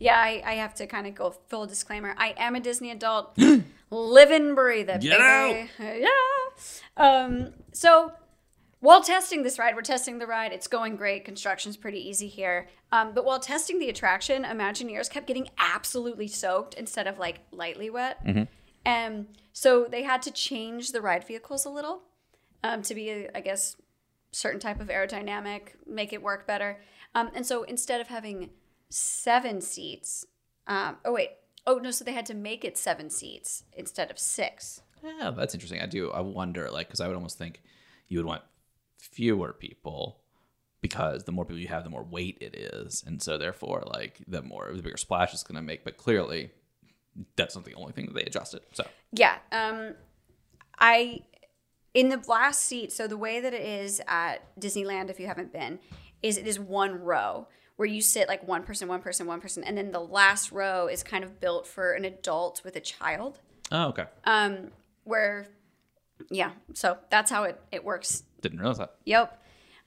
Yeah, 0.00 0.16
I, 0.16 0.42
I 0.44 0.54
have 0.54 0.74
to 0.76 0.86
kind 0.86 1.06
of 1.06 1.14
go 1.14 1.30
full 1.48 1.66
disclaimer. 1.66 2.14
I 2.16 2.34
am 2.38 2.56
a 2.56 2.60
Disney 2.60 2.90
adult. 2.90 3.38
Live 3.90 4.30
and 4.30 4.56
breathe 4.56 4.88
it, 4.88 5.00
Get 5.02 5.18
baby. 5.18 5.68
Yeah. 5.78 6.08
Um, 6.96 7.52
so 7.72 8.12
while 8.80 9.02
testing 9.02 9.42
this 9.42 9.58
ride, 9.58 9.76
we're 9.76 9.82
testing 9.82 10.18
the 10.18 10.26
ride. 10.26 10.52
It's 10.52 10.66
going 10.66 10.96
great. 10.96 11.24
Construction's 11.24 11.76
pretty 11.76 12.06
easy 12.06 12.28
here. 12.28 12.68
Um, 12.92 13.12
but 13.14 13.24
while 13.24 13.38
testing 13.38 13.78
the 13.78 13.88
attraction, 13.88 14.44
Imagineers 14.44 15.08
kept 15.08 15.26
getting 15.26 15.48
absolutely 15.58 16.26
soaked 16.26 16.74
instead 16.74 17.06
of 17.06 17.18
like 17.18 17.40
lightly 17.52 17.90
wet. 17.90 18.18
Um, 18.86 19.28
so 19.52 19.86
they 19.90 20.02
had 20.02 20.22
to 20.22 20.30
change 20.30 20.92
the 20.92 21.02
ride 21.02 21.26
vehicles 21.26 21.66
a 21.66 21.70
little 21.70 22.02
um, 22.64 22.82
to 22.82 22.94
be, 22.94 23.28
I 23.34 23.40
guess, 23.40 23.76
certain 24.32 24.60
type 24.60 24.80
of 24.80 24.88
aerodynamic, 24.88 25.74
make 25.86 26.12
it 26.12 26.22
work 26.22 26.46
better. 26.46 26.80
Um, 27.14 27.30
and 27.34 27.44
so 27.44 27.64
instead 27.64 28.00
of 28.00 28.08
having 28.08 28.50
seven 28.88 29.60
seats, 29.60 30.24
um, 30.66 30.96
oh 31.04 31.12
wait, 31.12 31.30
oh 31.66 31.76
no, 31.76 31.90
so 31.90 32.04
they 32.04 32.12
had 32.12 32.26
to 32.26 32.34
make 32.34 32.64
it 32.64 32.78
seven 32.78 33.10
seats 33.10 33.64
instead 33.76 34.10
of 34.10 34.18
six. 34.18 34.82
Yeah, 35.02 35.32
that's 35.36 35.54
interesting. 35.54 35.80
I 35.80 35.86
do. 35.86 36.10
I 36.10 36.20
wonder, 36.20 36.70
like, 36.70 36.86
because 36.86 37.00
I 37.00 37.06
would 37.06 37.16
almost 37.16 37.38
think 37.38 37.60
you 38.08 38.18
would 38.18 38.26
want 38.26 38.42
fewer 39.00 39.52
people 39.52 40.20
because 40.80 41.24
the 41.24 41.32
more 41.32 41.44
people 41.44 41.58
you 41.58 41.68
have, 41.68 41.84
the 41.84 41.90
more 41.90 42.04
weight 42.04 42.38
it 42.40 42.54
is, 42.56 43.04
and 43.06 43.22
so 43.22 43.36
therefore, 43.36 43.82
like, 43.86 44.20
the 44.26 44.40
more 44.42 44.70
the 44.74 44.82
bigger 44.82 44.96
splash 44.96 45.34
it's 45.34 45.42
going 45.42 45.56
to 45.56 45.62
make. 45.62 45.84
But 45.84 45.98
clearly, 45.98 46.50
that's 47.36 47.54
not 47.54 47.64
the 47.64 47.74
only 47.74 47.92
thing 47.92 48.06
that 48.06 48.14
they 48.14 48.22
adjusted. 48.22 48.62
So 48.72 48.86
Yeah. 49.12 49.36
Um, 49.52 49.94
I 50.78 51.20
in 51.92 52.08
the 52.08 52.22
last 52.28 52.62
seat. 52.62 52.92
So 52.92 53.06
the 53.06 53.16
way 53.16 53.40
that 53.40 53.52
it 53.52 53.62
is 53.62 54.00
at 54.06 54.58
Disneyland, 54.58 55.10
if 55.10 55.18
you 55.18 55.26
haven't 55.26 55.52
been, 55.52 55.78
is 56.22 56.36
it 56.36 56.46
is 56.46 56.58
one 56.58 57.00
row 57.02 57.48
where 57.76 57.88
you 57.88 58.00
sit 58.00 58.28
like 58.28 58.46
one 58.46 58.62
person, 58.62 58.88
one 58.88 59.00
person, 59.00 59.26
one 59.26 59.40
person, 59.40 59.64
and 59.64 59.76
then 59.76 59.90
the 59.90 60.00
last 60.00 60.52
row 60.52 60.86
is 60.86 61.02
kind 61.02 61.24
of 61.24 61.40
built 61.40 61.66
for 61.66 61.92
an 61.92 62.04
adult 62.04 62.62
with 62.64 62.76
a 62.76 62.80
child. 62.80 63.40
oh, 63.72 63.88
okay, 63.88 64.04
Um, 64.24 64.70
where, 65.04 65.46
yeah. 66.30 66.52
So 66.74 66.98
that's 67.10 67.30
how 67.30 67.44
it 67.44 67.60
it 67.70 67.84
works 67.84 68.24
didn't 68.40 68.58
realize 68.58 68.78
that. 68.78 68.94
Yep. 69.04 69.42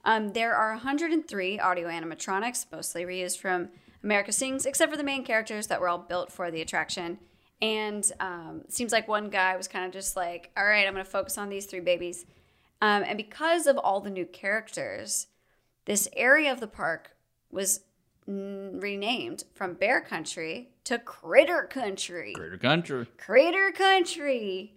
Um, 0.06 0.34
there 0.34 0.56
are 0.56 0.72
103 0.72 1.60
audio 1.60 1.88
animatronics, 1.88 2.66
mostly 2.72 3.04
reused 3.04 3.40
from 3.40 3.70
America 4.04 4.32
Sings, 4.32 4.66
except 4.66 4.92
for 4.92 4.98
the 4.98 5.04
main 5.04 5.24
characters 5.24 5.68
that 5.68 5.80
were 5.80 5.88
all 5.88 5.98
built 5.98 6.32
for 6.32 6.52
the 6.52 6.62
attraction. 6.62 7.20
And 7.62 8.10
um, 8.20 8.64
seems 8.68 8.92
like 8.92 9.08
one 9.08 9.30
guy 9.30 9.56
was 9.56 9.70
kind 9.70 9.86
of 9.86 9.92
just 9.92 10.18
like, 10.18 10.52
all 10.58 10.66
right, 10.66 10.86
I'm 10.86 10.94
going 10.94 11.06
to 11.06 11.10
focus 11.10 11.38
on 11.38 11.50
these 11.50 11.66
three 11.66 11.80
babies. 11.80 12.26
Um, 12.82 13.04
and 13.04 13.16
because 13.16 13.66
of 13.66 13.78
all 13.78 14.02
the 14.02 14.10
new 14.10 14.26
characters, 14.26 15.28
this 15.86 16.10
area 16.18 16.52
of 16.52 16.60
the 16.60 16.68
park 16.68 17.16
was 17.50 17.82
mm, 18.30 18.82
renamed 18.82 19.46
from 19.54 19.76
Bear 19.76 20.02
Country 20.02 20.72
to 20.84 21.00
Critter 21.00 21.64
Country. 21.64 22.34
Critter 22.34 22.58
country. 22.58 23.08
Critter 23.18 23.72
Country. 23.72 24.74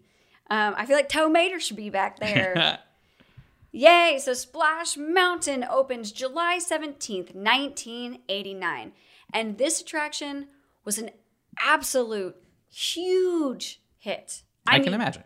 Um, 0.48 0.74
I 0.76 0.86
feel 0.86 0.96
like 0.96 1.08
Tomater 1.08 1.60
should 1.60 1.76
be 1.76 1.90
back 1.90 2.18
there. 2.18 2.78
Yay! 3.72 4.18
So 4.20 4.32
Splash 4.32 4.96
Mountain 4.96 5.64
opens 5.64 6.12
July 6.12 6.58
17th, 6.58 7.34
1989. 7.34 8.92
And 9.32 9.58
this 9.58 9.80
attraction 9.80 10.46
was 10.84 10.98
an 10.98 11.10
absolute 11.60 12.36
huge 12.70 13.80
hit. 13.98 14.42
I, 14.66 14.76
can 14.76 14.86
mean, 14.86 14.94
imagine. 14.94 15.24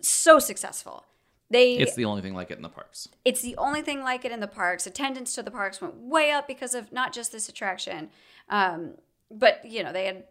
So 0.00 0.38
successful. 0.38 1.04
They 1.50 1.74
It's 1.74 1.96
the 1.96 2.04
only 2.04 2.22
thing 2.22 2.34
like 2.34 2.52
it 2.52 2.56
in 2.56 2.62
the 2.62 2.68
parks. 2.68 3.08
it's 3.24 3.42
the 3.42 3.56
only 3.56 3.82
thing 3.82 4.02
like 4.02 4.24
it 4.24 4.30
in 4.30 4.38
the 4.38 4.46
parks. 4.46 4.86
Attendance 4.86 5.34
to 5.34 5.42
the 5.42 5.50
parks 5.50 5.80
went 5.80 5.96
way 5.96 6.30
up 6.30 6.46
because 6.46 6.74
of 6.74 6.92
not 6.92 7.12
just 7.12 7.32
this 7.32 7.48
attraction, 7.48 8.10
um, 8.48 8.92
but 9.30 9.64
you 9.64 9.82
know 9.82 9.92
they 9.92 10.06
had 10.06 10.24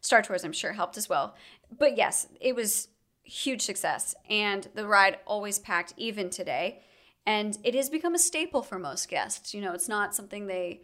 Star 0.00 0.22
Tours. 0.22 0.42
I'm 0.42 0.52
sure 0.52 0.72
helped 0.72 0.96
as 0.96 1.08
well. 1.08 1.36
But 1.78 1.96
yes, 1.96 2.26
it 2.40 2.56
was 2.56 2.88
huge 3.26 3.62
success, 3.62 4.14
and 4.30 4.68
the 4.74 4.86
ride 4.86 5.18
always 5.26 5.58
packed 5.58 5.92
even 5.96 6.30
today. 6.30 6.82
And 7.26 7.58
it 7.64 7.74
has 7.74 7.90
become 7.90 8.14
a 8.14 8.20
staple 8.20 8.62
for 8.62 8.78
most 8.78 9.08
guests. 9.08 9.52
You 9.52 9.60
know, 9.60 9.72
it's 9.72 9.88
not 9.88 10.14
something 10.14 10.46
they 10.46 10.82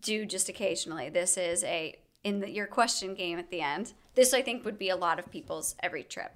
do 0.00 0.24
just 0.24 0.48
occasionally. 0.48 1.10
This 1.10 1.36
is 1.36 1.62
a 1.64 1.96
in 2.24 2.40
the, 2.40 2.50
your 2.50 2.66
question 2.66 3.14
game 3.14 3.38
at 3.38 3.50
the 3.50 3.60
end. 3.60 3.92
This 4.14 4.32
I 4.32 4.42
think 4.42 4.64
would 4.64 4.78
be 4.78 4.88
a 4.88 4.96
lot 4.96 5.18
of 5.18 5.30
people's 5.30 5.74
every 5.82 6.02
trip. 6.02 6.32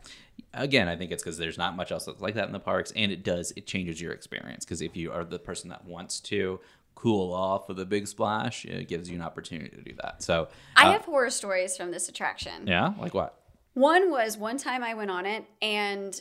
Again, 0.52 0.88
I 0.88 0.96
think 0.96 1.10
it's 1.10 1.22
because 1.22 1.38
there's 1.38 1.58
not 1.58 1.76
much 1.76 1.92
else 1.92 2.04
that's 2.04 2.20
like 2.20 2.34
that 2.34 2.46
in 2.46 2.52
the 2.52 2.60
parks, 2.60 2.92
and 2.94 3.10
it 3.10 3.24
does 3.24 3.52
it 3.56 3.66
changes 3.66 4.00
your 4.00 4.12
experience. 4.12 4.64
Because 4.64 4.82
if 4.82 4.96
you 4.96 5.10
are 5.10 5.24
the 5.24 5.38
person 5.38 5.70
that 5.70 5.84
wants 5.86 6.20
to 6.20 6.60
cool 6.94 7.32
off 7.32 7.68
with 7.68 7.78
a 7.78 7.86
big 7.86 8.06
splash, 8.06 8.64
it 8.64 8.88
gives 8.88 9.08
you 9.08 9.16
an 9.16 9.22
opportunity 9.22 9.74
to 9.74 9.82
do 9.82 9.94
that. 10.02 10.22
So 10.22 10.48
I 10.76 10.88
uh, 10.88 10.92
have 10.92 11.02
horror 11.02 11.30
stories 11.30 11.76
from 11.76 11.90
this 11.90 12.08
attraction. 12.08 12.66
yeah, 12.66 12.94
like 12.98 13.14
what? 13.14 13.38
One 13.76 14.10
was 14.10 14.38
one 14.38 14.56
time 14.56 14.82
I 14.82 14.94
went 14.94 15.10
on 15.10 15.26
it 15.26 15.44
and 15.60 16.18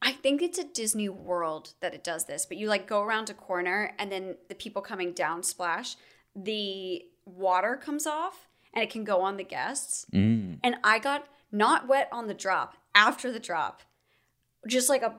I 0.00 0.12
think 0.12 0.40
it's 0.40 0.58
a 0.58 0.64
Disney 0.64 1.10
World 1.10 1.74
that 1.82 1.92
it 1.92 2.02
does 2.02 2.24
this, 2.24 2.46
but 2.46 2.56
you 2.56 2.66
like 2.66 2.86
go 2.86 3.02
around 3.02 3.28
a 3.28 3.34
corner 3.34 3.94
and 3.98 4.10
then 4.10 4.36
the 4.48 4.54
people 4.54 4.80
coming 4.80 5.12
down 5.12 5.42
splash, 5.42 5.96
the 6.34 7.04
water 7.26 7.76
comes 7.76 8.06
off 8.06 8.48
and 8.72 8.82
it 8.82 8.88
can 8.88 9.04
go 9.04 9.20
on 9.20 9.36
the 9.36 9.44
guests. 9.44 10.06
Mm. 10.14 10.60
And 10.64 10.76
I 10.82 10.98
got 10.98 11.26
not 11.52 11.88
wet 11.88 12.08
on 12.10 12.26
the 12.26 12.32
drop, 12.32 12.78
after 12.94 13.30
the 13.30 13.38
drop, 13.38 13.82
just 14.66 14.88
like 14.88 15.02
a 15.02 15.16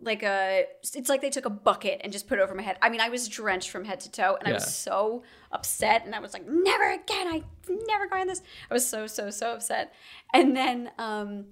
like 0.00 0.22
a 0.22 0.66
it's 0.94 1.08
like 1.08 1.20
they 1.20 1.30
took 1.30 1.44
a 1.44 1.50
bucket 1.50 2.00
and 2.04 2.12
just 2.12 2.28
put 2.28 2.38
it 2.38 2.42
over 2.42 2.54
my 2.54 2.62
head. 2.62 2.78
I 2.80 2.88
mean, 2.88 3.00
I 3.00 3.08
was 3.08 3.28
drenched 3.28 3.70
from 3.70 3.84
head 3.84 4.00
to 4.00 4.10
toe 4.10 4.36
and 4.38 4.48
I 4.48 4.52
was 4.52 4.74
so 4.74 5.24
upset 5.50 6.04
and 6.04 6.14
I 6.14 6.20
was 6.20 6.32
like, 6.32 6.46
never 6.46 6.90
again. 6.92 7.26
I 7.26 7.42
never 7.86 8.06
going 8.06 8.26
this. 8.26 8.42
I 8.70 8.74
was 8.74 8.86
so 8.86 9.06
so 9.06 9.30
so 9.30 9.52
upset. 9.52 9.92
And 10.32 10.56
then 10.56 10.90
um 10.98 11.46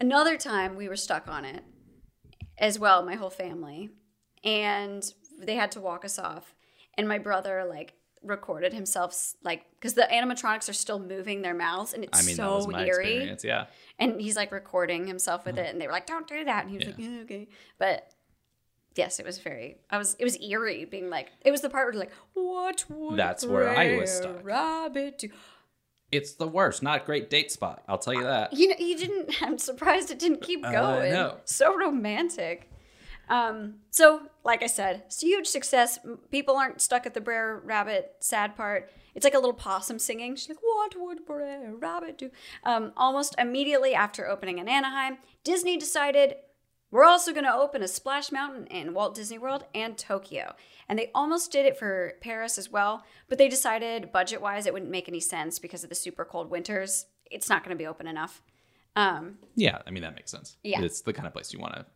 another 0.00 0.36
time 0.36 0.76
we 0.76 0.88
were 0.88 0.96
stuck 0.96 1.28
on 1.28 1.44
it 1.44 1.62
as 2.58 2.78
well, 2.78 3.04
my 3.04 3.14
whole 3.14 3.30
family. 3.30 3.90
And 4.42 5.04
they 5.38 5.54
had 5.54 5.72
to 5.72 5.80
walk 5.80 6.04
us 6.04 6.18
off. 6.18 6.54
And 6.96 7.08
my 7.08 7.18
brother 7.18 7.64
like 7.64 7.94
recorded 8.24 8.72
himself 8.72 9.34
like 9.42 9.64
because 9.74 9.94
the 9.94 10.08
animatronics 10.12 10.68
are 10.68 10.72
still 10.74 10.98
moving 10.98 11.42
their 11.42 11.54
mouths 11.54 11.92
and 11.92 12.04
it's 12.04 12.22
I 12.22 12.26
mean, 12.26 12.36
so 12.36 12.70
eerie 12.72 12.86
experience. 12.88 13.44
Yeah. 13.44 13.66
and 13.98 14.20
he's 14.20 14.36
like 14.36 14.50
recording 14.52 15.06
himself 15.06 15.44
with 15.46 15.58
it 15.58 15.70
and 15.70 15.80
they 15.80 15.86
were 15.86 15.92
like 15.92 16.06
don't 16.06 16.26
do 16.26 16.44
that 16.44 16.62
and 16.64 16.70
he 16.70 16.78
was 16.78 16.86
Yeah. 16.86 16.92
like 16.92 17.00
yeah, 17.00 17.22
okay 17.22 17.48
but 17.78 18.10
yes 18.96 19.18
it 19.18 19.26
was 19.26 19.38
very 19.38 19.76
i 19.90 19.98
was 19.98 20.14
it 20.18 20.24
was 20.24 20.38
eerie 20.40 20.84
being 20.84 21.10
like 21.10 21.30
it 21.44 21.50
was 21.50 21.60
the 21.60 21.68
part 21.70 21.86
where 21.92 21.98
like 22.00 22.12
what 22.34 22.84
would 22.88 23.18
That's 23.18 23.44
where 23.44 23.68
I 23.76 23.96
was 23.98 24.10
stuck. 24.12 24.44
rabbit 24.44 25.18
do 25.18 25.28
It's 26.12 26.32
the 26.34 26.46
worst. 26.46 26.82
Not 26.82 27.02
a 27.02 27.04
great 27.04 27.28
date 27.28 27.50
spot. 27.50 27.82
I'll 27.88 27.98
tell 27.98 28.14
you 28.14 28.20
uh, 28.26 28.30
that. 28.48 28.52
you 28.52 28.68
know 28.68 28.76
you 28.78 28.96
didn't 28.96 29.42
i'm 29.42 29.58
surprised 29.58 30.10
it 30.10 30.18
didn't 30.18 30.42
keep 30.42 30.64
I 30.64 30.72
going 30.72 31.12
know. 31.12 31.38
so 31.44 31.76
romantic 31.76 32.70
um 33.28 33.74
so 33.90 34.22
like 34.44 34.62
i 34.62 34.66
said 34.66 35.02
it's 35.06 35.22
a 35.22 35.26
huge 35.26 35.46
success. 35.46 35.98
People 36.30 36.56
aren't 36.56 36.80
stuck 36.80 37.06
at 37.06 37.14
the 37.14 37.20
brer 37.20 37.60
rabbit 37.64 38.12
sad 38.20 38.56
part. 38.56 38.90
It's 39.14 39.24
like 39.24 39.34
a 39.34 39.38
little 39.38 39.54
possum 39.54 39.98
singing. 39.98 40.36
She's 40.36 40.48
like 40.48 40.58
what 40.62 40.94
would 40.96 41.24
brer 41.24 41.72
rabbit 41.78 42.18
do? 42.18 42.30
Um 42.64 42.92
almost 42.96 43.34
immediately 43.38 43.94
after 43.94 44.28
opening 44.28 44.58
in 44.58 44.68
anaheim 44.68 45.18
disney 45.42 45.76
decided 45.76 46.36
we're 46.90 47.04
also 47.04 47.32
going 47.32 47.44
to 47.44 47.52
open 47.52 47.82
a 47.82 47.88
splash 47.88 48.30
mountain 48.30 48.66
in 48.68 48.94
walt 48.94 49.14
disney 49.14 49.38
world 49.38 49.64
and 49.74 49.96
tokyo. 49.98 50.54
And 50.88 50.98
they 50.98 51.10
almost 51.14 51.50
did 51.50 51.66
it 51.66 51.78
for 51.78 52.14
paris 52.20 52.58
as 52.58 52.70
well 52.70 53.04
but 53.28 53.38
they 53.38 53.48
decided 53.48 54.12
budget 54.12 54.40
wise 54.42 54.66
it 54.66 54.72
wouldn't 54.72 54.90
make 54.90 55.08
any 55.08 55.20
sense 55.20 55.58
because 55.58 55.82
of 55.82 55.88
the 55.88 55.94
super 55.96 56.24
cold 56.24 56.50
winters. 56.50 57.06
It's 57.30 57.48
not 57.48 57.64
going 57.64 57.76
to 57.76 57.82
be 57.82 57.86
open 57.86 58.06
enough. 58.06 58.42
Um 58.96 59.38
Yeah, 59.54 59.78
I 59.86 59.90
mean 59.90 60.02
that 60.02 60.14
makes 60.14 60.30
sense. 60.30 60.56
Yeah. 60.62 60.82
It's 60.82 61.00
the 61.00 61.12
kind 61.12 61.26
of 61.26 61.32
place 61.32 61.52
you 61.52 61.58
want 61.58 61.74
to 61.74 61.86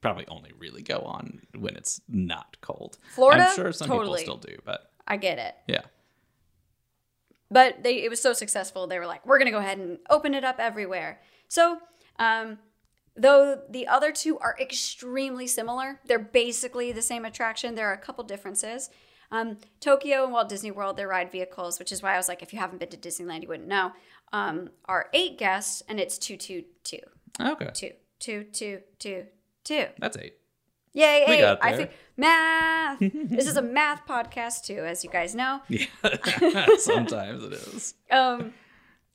probably 0.00 0.26
only 0.28 0.52
really 0.58 0.82
go 0.82 0.98
on 1.00 1.40
when 1.58 1.76
it's 1.76 2.00
not 2.08 2.56
cold. 2.60 2.98
Florida? 3.14 3.44
I'm 3.48 3.54
sure 3.56 3.72
some 3.72 3.88
Totally. 3.88 4.22
people 4.24 4.38
still 4.38 4.52
do, 4.52 4.58
but 4.64 4.90
i 5.06 5.16
get 5.16 5.38
it 5.38 5.54
yeah. 5.66 5.82
but 7.50 7.82
they 7.82 8.02
it 8.04 8.08
was 8.10 8.20
so 8.22 8.32
successful 8.32 8.86
they 8.86 8.98
were 8.98 9.06
like 9.06 9.24
we're 9.26 9.38
going 9.38 9.46
to 9.46 9.50
go 9.52 9.58
ahead 9.58 9.78
and 9.78 9.98
open 10.08 10.34
it 10.34 10.44
up 10.44 10.56
everywhere 10.60 11.20
so 11.48 11.78
um 12.18 12.58
though 13.16 13.60
the 13.68 13.88
other 13.88 14.12
two 14.12 14.38
are 14.38 14.56
extremely 14.60 15.46
similar 15.46 15.98
they're 16.06 16.18
basically 16.18 16.92
the 16.92 17.02
same 17.02 17.24
attraction 17.24 17.74
there 17.74 17.88
are 17.88 17.94
a 17.94 17.98
couple 17.98 18.22
differences 18.24 18.88
um, 19.32 19.56
tokyo 19.80 20.22
and 20.24 20.32
walt 20.32 20.48
disney 20.48 20.70
world 20.70 20.96
their 20.96 21.08
ride 21.08 21.32
vehicles 21.32 21.78
which 21.78 21.90
is 21.92 22.02
why 22.02 22.14
i 22.14 22.16
was 22.16 22.28
like 22.28 22.42
if 22.42 22.52
you 22.52 22.58
haven't 22.58 22.78
been 22.78 22.88
to 22.88 22.96
disneyland 22.96 23.42
you 23.42 23.48
wouldn't 23.48 23.68
know 23.68 23.92
um, 24.32 24.70
are 24.84 25.08
eight 25.12 25.38
guests 25.38 25.82
and 25.88 25.98
it's 25.98 26.18
two 26.18 26.36
two 26.36 26.62
two 26.84 27.00
Okay. 27.40 27.70
two 27.74 27.90
two 28.20 28.44
two 28.52 28.80
two 28.98 29.26
two 29.64 29.86
That's 29.98 30.16
eight. 30.16 30.34
yay 30.92 31.24
We 31.28 31.34
eight. 31.34 31.40
got 31.40 31.64
i 31.64 31.76
think 31.76 31.90
math 32.16 32.98
this 33.00 33.46
is 33.46 33.56
a 33.56 33.62
math 33.62 34.06
podcast 34.06 34.64
too 34.64 34.84
as 34.84 35.04
you 35.04 35.10
guys 35.10 35.34
know 35.34 35.60
Yeah. 35.68 35.86
Sometimes 36.78 37.44
it 37.44 37.52
is. 37.52 37.94
um 38.10 38.52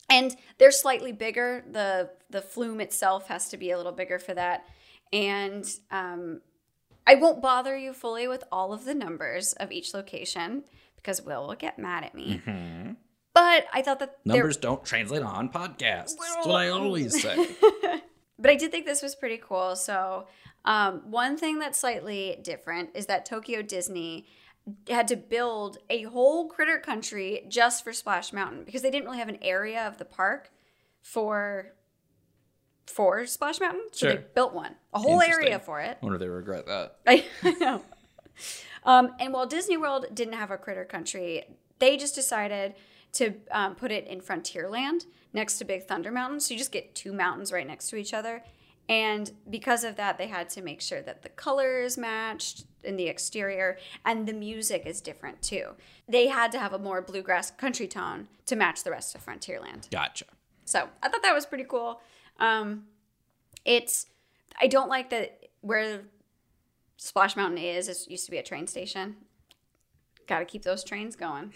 and 0.09 0.35
they're 0.57 0.71
slightly 0.71 1.11
bigger 1.11 1.63
the 1.71 2.09
the 2.29 2.41
flume 2.41 2.79
itself 2.81 3.27
has 3.27 3.49
to 3.49 3.57
be 3.57 3.71
a 3.71 3.77
little 3.77 3.91
bigger 3.91 4.19
for 4.19 4.33
that 4.33 4.65
and 5.13 5.65
um 5.91 6.41
i 7.07 7.15
won't 7.15 7.41
bother 7.41 7.75
you 7.77 7.93
fully 7.93 8.27
with 8.27 8.43
all 8.51 8.71
of 8.73 8.85
the 8.85 8.93
numbers 8.95 9.53
of 9.53 9.71
each 9.71 9.93
location 9.93 10.63
because 10.97 11.21
will 11.21 11.47
will 11.47 11.55
get 11.55 11.77
mad 11.79 12.03
at 12.03 12.13
me 12.15 12.41
but 13.33 13.65
i 13.73 13.81
thought 13.81 13.99
that 13.99 14.17
Numbers 14.25 14.57
don't 14.57 14.83
translate 14.85 15.21
on 15.21 15.49
podcasts. 15.49 16.15
That's 16.17 16.47
what 16.47 16.55
I 16.55 16.69
always 16.69 17.21
say. 17.21 17.47
But 18.37 18.51
I 18.51 18.55
did 18.55 18.71
think 18.71 18.85
this 18.85 19.01
was 19.01 19.15
pretty 19.15 19.37
cool. 19.37 19.75
So, 19.75 20.27
um, 20.65 21.01
one 21.11 21.37
thing 21.37 21.59
that's 21.59 21.79
slightly 21.79 22.39
different 22.41 22.89
is 22.95 23.05
that 23.05 23.25
Tokyo 23.25 23.61
Disney 23.61 24.25
had 24.89 25.07
to 25.09 25.15
build 25.15 25.77
a 25.89 26.03
whole 26.03 26.47
critter 26.49 26.79
country 26.79 27.45
just 27.47 27.83
for 27.83 27.93
Splash 27.93 28.33
Mountain 28.33 28.63
because 28.63 28.81
they 28.81 28.89
didn't 28.89 29.05
really 29.05 29.19
have 29.19 29.29
an 29.29 29.37
area 29.41 29.87
of 29.87 29.97
the 29.97 30.05
park 30.05 30.51
for 31.01 31.73
for 32.87 33.25
Splash 33.25 33.59
Mountain. 33.59 33.85
So 33.91 34.07
they 34.07 34.23
built 34.33 34.53
one, 34.53 34.75
a 34.93 34.99
whole 34.99 35.21
area 35.21 35.59
for 35.59 35.81
it. 35.81 35.97
I 36.01 36.05
wonder 36.05 36.15
if 36.15 36.21
they 36.21 36.27
regret 36.27 36.65
that. 36.67 36.97
I 37.07 37.23
know. 37.59 37.81
Um, 38.83 39.13
and 39.19 39.33
while 39.33 39.47
Disney 39.47 39.77
World 39.77 40.05
didn't 40.13 40.35
have 40.35 40.51
a 40.51 40.57
critter 40.57 40.85
country, 40.85 41.43
they 41.79 41.97
just 41.97 42.15
decided 42.15 42.75
to 43.13 43.33
um, 43.51 43.75
put 43.75 43.91
it 43.91 44.07
in 44.07 44.21
Frontierland 44.21 45.05
next 45.35 45.59
to 45.59 45.65
Big 45.65 45.85
Thunder 45.85 46.11
Mountain. 46.11 46.39
So 46.39 46.53
you 46.53 46.57
just 46.57 46.71
get 46.71 46.95
two 46.95 47.13
mountains 47.13 47.51
right 47.51 47.67
next 47.67 47.89
to 47.89 47.97
each 47.97 48.13
other. 48.13 48.41
And 48.87 49.31
because 49.49 49.83
of 49.83 49.95
that, 49.97 50.17
they 50.17 50.27
had 50.27 50.49
to 50.49 50.61
make 50.61 50.81
sure 50.81 51.01
that 51.01 51.21
the 51.21 51.29
colors 51.29 51.97
matched 51.97 52.65
in 52.83 52.95
the 52.97 53.07
exterior 53.07 53.77
and 54.05 54.27
the 54.27 54.33
music 54.33 54.83
is 54.85 55.01
different 55.01 55.41
too. 55.41 55.71
They 56.07 56.27
had 56.27 56.51
to 56.53 56.59
have 56.59 56.71
a 56.71 56.79
more 56.79 57.01
bluegrass 57.01 57.51
country 57.51 57.87
tone 57.87 58.27
to 58.45 58.55
match 58.55 58.83
the 58.83 58.91
rest 58.91 59.15
of 59.15 59.25
Frontierland. 59.25 59.89
Gotcha. 59.89 60.25
So 60.65 60.87
I 61.03 61.09
thought 61.09 61.23
that 61.23 61.33
was 61.33 61.45
pretty 61.45 61.65
cool. 61.65 61.99
Um, 62.39 62.85
it's 63.65 64.07
I 64.59 64.67
don't 64.67 64.89
like 64.89 65.09
that 65.09 65.49
where 65.61 66.01
Splash 66.97 67.35
Mountain 67.35 67.57
is. 67.57 67.89
It 67.89 68.09
used 68.09 68.25
to 68.25 68.31
be 68.31 68.37
a 68.37 68.43
train 68.43 68.67
station. 68.67 69.15
Got 70.27 70.39
to 70.39 70.45
keep 70.45 70.63
those 70.63 70.83
trains 70.83 71.15
going. 71.15 71.53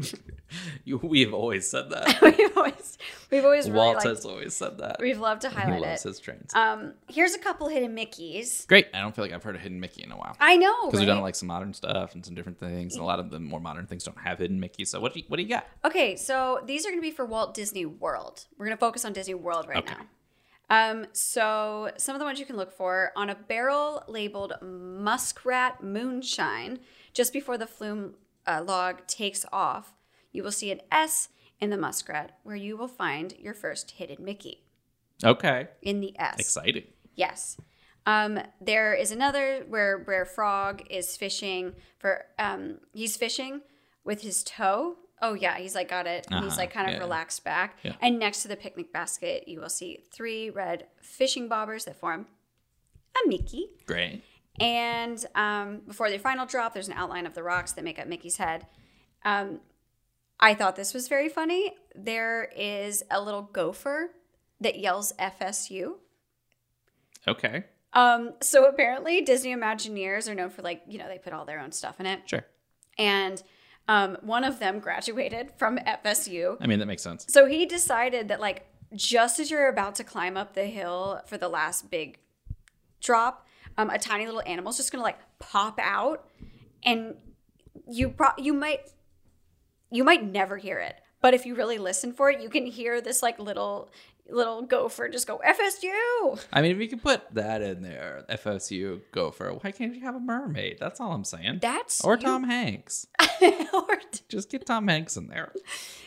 We've 1.02 1.32
always 1.32 1.70
said 1.70 1.90
that. 1.90 2.20
we've 2.38 2.56
always 2.56 2.98
we've 3.30 3.44
always 3.44 3.66
really 3.66 3.76
Walt 3.78 3.96
liked, 3.96 4.08
has 4.08 4.24
always 4.24 4.52
said 4.54 4.78
that. 4.78 4.96
we've 5.00 5.20
loved 5.20 5.42
to 5.42 5.50
highlight 5.56 5.74
he 5.74 5.80
loves 5.86 6.04
it. 6.04 6.08
his 6.08 6.18
trains. 6.18 6.52
Um, 6.54 6.94
here's 7.08 7.34
a 7.34 7.38
couple 7.38 7.68
hidden 7.68 7.94
Mickey's. 7.94 8.64
Great. 8.66 8.88
I 8.92 9.00
don't 9.00 9.14
feel 9.14 9.24
like 9.24 9.32
I've 9.32 9.44
heard 9.44 9.54
a 9.54 9.60
hidden 9.60 9.78
Mickey 9.78 10.02
in 10.02 10.10
a 10.10 10.16
while. 10.16 10.36
I 10.40 10.56
know, 10.56 10.86
Because 10.86 11.00
we've 11.00 11.06
done 11.06 11.20
like 11.20 11.36
some 11.36 11.46
modern 11.46 11.72
stuff 11.72 12.14
and 12.14 12.24
some 12.26 12.34
different 12.34 12.58
things, 12.58 12.94
and 12.94 13.02
a 13.02 13.04
lot 13.06 13.20
of 13.20 13.30
the 13.30 13.38
more 13.38 13.60
modern 13.60 13.86
things 13.86 14.02
don't 14.02 14.18
have 14.18 14.38
hidden 14.38 14.58
Mickey. 14.58 14.84
So 14.84 15.00
what 15.00 15.14
do 15.14 15.20
you, 15.20 15.24
what 15.28 15.36
do 15.36 15.42
you 15.44 15.48
got? 15.48 15.66
Okay, 15.84 16.16
so 16.16 16.60
these 16.66 16.84
are 16.84 16.88
going 16.88 16.98
to 17.00 17.02
be 17.02 17.12
for 17.12 17.24
Walt 17.24 17.54
Disney 17.54 17.86
World. 17.86 18.46
We're 18.58 18.66
going 18.66 18.76
to 18.76 18.80
focus 18.80 19.04
on 19.04 19.12
Disney 19.12 19.34
World 19.34 19.68
right 19.68 19.78
Okay. 19.78 19.94
now. 19.94 20.06
Um, 20.72 21.06
so 21.12 21.90
some 21.96 22.14
of 22.14 22.20
the 22.20 22.24
ones 22.24 22.38
you 22.40 22.46
can 22.46 22.56
look 22.56 22.72
for 22.72 23.10
on 23.16 23.28
a 23.30 23.34
barrel 23.34 24.02
labeled 24.08 24.54
Muskrat 24.62 25.82
Moonshine, 25.82 26.78
just 27.12 27.32
before 27.32 27.58
the 27.58 27.66
flume 27.66 28.14
uh, 28.46 28.62
log 28.66 29.06
takes 29.06 29.44
off, 29.52 29.94
you 30.32 30.42
will 30.42 30.52
see 30.52 30.70
an 30.70 30.80
S 30.90 31.28
in 31.60 31.70
the 31.70 31.76
muskrat 31.76 32.38
where 32.42 32.56
you 32.56 32.76
will 32.76 32.88
find 32.88 33.34
your 33.38 33.54
first 33.54 33.92
hidden 33.92 34.24
Mickey 34.24 34.64
Okay. 35.24 35.68
in 35.82 36.00
the 36.00 36.18
S. 36.18 36.36
Exciting. 36.38 36.84
Yes. 37.14 37.56
Um, 38.06 38.40
there 38.60 38.94
is 38.94 39.12
another 39.12 39.64
where 39.68 39.98
where 39.98 40.24
Frog 40.24 40.82
is 40.88 41.16
fishing 41.16 41.74
for 41.98 42.24
um 42.38 42.78
he's 42.94 43.16
fishing 43.16 43.60
with 44.04 44.22
his 44.22 44.42
toe. 44.42 44.96
Oh 45.20 45.34
yeah, 45.34 45.58
he's 45.58 45.74
like 45.74 45.90
got 45.90 46.06
it. 46.06 46.26
and 46.30 46.42
He's 46.42 46.52
Uh-huh, 46.54 46.62
like 46.62 46.72
kind 46.72 46.88
of 46.88 46.94
yeah. 46.94 47.00
relaxed 47.00 47.44
back. 47.44 47.76
Yeah. 47.82 47.92
And 48.00 48.18
next 48.18 48.40
to 48.42 48.48
the 48.48 48.56
picnic 48.56 48.90
basket, 48.90 49.46
you 49.46 49.60
will 49.60 49.68
see 49.68 50.04
three 50.10 50.48
red 50.48 50.86
fishing 51.02 51.46
bobbers 51.46 51.84
that 51.84 52.00
form 52.00 52.26
a 53.22 53.28
Mickey. 53.28 53.68
Great. 53.86 54.22
And 54.60 55.24
um, 55.34 55.80
before 55.86 56.10
the 56.10 56.18
final 56.18 56.44
drop, 56.44 56.74
there's 56.74 56.88
an 56.88 56.94
outline 56.94 57.26
of 57.26 57.34
the 57.34 57.42
rocks 57.42 57.72
that 57.72 57.84
make 57.84 57.98
up 57.98 58.06
Mickey's 58.06 58.36
head. 58.36 58.66
Um, 59.24 59.60
I 60.38 60.54
thought 60.54 60.76
this 60.76 60.94
was 60.94 61.08
very 61.08 61.28
funny. 61.28 61.74
There 61.94 62.50
is 62.56 63.02
a 63.10 63.20
little 63.20 63.42
gopher 63.42 64.10
that 64.60 64.78
yells 64.78 65.12
FSU. 65.18 65.94
Okay. 67.26 67.64
Um, 67.92 68.34
so 68.40 68.66
apparently 68.66 69.22
Disney 69.22 69.54
Imagineers 69.54 70.28
are 70.28 70.34
known 70.34 70.50
for 70.50 70.62
like, 70.62 70.82
you 70.86 70.98
know, 70.98 71.08
they 71.08 71.18
put 71.18 71.32
all 71.32 71.44
their 71.44 71.60
own 71.60 71.72
stuff 71.72 71.98
in 71.98 72.06
it. 72.06 72.28
Sure. 72.28 72.44
And 72.98 73.42
um, 73.88 74.18
one 74.20 74.44
of 74.44 74.58
them 74.58 74.78
graduated 74.78 75.52
from 75.56 75.78
FSU. 75.78 76.56
I 76.60 76.66
mean, 76.66 76.78
that 76.78 76.86
makes 76.86 77.02
sense. 77.02 77.26
So 77.28 77.46
he 77.46 77.66
decided 77.66 78.28
that 78.28 78.40
like 78.40 78.66
just 78.94 79.40
as 79.40 79.50
you're 79.50 79.68
about 79.68 79.94
to 79.96 80.04
climb 80.04 80.36
up 80.36 80.54
the 80.54 80.66
hill 80.66 81.20
for 81.26 81.36
the 81.38 81.48
last 81.48 81.90
big 81.90 82.18
drop, 83.00 83.46
um, 83.78 83.90
a 83.90 83.98
tiny 83.98 84.26
little 84.26 84.42
animal's 84.46 84.76
just 84.76 84.92
gonna 84.92 85.04
like 85.04 85.18
pop 85.38 85.78
out, 85.80 86.28
and 86.84 87.14
you 87.88 88.10
pro- 88.10 88.36
you 88.38 88.52
might 88.52 88.80
you 89.90 90.04
might 90.04 90.24
never 90.24 90.56
hear 90.56 90.78
it, 90.78 90.94
but 91.20 91.34
if 91.34 91.44
you 91.46 91.54
really 91.54 91.78
listen 91.78 92.12
for 92.12 92.30
it, 92.30 92.40
you 92.40 92.48
can 92.48 92.66
hear 92.66 93.00
this 93.00 93.22
like 93.22 93.38
little 93.38 93.90
little 94.28 94.62
gopher 94.62 95.08
just 95.08 95.26
go 95.26 95.40
FSU. 95.44 96.40
I 96.52 96.62
mean, 96.62 96.70
if 96.70 96.78
you 96.80 96.86
could 96.88 97.02
put 97.02 97.22
that 97.34 97.62
in 97.62 97.82
there, 97.82 98.24
FSU 98.28 99.00
gopher, 99.10 99.52
why 99.60 99.72
can't 99.72 99.92
you 99.92 100.02
have 100.02 100.14
a 100.14 100.20
mermaid? 100.20 100.76
That's 100.78 101.00
all 101.00 101.10
I'm 101.12 101.24
saying. 101.24 101.58
That's 101.60 102.04
or 102.04 102.14
you- 102.14 102.20
Tom 102.22 102.44
Hanks. 102.44 103.08
or 103.42 103.96
t- 104.12 104.20
Just 104.28 104.48
get 104.50 104.66
Tom 104.66 104.86
Hanks 104.86 105.16
in 105.16 105.26
there. 105.26 105.52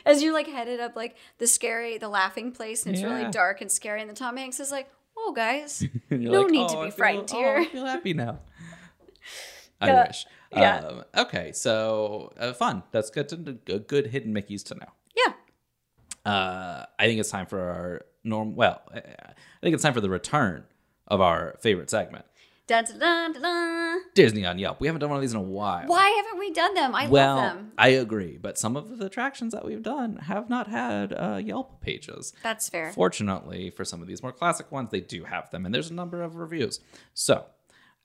as 0.06 0.24
you're 0.24 0.32
like 0.34 0.48
headed 0.48 0.80
up 0.80 0.96
like 0.96 1.18
the 1.40 1.48
scary 1.48 1.98
the 1.98 2.08
laughing 2.08 2.54
place 2.54 2.86
and 2.86 2.96
it's 2.96 3.02
Yeah. 3.02 3.14
really 3.14 3.30
dark 3.32 3.60
and 3.60 3.70
scary 3.70 4.00
and 4.00 4.10
the 4.10 4.14
Tom 4.16 4.38
Hanks 4.38 4.62
is 4.62 4.72
like, 4.72 4.88
"Oh 5.18 5.34
guys, 5.36 5.84
no 6.10 6.42
like, 6.42 6.52
need 6.52 6.70
to 6.70 6.76
"Oh, 6.78 6.82
I 6.82 6.86
be 6.86 6.92
feel- 6.92 6.98
frightened 6.98 7.30
oh, 7.34 7.38
here." 7.38 7.58
I 7.58 7.66
feel 7.66 7.86
happy 7.86 8.14
now. 8.14 8.40
I 9.82 9.88
Yeah. 9.88 10.08
wish. 10.08 10.26
Yeah. 10.52 10.78
Um, 10.78 11.04
okay, 11.18 11.52
so 11.52 12.32
uh, 12.38 12.54
fun. 12.54 12.84
That's 12.92 13.10
good 13.10 13.28
to 13.30 13.36
good, 13.38 14.08
hidden 14.08 14.34
Mickey's 14.34 14.64
to 14.66 14.76
know. 14.76 14.88
Yeah. 15.16 16.32
Uh, 16.32 16.86
I 17.00 17.06
think 17.08 17.20
it's 17.20 17.32
time 17.32 17.48
for 17.48 17.60
our 17.60 18.06
norm. 18.24 18.56
Well, 18.56 18.82
I 18.94 19.02
think 19.62 19.74
it's 19.74 19.82
time 19.84 19.94
for 19.96 20.02
the 20.02 20.10
return 20.12 20.66
of 21.08 21.22
our 21.22 21.56
favorite 21.60 21.90
segment, 21.90 22.26
Dun, 22.66 22.86
dun, 22.98 23.34
dun. 23.34 24.00
Disney 24.14 24.46
on 24.46 24.58
Yelp. 24.58 24.80
We 24.80 24.88
haven't 24.88 25.02
done 25.02 25.10
one 25.10 25.18
of 25.18 25.22
these 25.22 25.34
in 25.34 25.40
a 25.40 25.42
while. 25.42 25.86
Why 25.88 26.08
haven't 26.10 26.40
we 26.40 26.52
done 26.52 26.74
them? 26.74 26.96
I 26.96 27.08
well, 27.08 27.36
love 27.36 27.56
them. 27.56 27.72
I 27.78 27.90
agree, 27.90 28.38
but 28.42 28.58
some 28.58 28.78
of 28.78 29.00
the 29.00 29.06
attractions 29.06 29.52
that 29.54 29.66
we've 29.66 29.84
done 29.84 30.16
have 30.16 30.50
not 30.50 30.68
had 30.68 31.12
uh, 31.12 31.42
Yelp 31.44 31.82
pages. 31.82 32.32
That's 32.42 32.70
fair. 32.70 32.94
Fortunately, 32.94 33.70
for 33.70 33.84
some 33.84 34.02
of 34.02 34.08
these 34.08 34.24
more 34.24 34.32
classic 34.32 34.72
ones, 34.72 34.92
they 34.92 35.02
do 35.02 35.26
have 35.26 35.52
them, 35.52 35.66
and 35.66 35.76
there's 35.76 35.90
a 35.90 35.94
number 35.94 36.22
of 36.22 36.38
reviews. 36.38 36.80
So, 37.14 37.46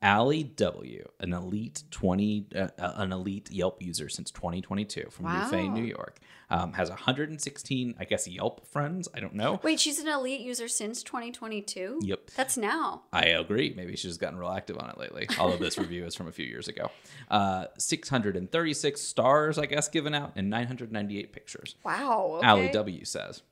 Allie 0.00 0.44
W, 0.44 1.08
an 1.18 1.32
elite 1.32 1.82
twenty, 1.90 2.46
uh, 2.54 2.68
uh, 2.78 2.92
an 2.96 3.12
elite 3.12 3.50
Yelp 3.50 3.82
user 3.82 4.08
since 4.08 4.30
2022 4.30 5.08
from 5.10 5.24
Wow. 5.24 5.50
Newfane, 5.50 5.72
New 5.72 5.82
York, 5.82 6.20
um, 6.50 6.72
has 6.74 6.88
116, 6.88 7.96
I 7.98 8.04
guess, 8.04 8.28
Yelp 8.28 8.64
friends. 8.68 9.08
I 9.12 9.18
don't 9.18 9.34
know. 9.34 9.58
Wait, 9.64 9.80
she's 9.80 9.98
an 9.98 10.06
elite 10.06 10.40
user 10.40 10.68
since 10.68 11.02
2022? 11.02 11.98
Yep. 12.02 12.30
That's 12.36 12.56
now. 12.56 13.02
I 13.12 13.24
agree. 13.26 13.74
Maybe 13.76 13.92
she's 13.96 14.10
just 14.10 14.20
gotten 14.20 14.38
real 14.38 14.50
active 14.50 14.78
on 14.78 14.88
it 14.88 14.98
lately. 14.98 15.26
Although 15.38 15.56
this 15.56 15.76
review 15.76 16.04
is 16.06 16.14
from 16.14 16.28
a 16.28 16.32
few 16.32 16.46
years 16.46 16.68
ago. 16.68 16.92
Uh, 17.28 17.64
636 17.76 19.00
stars, 19.00 19.58
I 19.58 19.66
guess, 19.66 19.88
given 19.88 20.14
out, 20.14 20.32
and 20.36 20.48
998 20.48 21.32
pictures. 21.32 21.74
Wow. 21.84 22.34
Okay. 22.36 22.46
Allie 22.46 22.68
W 22.70 23.04
says, 23.04 23.42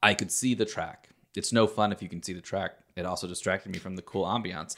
I 0.00 0.14
could 0.14 0.30
see 0.30 0.54
the 0.54 0.64
track. 0.64 1.08
It's 1.36 1.52
no 1.52 1.66
fun 1.66 1.90
if 1.90 2.00
you 2.00 2.08
can 2.08 2.22
see 2.22 2.32
the 2.34 2.40
track. 2.40 2.76
It 2.94 3.04
also 3.04 3.26
distracted 3.26 3.72
me 3.72 3.78
from 3.80 3.96
the 3.96 4.02
cool 4.02 4.24
ambiance. 4.26 4.76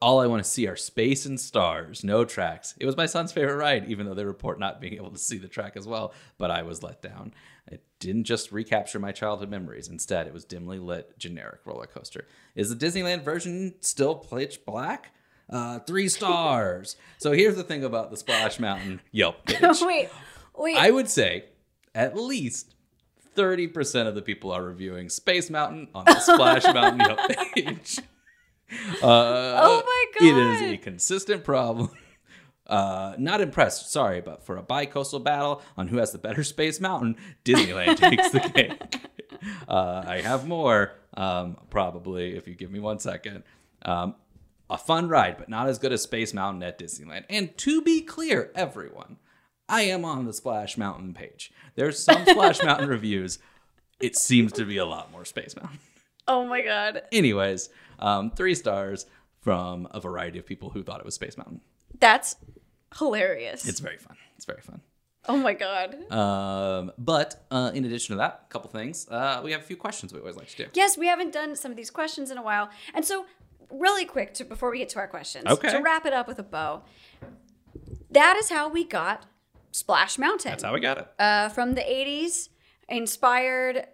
All 0.00 0.20
I 0.20 0.26
want 0.28 0.44
to 0.44 0.48
see 0.48 0.68
are 0.68 0.76
space 0.76 1.26
and 1.26 1.40
stars, 1.40 2.04
no 2.04 2.24
tracks. 2.24 2.74
It 2.78 2.86
was 2.86 2.96
my 2.96 3.06
son's 3.06 3.32
favorite 3.32 3.56
ride, 3.56 3.88
even 3.90 4.06
though 4.06 4.14
they 4.14 4.24
report 4.24 4.60
not 4.60 4.80
being 4.80 4.94
able 4.94 5.10
to 5.10 5.18
see 5.18 5.38
the 5.38 5.48
track 5.48 5.76
as 5.76 5.88
well, 5.88 6.14
but 6.38 6.52
I 6.52 6.62
was 6.62 6.84
let 6.84 7.02
down. 7.02 7.34
It 7.66 7.82
didn't 7.98 8.24
just 8.24 8.52
recapture 8.52 9.00
my 9.00 9.10
childhood 9.10 9.50
memories. 9.50 9.88
Instead, 9.88 10.28
it 10.28 10.32
was 10.32 10.44
dimly 10.44 10.78
lit, 10.78 11.18
generic 11.18 11.60
roller 11.64 11.86
coaster. 11.86 12.26
Is 12.54 12.74
the 12.74 12.86
Disneyland 12.86 13.24
version 13.24 13.74
still 13.80 14.14
pitch 14.14 14.64
black? 14.64 15.12
Uh, 15.50 15.80
three 15.80 16.08
stars. 16.18 16.96
so 17.18 17.32
here's 17.32 17.56
the 17.56 17.64
thing 17.64 17.82
about 17.82 18.10
the 18.12 18.16
Splash 18.16 18.60
Mountain 18.60 19.00
Yelp 19.10 19.44
page. 19.46 19.80
wait, 19.82 20.10
wait. 20.56 20.76
I 20.76 20.92
would 20.92 21.08
say 21.10 21.46
at 21.94 22.16
least 22.16 22.76
30% 23.36 24.06
of 24.06 24.14
the 24.14 24.22
people 24.22 24.52
are 24.52 24.62
reviewing 24.62 25.08
Space 25.08 25.50
Mountain 25.50 25.88
on 25.94 26.04
the 26.04 26.20
Splash 26.20 26.64
Mountain 26.72 27.00
Yelp 27.00 27.54
page. 27.54 27.98
Uh, 29.02 29.60
Oh 29.62 29.82
my 29.84 30.26
It 30.26 30.36
is 30.36 30.72
a 30.72 30.76
consistent 30.76 31.44
problem. 31.44 31.90
Uh, 32.68 33.14
not 33.18 33.40
impressed, 33.40 33.90
sorry, 33.90 34.20
but 34.20 34.44
for 34.44 34.58
a 34.58 34.62
bi-coastal 34.62 35.20
battle 35.20 35.62
on 35.78 35.88
who 35.88 35.96
has 35.96 36.12
the 36.12 36.18
better 36.18 36.44
Space 36.44 36.80
Mountain, 36.80 37.16
Disneyland 37.42 37.96
takes 38.10 38.28
the 38.28 38.40
cake. 38.40 39.06
Uh, 39.66 40.04
I 40.06 40.20
have 40.20 40.46
more, 40.46 40.92
um, 41.14 41.56
probably, 41.70 42.36
if 42.36 42.46
you 42.46 42.54
give 42.54 42.70
me 42.70 42.78
one 42.78 42.98
second. 42.98 43.42
Um, 43.80 44.16
a 44.68 44.76
fun 44.76 45.08
ride, 45.08 45.38
but 45.38 45.48
not 45.48 45.68
as 45.68 45.78
good 45.78 45.92
as 45.92 46.02
Space 46.02 46.34
Mountain 46.34 46.62
at 46.62 46.78
Disneyland. 46.78 47.24
And 47.30 47.56
to 47.56 47.80
be 47.80 48.02
clear, 48.02 48.52
everyone, 48.54 49.16
I 49.66 49.82
am 49.82 50.04
on 50.04 50.26
the 50.26 50.34
Splash 50.34 50.76
Mountain 50.76 51.14
page. 51.14 51.50
There's 51.74 51.98
some 51.98 52.26
Splash 52.26 52.62
Mountain 52.62 52.90
reviews. 52.90 53.38
It 53.98 54.14
seems 54.14 54.52
to 54.52 54.66
be 54.66 54.76
a 54.76 54.84
lot 54.84 55.10
more 55.10 55.24
Space 55.24 55.56
Mountain. 55.56 55.78
Oh 56.28 56.44
my 56.46 56.60
god. 56.62 57.02
Anyways, 57.12 57.70
um, 57.98 58.30
three 58.30 58.54
stars 58.54 59.06
from 59.40 59.88
a 59.90 60.00
variety 60.00 60.38
of 60.38 60.46
people 60.46 60.70
who 60.70 60.82
thought 60.82 61.00
it 61.00 61.04
was 61.06 61.14
Space 61.14 61.36
Mountain. 61.36 61.60
That's 61.98 62.36
hilarious. 62.98 63.66
It's 63.66 63.80
very 63.80 63.96
fun. 63.98 64.16
It's 64.36 64.44
very 64.44 64.60
fun. 64.62 64.80
oh 65.28 65.36
my 65.36 65.52
god. 65.54 66.10
Um, 66.12 66.92
but 66.96 67.44
uh, 67.50 67.70
in 67.74 67.84
addition 67.84 68.14
to 68.14 68.18
that, 68.18 68.44
a 68.48 68.52
couple 68.52 68.70
things. 68.70 69.08
Uh, 69.08 69.40
we 69.42 69.52
have 69.52 69.60
a 69.62 69.64
few 69.64 69.76
questions 69.76 70.12
we 70.12 70.20
always 70.20 70.36
like 70.36 70.48
to 70.48 70.56
do. 70.64 70.66
yes, 70.74 70.96
we 70.96 71.06
haven't 71.08 71.32
done 71.32 71.56
some 71.56 71.70
of 71.70 71.76
these 71.76 71.90
questions 71.90 72.30
in 72.30 72.38
a 72.38 72.42
while. 72.42 72.70
And 72.94 73.04
so, 73.04 73.26
really 73.70 74.04
quick 74.04 74.32
to 74.34 74.44
before 74.44 74.70
we 74.70 74.78
get 74.78 74.88
to 74.90 74.98
our 74.98 75.08
questions, 75.08 75.44
Okay. 75.46 75.70
to 75.70 75.78
wrap 75.80 76.06
it 76.06 76.12
up 76.12 76.26
with 76.28 76.38
a 76.38 76.42
bow. 76.44 76.82
That 78.10 78.36
is 78.36 78.48
how 78.48 78.68
we 78.68 78.84
got 78.84 79.26
Splash 79.72 80.18
Mountain. 80.18 80.52
That's 80.52 80.64
how 80.64 80.72
we 80.72 80.80
got 80.80 80.98
it. 80.98 81.08
uh, 81.18 81.48
from 81.50 81.74
the 81.74 81.82
80s, 81.82 82.48
inspired 82.88 83.86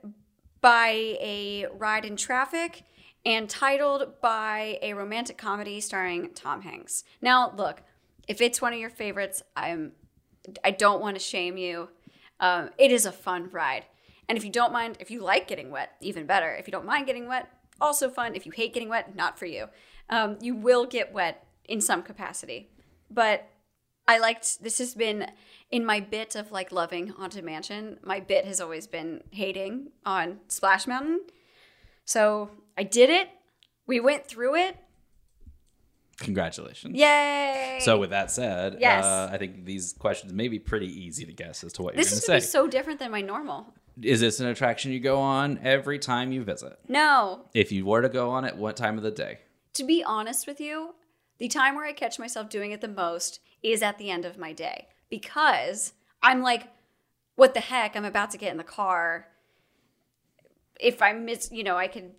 by 0.65 1.19
a 1.21 1.67
ride 1.77 2.07
in 2.07 2.17
traffic 2.17 2.85
and 3.27 3.51
titled 3.51 4.19
by 4.23 4.79
a 4.81 4.95
romantic 4.95 5.37
comedy 5.37 5.79
starring 5.79 6.31
Tom 6.35 6.63
Hanks. 6.63 7.05
Now, 7.21 7.53
look, 7.55 7.83
if 8.29 8.41
it's 8.41 8.63
one 8.63 8.73
of 8.73 8.79
your 8.79 8.89
favorites, 8.89 9.43
I'm 9.55 9.93
I 10.65 10.71
don't 10.71 11.03
want 11.03 11.17
to 11.17 11.21
shame 11.21 11.59
you. 11.59 11.91
Um, 12.41 12.71
it 12.79 12.91
is 12.91 13.05
a 13.05 13.13
fun 13.13 13.51
ride. 13.51 13.85
And 14.27 14.39
if 14.39 14.45
you 14.45 14.51
don't 14.51 14.73
mind, 14.73 14.97
if 15.01 15.11
you 15.11 15.21
like 15.21 15.47
getting 15.47 15.71
wet, 15.71 15.97
even 16.01 16.25
better. 16.25 16.55
If 16.55 16.67
you 16.67 16.73
don't 16.73 16.87
mind 16.87 17.05
getting 17.05 17.29
wet, 17.29 17.47
also 17.79 18.09
fun. 18.09 18.35
If 18.35 18.47
you 18.47 18.53
hate 18.53 18.73
getting 18.73 18.89
wet, 18.89 19.15
not 19.15 19.39
for 19.39 19.45
you. 19.45 19.67
Um, 20.09 20.39
you 20.41 20.55
will 20.55 20.87
get 20.87 21.13
wet 21.13 21.47
in 21.67 21.83
some 21.83 22.03
capacity. 22.03 22.71
But 23.11 23.51
I 24.09 24.19
liked 24.19 24.63
this 24.63 24.79
has 24.79 24.95
been 24.95 25.31
in 25.71 25.85
my 25.85 26.01
bit 26.01 26.35
of 26.37 26.53
like 26.53 26.71
loving 26.73 27.09
Haunted 27.09 27.45
Mansion. 27.45 27.99
My 28.03 28.21
bit 28.21 28.45
has 28.45 28.61
always 28.61 28.87
been 28.87 29.23
hating 29.31 29.89
on 30.07 30.41
Splash 30.49 30.87
Mountain. 30.87 31.21
So 32.05 32.51
I 32.79 32.83
did 32.85 33.11
it. 33.11 33.29
We 33.87 34.01
went 34.01 34.27
through 34.27 34.57
it. 34.57 34.77
Congratulations. 36.19 36.97
Yay! 36.97 37.79
So 37.81 37.99
with 37.99 38.11
that 38.11 38.31
said, 38.31 38.77
Yes. 38.79 39.05
uh, 39.05 39.31
I 39.33 39.37
think 39.37 39.65
these 39.65 39.93
questions 39.95 40.33
may 40.33 40.47
be 40.47 40.61
pretty 40.61 40.87
easy 40.87 41.25
to 41.25 41.33
guess 41.33 41.65
as 41.65 41.73
to 41.75 41.83
what 41.83 41.97
this 41.97 42.07
you're 42.13 42.21
going 42.29 42.41
to 42.41 42.47
say. 42.47 42.51
so 42.51 42.69
different 42.69 43.01
than 43.01 43.11
my 43.11 43.21
normal. 43.21 43.75
is 44.01 44.21
this 44.21 44.39
an 44.39 44.47
attraction 44.47 44.93
you 44.93 45.01
go 45.01 45.19
on 45.19 45.59
every 45.65 45.99
time 45.99 46.31
you 46.31 46.45
visit? 46.45 46.79
No, 46.89 47.47
If 47.53 47.73
you 47.73 47.85
were 47.85 48.01
to 48.03 48.09
go 48.09 48.31
on 48.31 48.45
it, 48.45 48.57
what 48.57 48.77
time 48.77 48.97
of 48.97 49.03
the 49.03 49.11
day? 49.11 49.41
to 49.75 49.83
be 49.83 50.05
honest 50.05 50.47
with 50.47 50.61
you, 50.61 50.95
the 51.39 51.49
time 51.49 51.75
where 51.75 51.85
I 51.85 51.93
catch 51.93 52.17
myself 52.21 52.49
doing 52.49 52.71
it 52.71 52.81
the 52.81 52.87
most 52.87 53.41
is 53.61 53.83
at 53.83 53.99
the 53.99 54.09
end 54.09 54.25
of 54.25 54.39
my 54.39 54.53
day 54.53 54.87
because 55.15 55.93
I'm 56.25 56.43
like, 56.43 56.65
what 57.37 57.55
the 57.55 57.61
heck? 57.61 57.95
I'm 57.95 58.05
about 58.05 58.33
to 58.33 58.39
get 58.39 58.51
in 58.51 58.57
the 58.59 58.65
car. 58.65 59.29
If 60.81 61.03
I 61.03 61.13
miss, 61.13 61.51
you 61.53 61.63
know, 61.63 61.77
I 61.77 61.87
could 61.87 62.11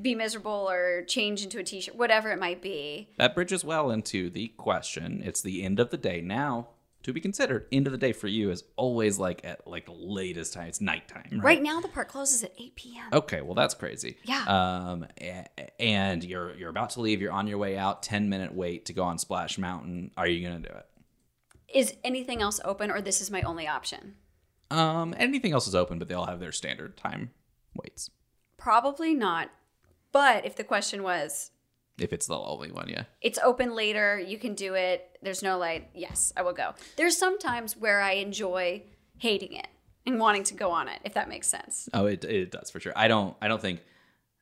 be 0.00 0.16
miserable 0.16 0.66
or 0.68 1.04
change 1.06 1.44
into 1.44 1.60
a 1.60 1.62
t 1.62 1.80
shirt, 1.80 1.94
whatever 1.94 2.32
it 2.32 2.40
might 2.40 2.60
be. 2.60 3.10
That 3.16 3.36
bridges 3.36 3.64
well 3.64 3.92
into 3.92 4.28
the 4.28 4.48
question. 4.56 5.22
It's 5.24 5.40
the 5.40 5.62
end 5.62 5.78
of 5.78 5.90
the 5.90 5.96
day 5.96 6.20
now. 6.20 6.68
to 7.04 7.12
be 7.12 7.20
considered, 7.20 7.66
end 7.70 7.86
of 7.86 7.92
the 7.92 7.98
day 7.98 8.12
for 8.12 8.26
you 8.28 8.50
is 8.50 8.64
always 8.76 9.18
like 9.18 9.44
at 9.44 9.66
like 9.66 9.86
the 9.86 9.92
latest 9.92 10.52
time. 10.54 10.66
It's 10.66 10.80
nighttime, 10.80 11.28
right? 11.32 11.42
Right 11.44 11.62
now, 11.62 11.80
the 11.80 11.88
park 11.88 12.08
closes 12.08 12.42
at 12.42 12.52
8 12.58 12.74
p.m. 12.76 13.08
Okay, 13.12 13.40
well 13.40 13.54
that's 13.54 13.74
crazy. 13.74 14.16
Yeah. 14.24 14.44
Um, 14.46 15.06
and 15.78 16.24
you're 16.24 16.54
you're 16.56 16.70
about 16.70 16.90
to 16.90 17.00
leave. 17.00 17.20
You're 17.20 17.32
on 17.32 17.46
your 17.46 17.58
way 17.58 17.76
out. 17.78 18.02
Ten 18.02 18.28
minute 18.28 18.52
wait 18.54 18.86
to 18.86 18.92
go 18.92 19.04
on 19.04 19.18
Splash 19.18 19.58
Mountain. 19.58 20.10
Are 20.16 20.26
you 20.26 20.44
gonna 20.46 20.60
do 20.60 20.74
it? 20.74 20.86
Is 21.72 21.94
anything 22.04 22.42
else 22.42 22.60
open, 22.64 22.90
or 22.90 23.00
this 23.00 23.20
is 23.20 23.30
my 23.30 23.42
only 23.42 23.66
option? 23.66 24.14
Um, 24.70 25.14
anything 25.18 25.52
else 25.52 25.66
is 25.68 25.74
open, 25.74 25.98
but 25.98 26.08
they 26.08 26.14
all 26.14 26.26
have 26.26 26.40
their 26.40 26.52
standard 26.52 26.96
time 26.96 27.30
waits. 27.74 28.10
Probably 28.56 29.14
not. 29.14 29.50
But 30.12 30.44
if 30.46 30.56
the 30.56 30.64
question 30.64 31.02
was, 31.02 31.50
If 31.98 32.12
it's 32.12 32.26
the 32.26 32.38
only 32.38 32.70
one, 32.70 32.88
yeah. 32.88 33.04
it's 33.20 33.38
open 33.38 33.74
later, 33.74 34.18
you 34.18 34.38
can 34.38 34.54
do 34.54 34.74
it, 34.74 35.18
there's 35.22 35.42
no 35.42 35.58
light, 35.58 35.90
yes, 35.94 36.32
I 36.36 36.42
will 36.42 36.52
go. 36.52 36.74
There's 36.96 37.16
some 37.16 37.38
times 37.38 37.76
where 37.76 38.00
I 38.00 38.12
enjoy 38.12 38.82
hating 39.18 39.52
it 39.54 39.68
and 40.06 40.18
wanting 40.18 40.44
to 40.44 40.54
go 40.54 40.70
on 40.70 40.88
it, 40.88 41.00
if 41.04 41.14
that 41.14 41.28
makes 41.28 41.48
sense. 41.48 41.88
Oh, 41.94 42.06
it 42.06 42.24
it 42.24 42.50
does 42.50 42.70
for 42.70 42.80
sure. 42.80 42.92
I 42.96 43.08
don't 43.08 43.36
I 43.40 43.48
don't 43.48 43.60
think 43.60 43.80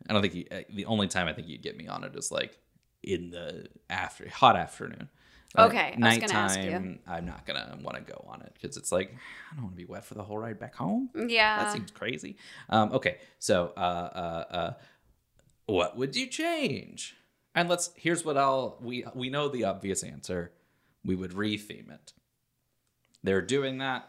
I 0.09 0.13
don't 0.13 0.23
think 0.23 0.35
you, 0.35 0.45
uh, 0.51 0.61
the 0.73 0.87
only 0.87 1.07
time 1.07 1.29
I 1.29 1.33
think 1.35 1.49
you'd 1.49 1.63
get 1.63 1.77
me 1.77 1.87
on 1.87 2.03
it 2.05 2.17
is 2.17 2.33
like 2.33 2.57
in 3.03 3.31
the 3.31 3.67
after 3.91 4.29
hot 4.29 4.57
afternoon. 4.57 5.09
Okay, 5.59 5.97
I 6.01 6.09
was 6.09 6.19
gonna 6.19 6.33
ask 6.35 6.59
you. 6.61 6.71
nighttime, 6.71 6.99
I'm 7.09 7.27
not 7.27 7.45
gonna 7.45 7.77
want 7.83 7.97
to 7.97 8.03
go 8.13 8.25
on 8.29 8.41
it 8.43 8.53
because 8.55 8.77
it's 8.77 8.93
like 8.93 9.13
I 9.51 9.55
don't 9.57 9.65
want 9.65 9.75
to 9.77 9.83
be 9.83 9.85
wet 9.85 10.05
for 10.05 10.15
the 10.15 10.23
whole 10.23 10.39
ride 10.39 10.59
back 10.61 10.75
home. 10.77 11.11
Yeah. 11.15 11.65
That 11.65 11.73
seems 11.73 11.91
crazy. 11.91 12.37
Um, 12.69 12.93
okay, 12.93 13.19
so 13.41 13.73
uh, 13.77 13.81
uh, 13.81 14.45
uh, 14.55 14.73
what 15.67 15.97
would 15.97 16.15
you 16.15 16.29
change? 16.29 17.17
And 17.55 17.69
let's 17.69 17.91
here's 17.97 18.25
what 18.25 18.37
I'll 18.37 18.79
we 18.81 19.05
we 19.15 19.29
know 19.29 19.49
the 19.49 19.65
obvious 19.65 20.05
answer. 20.05 20.53
We 21.05 21.17
would 21.17 21.33
retheme 21.33 21.91
it. 21.93 22.13
They're 23.25 23.43
doing 23.43 23.79
that. 23.79 24.09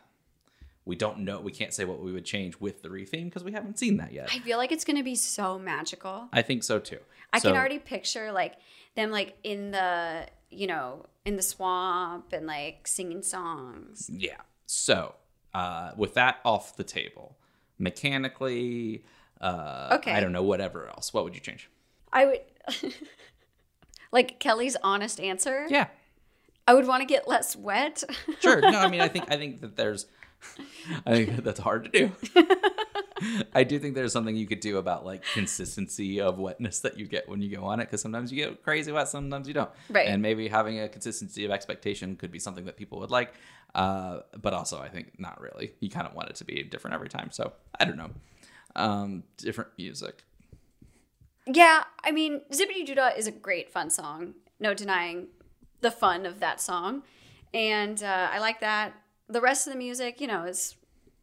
We 0.86 0.96
don't 0.96 1.20
know. 1.20 1.40
We 1.40 1.52
can't 1.52 1.74
say 1.74 1.86
what 1.86 2.02
we 2.02 2.12
would 2.12 2.26
change 2.26 2.60
with 2.60 2.82
the 2.82 2.90
retheme 2.90 3.26
because 3.26 3.44
we 3.44 3.52
haven't 3.52 3.78
seen 3.80 3.98
that 3.98 4.12
yet. 4.14 4.30
I 4.34 4.40
feel 4.40 4.58
like 4.58 4.72
it's 4.72 4.84
going 4.84 4.98
to 4.98 5.04
be 5.04 5.16
so 5.16 5.60
magical. 5.60 6.28
I 6.34 6.42
think 6.42 6.64
so 6.64 6.80
too. 6.80 6.98
I 7.32 7.40
So- 7.40 7.50
can 7.50 7.58
already 7.58 7.80
picture 7.80 8.32
like 8.32 8.56
them 8.96 9.12
like 9.12 9.38
in 9.44 9.72
the, 9.72 10.26
you 10.52 10.68
know, 10.68 11.06
in 11.26 11.36
the 11.38 11.42
swamp 11.42 12.34
and 12.34 12.46
like 12.46 12.88
singing 12.88 13.24
songs. 13.24 14.10
Yeah. 14.14 14.42
So, 14.66 15.16
uh, 15.54 15.92
with 15.98 16.14
that 16.16 16.40
off 16.46 16.76
the 16.76 16.84
table, 16.84 17.38
mechanically, 17.80 19.04
uh, 19.40 19.90
Okay. 20.00 20.12
I 20.12 20.20
don't 20.20 20.32
know, 20.32 20.44
whatever 20.44 20.88
else. 20.88 21.14
What 21.14 21.24
would 21.24 21.34
you 21.34 21.42
change? 21.42 21.70
I 22.14 22.26
would 22.26 22.42
like 24.12 24.40
Kelly's 24.40 24.78
honest 24.84 25.20
answer. 25.20 25.66
Yeah. 25.70 25.88
I 26.68 26.74
would 26.74 26.88
want 26.88 27.02
to 27.02 27.06
get 27.08 27.28
less 27.28 27.56
wet. 27.56 28.04
Sure. 28.40 28.62
No, 28.62 28.80
I 28.80 28.90
mean, 28.90 29.02
I 29.02 29.08
think 29.14 29.26
I 29.32 29.38
think 29.38 29.62
that 29.62 29.76
there's, 29.76 30.06
I 31.06 31.12
think 31.26 31.44
that's 31.44 31.60
hard 31.60 31.86
to 31.86 31.90
do. 31.92 32.12
I 33.54 33.64
do 33.64 33.80
think 33.80 33.96
there's 33.96 34.14
something 34.14 34.36
you 34.36 34.48
could 34.48 34.60
do 34.60 34.78
about 34.78 35.06
like 35.06 35.24
consistency 35.34 36.20
of 36.22 36.40
wetness 36.40 36.80
that 36.82 36.98
you 36.98 37.06
get 37.06 37.28
when 37.28 37.42
you 37.42 37.56
go 37.56 37.64
on 37.66 37.80
it, 37.80 37.86
because 37.86 38.02
sometimes 38.02 38.32
you 38.32 38.44
get 38.44 38.64
crazy 38.64 38.92
wet, 38.92 39.08
sometimes 39.08 39.48
you 39.48 39.54
don't. 39.54 39.70
Right. 39.90 40.08
And 40.08 40.22
maybe 40.22 40.48
having 40.48 40.80
a 40.80 40.90
consistency 40.90 41.46
of 41.46 41.52
expectation 41.52 42.16
could 42.16 42.32
be 42.32 42.40
something 42.40 42.66
that 42.66 42.78
people 42.78 43.00
would 43.00 43.12
like, 43.12 43.34
uh, 43.76 44.20
but 44.42 44.54
also 44.54 44.80
I 44.80 44.90
think 44.90 45.20
not 45.20 45.40
really. 45.42 45.74
You 45.80 45.90
kind 45.90 46.08
of 46.08 46.14
want 46.14 46.30
it 46.30 46.36
to 46.38 46.46
be 46.46 46.64
different 46.64 46.94
every 46.96 47.10
time. 47.10 47.30
So 47.32 47.54
I 47.80 47.86
don't 47.86 47.98
know. 47.98 48.12
Um, 48.76 49.24
different 49.38 49.72
music. 49.78 50.24
Yeah, 51.48 51.84
I 52.04 52.12
mean, 52.12 52.42
Zippity 52.52 52.86
Doo 52.86 52.96
Dah 52.96 53.10
is 53.18 53.28
a 53.28 53.32
great 53.32 53.70
fun 53.72 53.90
song. 53.90 54.36
No 54.60 54.74
denying 54.74 55.28
the 55.82 55.92
fun 55.92 56.26
of 56.26 56.40
that 56.40 56.62
song. 56.62 57.04
And 57.54 58.02
uh, 58.02 58.30
I 58.32 58.40
like 58.40 58.60
that. 58.62 58.94
The 59.28 59.42
rest 59.42 59.68
of 59.68 59.74
the 59.74 59.80
music, 59.80 60.22
you 60.22 60.28
know, 60.28 60.44
is 60.46 60.76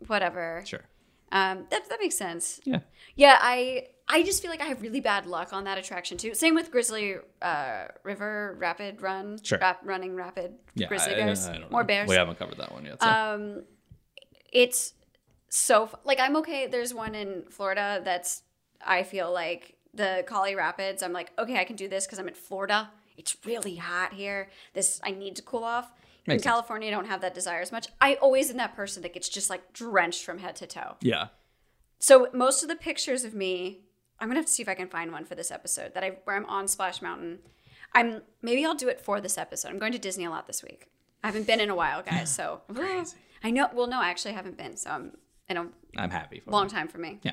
whatever. 0.06 0.62
Sure. 0.66 0.84
Um, 1.32 1.66
that, 1.70 1.88
that 1.88 1.98
makes 2.00 2.16
sense. 2.16 2.60
Yeah. 2.64 2.80
Yeah, 3.16 3.36
I 3.40 3.88
I 4.08 4.22
just 4.22 4.40
feel 4.40 4.50
like 4.50 4.60
I 4.62 4.66
have 4.66 4.80
really 4.80 5.00
bad 5.00 5.26
luck 5.26 5.52
on 5.52 5.64
that 5.64 5.76
attraction 5.76 6.16
too. 6.16 6.34
Same 6.34 6.54
with 6.54 6.70
Grizzly 6.70 7.16
uh, 7.42 7.84
River 8.04 8.56
Rapid 8.58 9.02
Run. 9.02 9.38
Sure. 9.42 9.58
Rap, 9.58 9.80
running 9.84 10.14
Rapid. 10.16 10.54
Yeah. 10.74 10.88
Grizzly 10.88 11.12
I- 11.14 11.16
I- 11.16 11.24
Bears. 11.24 11.46
I 11.46 11.58
don't 11.58 11.70
More 11.70 11.82
know. 11.82 11.86
bears. 11.86 12.08
We 12.08 12.14
haven't 12.16 12.38
covered 12.38 12.58
that 12.58 12.72
one 12.72 12.84
yet. 12.84 13.02
So. 13.02 13.08
Um, 13.08 13.64
it's 14.52 14.94
so 15.48 15.90
like 16.04 16.20
I'm 16.20 16.36
okay. 16.36 16.66
There's 16.66 16.94
one 16.94 17.14
in 17.14 17.44
Florida 17.50 18.00
that's 18.04 18.42
I 18.84 19.02
feel 19.02 19.32
like 19.32 19.74
the 19.94 20.24
Kali 20.26 20.54
Rapids. 20.54 21.02
I'm 21.02 21.12
like 21.12 21.32
okay, 21.38 21.58
I 21.58 21.64
can 21.64 21.76
do 21.76 21.88
this 21.88 22.06
because 22.06 22.18
I'm 22.18 22.28
in 22.28 22.34
Florida. 22.34 22.90
It's 23.16 23.36
really 23.44 23.76
hot 23.76 24.12
here. 24.14 24.48
This 24.74 25.00
I 25.02 25.10
need 25.10 25.36
to 25.36 25.42
cool 25.42 25.64
off. 25.64 25.90
Makes 26.28 26.40
in 26.40 26.42
sense. 26.44 26.52
California, 26.52 26.88
I 26.88 26.90
don't 26.92 27.06
have 27.06 27.20
that 27.22 27.34
desire 27.34 27.60
as 27.60 27.72
much. 27.72 27.88
I 28.00 28.14
always 28.16 28.50
am 28.50 28.56
that 28.58 28.76
person 28.76 29.02
that 29.02 29.12
gets 29.14 29.28
just 29.28 29.50
like 29.50 29.72
drenched 29.72 30.24
from 30.24 30.38
head 30.38 30.56
to 30.56 30.66
toe. 30.66 30.96
yeah. 31.00 31.28
So 32.00 32.28
most 32.32 32.62
of 32.62 32.68
the 32.68 32.76
pictures 32.76 33.24
of 33.24 33.34
me, 33.34 33.80
I'm 34.20 34.28
gonna 34.28 34.38
have 34.38 34.46
to 34.46 34.52
see 34.52 34.62
if 34.62 34.68
I 34.68 34.74
can 34.74 34.88
find 34.88 35.10
one 35.10 35.24
for 35.24 35.34
this 35.34 35.50
episode 35.50 35.94
that 35.94 36.04
I 36.04 36.18
where 36.24 36.36
I'm 36.36 36.46
on 36.46 36.68
Splash 36.68 37.02
Mountain. 37.02 37.40
I'm 37.92 38.22
maybe 38.42 38.64
I'll 38.64 38.74
do 38.74 38.88
it 38.88 39.00
for 39.00 39.20
this 39.20 39.36
episode. 39.36 39.70
I'm 39.70 39.78
going 39.80 39.92
to 39.92 39.98
Disney 39.98 40.24
a 40.24 40.30
lot 40.30 40.46
this 40.46 40.62
week. 40.62 40.90
I 41.24 41.28
haven't 41.28 41.46
been 41.48 41.58
in 41.60 41.70
a 41.70 41.74
while, 41.74 42.02
guys. 42.02 42.32
So 42.32 42.60
I 43.42 43.50
know. 43.50 43.68
Well, 43.72 43.86
no, 43.88 44.00
I 44.00 44.10
actually 44.10 44.34
haven't 44.34 44.56
been. 44.56 44.76
So 44.76 44.90
I'm 44.90 45.16
in 45.48 45.56
a 45.56 45.66
I'm 45.96 46.10
happy 46.10 46.40
for 46.40 46.50
long 46.50 46.64
you. 46.64 46.70
time 46.70 46.86
for 46.88 46.98
me. 46.98 47.18
Yeah. 47.22 47.32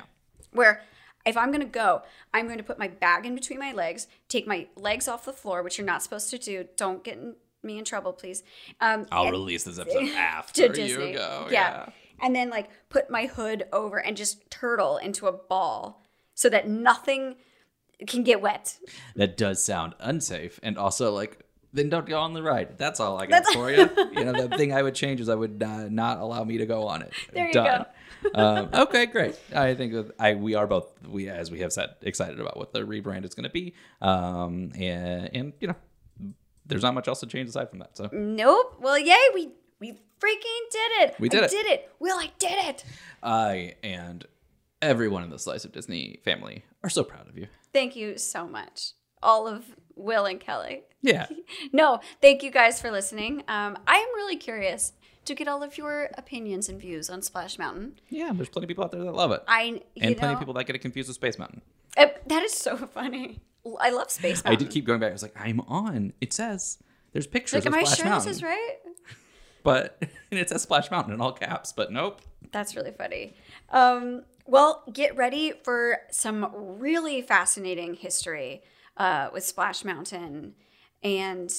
Where 0.52 0.82
if 1.24 1.36
I'm 1.36 1.52
gonna 1.52 1.64
go, 1.64 2.02
I'm 2.32 2.46
going 2.46 2.58
to 2.58 2.64
put 2.64 2.78
my 2.78 2.88
bag 2.88 3.26
in 3.26 3.34
between 3.34 3.58
my 3.58 3.72
legs, 3.72 4.06
take 4.28 4.46
my 4.46 4.68
legs 4.76 5.06
off 5.06 5.24
the 5.24 5.32
floor, 5.32 5.62
which 5.62 5.76
you're 5.78 5.86
not 5.86 6.02
supposed 6.02 6.30
to 6.30 6.38
do. 6.38 6.66
Don't 6.76 7.04
get 7.04 7.18
in, 7.18 7.34
me 7.66 7.78
in 7.78 7.84
trouble, 7.84 8.12
please. 8.12 8.42
Um, 8.80 9.06
I'll 9.12 9.24
and- 9.24 9.32
release 9.32 9.64
this 9.64 9.78
episode 9.80 10.08
after 10.10 10.68
Disney. 10.68 11.10
you 11.10 11.18
go. 11.18 11.48
yeah. 11.50 11.88
And 12.20 12.34
then 12.34 12.48
like 12.48 12.70
put 12.88 13.10
my 13.10 13.26
hood 13.26 13.64
over 13.72 13.98
and 13.98 14.16
just 14.16 14.50
turtle 14.50 14.96
into 14.96 15.26
a 15.26 15.32
ball 15.32 16.02
so 16.34 16.48
that 16.48 16.66
nothing 16.68 17.36
can 18.06 18.22
get 18.22 18.40
wet. 18.40 18.78
That 19.16 19.36
does 19.36 19.62
sound 19.64 19.94
unsafe 20.00 20.58
and 20.62 20.78
also 20.78 21.12
like 21.12 21.40
then 21.72 21.90
don't 21.90 22.06
go 22.06 22.18
on 22.18 22.32
the 22.32 22.42
ride. 22.42 22.78
That's 22.78 23.00
all 23.00 23.18
I 23.20 23.26
got 23.26 23.44
for 23.52 23.70
you. 23.70 23.90
You 24.16 24.24
know, 24.24 24.48
the 24.48 24.56
thing 24.56 24.72
I 24.72 24.82
would 24.82 24.94
change 24.94 25.20
is 25.20 25.28
I 25.28 25.34
would 25.34 25.62
uh, 25.62 25.88
not 25.90 26.18
allow 26.18 26.42
me 26.42 26.56
to 26.58 26.64
go 26.64 26.86
on 26.88 27.02
it. 27.02 27.12
There 27.34 27.48
you 27.48 27.52
Done. 27.52 27.84
um, 28.34 28.70
okay, 28.72 29.04
great. 29.04 29.38
I 29.54 29.74
think 29.74 29.92
that 29.92 30.10
I 30.18 30.34
we 30.34 30.54
are 30.54 30.66
both 30.66 30.90
we 31.06 31.28
as 31.28 31.50
we 31.50 31.60
have 31.60 31.72
said 31.72 31.90
excited 32.00 32.40
about 32.40 32.56
what 32.56 32.72
the 32.72 32.80
rebrand 32.80 33.26
is 33.26 33.34
going 33.34 33.44
to 33.44 33.50
be. 33.50 33.74
Um, 34.00 34.72
and 34.78 35.28
and 35.34 35.52
you 35.60 35.68
know, 35.68 35.76
there's 36.66 36.82
not 36.82 36.94
much 36.94 37.08
else 37.08 37.20
to 37.20 37.26
change 37.26 37.48
aside 37.48 37.70
from 37.70 37.78
that. 37.80 37.96
So 37.96 38.08
Nope. 38.12 38.76
Well, 38.80 38.98
yay, 38.98 39.14
we 39.34 39.50
we 39.80 39.92
freaking 39.92 40.62
did 40.70 40.90
it. 41.02 41.14
We 41.18 41.28
did 41.28 41.42
I 41.42 41.46
it. 41.46 41.50
did 41.50 41.66
it. 41.66 41.90
Will, 41.98 42.18
I 42.18 42.30
did 42.38 42.58
it. 42.66 42.84
I 43.22 43.74
and 43.82 44.24
everyone 44.82 45.22
in 45.22 45.30
the 45.30 45.38
Slice 45.38 45.64
of 45.64 45.72
Disney 45.72 46.20
family 46.24 46.64
are 46.82 46.90
so 46.90 47.02
proud 47.04 47.28
of 47.28 47.36
you. 47.36 47.48
Thank 47.72 47.96
you 47.96 48.18
so 48.18 48.46
much. 48.46 48.92
All 49.22 49.46
of 49.48 49.64
Will 49.94 50.24
and 50.26 50.40
Kelly. 50.40 50.82
Yeah. 51.02 51.26
No, 51.72 52.00
thank 52.20 52.42
you 52.42 52.50
guys 52.50 52.80
for 52.80 52.90
listening. 52.90 53.42
Um, 53.48 53.76
I 53.86 53.96
am 53.96 54.08
really 54.14 54.36
curious 54.36 54.92
to 55.24 55.34
get 55.34 55.48
all 55.48 55.62
of 55.62 55.76
your 55.76 56.10
opinions 56.16 56.68
and 56.68 56.80
views 56.80 57.10
on 57.10 57.20
Splash 57.22 57.58
Mountain. 57.58 57.98
Yeah, 58.08 58.30
there's 58.32 58.48
plenty 58.48 58.64
of 58.64 58.68
people 58.68 58.84
out 58.84 58.92
there 58.92 59.02
that 59.04 59.12
love 59.14 59.32
it. 59.32 59.42
I 59.48 59.80
and 60.00 60.16
plenty 60.16 60.20
know, 60.20 60.32
of 60.34 60.38
people 60.38 60.54
that 60.54 60.64
get 60.64 60.76
it 60.76 60.80
confused 60.80 61.08
with 61.08 61.16
Space 61.16 61.38
Mountain. 61.38 61.62
that 61.96 62.42
is 62.42 62.52
so 62.52 62.76
funny. 62.94 63.40
I 63.80 63.90
love 63.90 64.10
Space 64.10 64.44
Mountain. 64.44 64.52
I 64.52 64.56
did 64.56 64.70
keep 64.70 64.84
going 64.84 65.00
back. 65.00 65.10
I 65.10 65.12
was 65.12 65.22
like, 65.22 65.36
I'm 65.38 65.60
on. 65.60 66.12
It 66.20 66.32
says 66.32 66.78
there's 67.12 67.26
pictures 67.26 67.64
like, 67.64 67.66
am 67.66 67.74
of 67.74 67.80
I 67.80 67.82
Splash 67.84 67.96
sure 67.98 68.06
Mountain, 68.06 68.28
this 68.28 68.36
is 68.36 68.42
right? 68.42 68.76
but 69.62 69.96
and 70.00 70.10
it 70.40 70.48
says 70.48 70.62
Splash 70.62 70.90
Mountain 70.90 71.14
in 71.14 71.20
all 71.20 71.32
caps. 71.32 71.72
But 71.72 71.92
nope. 71.92 72.20
That's 72.52 72.76
really 72.76 72.92
funny. 72.92 73.34
Um, 73.70 74.22
well, 74.46 74.84
get 74.92 75.16
ready 75.16 75.52
for 75.64 75.98
some 76.10 76.50
really 76.54 77.20
fascinating 77.22 77.94
history 77.94 78.62
uh, 78.96 79.30
with 79.32 79.44
Splash 79.44 79.84
Mountain 79.84 80.54
and 81.02 81.52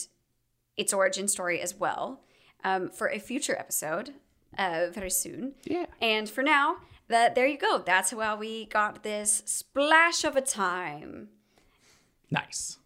its 0.78 0.94
origin 0.94 1.28
story 1.28 1.60
as 1.60 1.76
well 1.76 2.22
um, 2.64 2.90
for 2.90 3.10
a 3.10 3.20
future 3.20 3.58
episode 3.58 4.14
uh, 4.58 4.88
very 4.92 5.10
soon. 5.10 5.54
Yeah. 5.66 5.86
And 6.02 6.30
for 6.30 6.44
now, 6.44 6.78
that 7.08 7.36
there 7.36 7.48
you 7.48 7.58
go. 7.58 7.82
That's 7.86 8.12
how 8.12 8.38
we 8.38 8.66
got 8.66 9.04
this 9.04 9.44
splash 9.46 10.24
of 10.24 10.36
a 10.36 10.42
time. 10.42 11.30
Nice. 12.32 12.78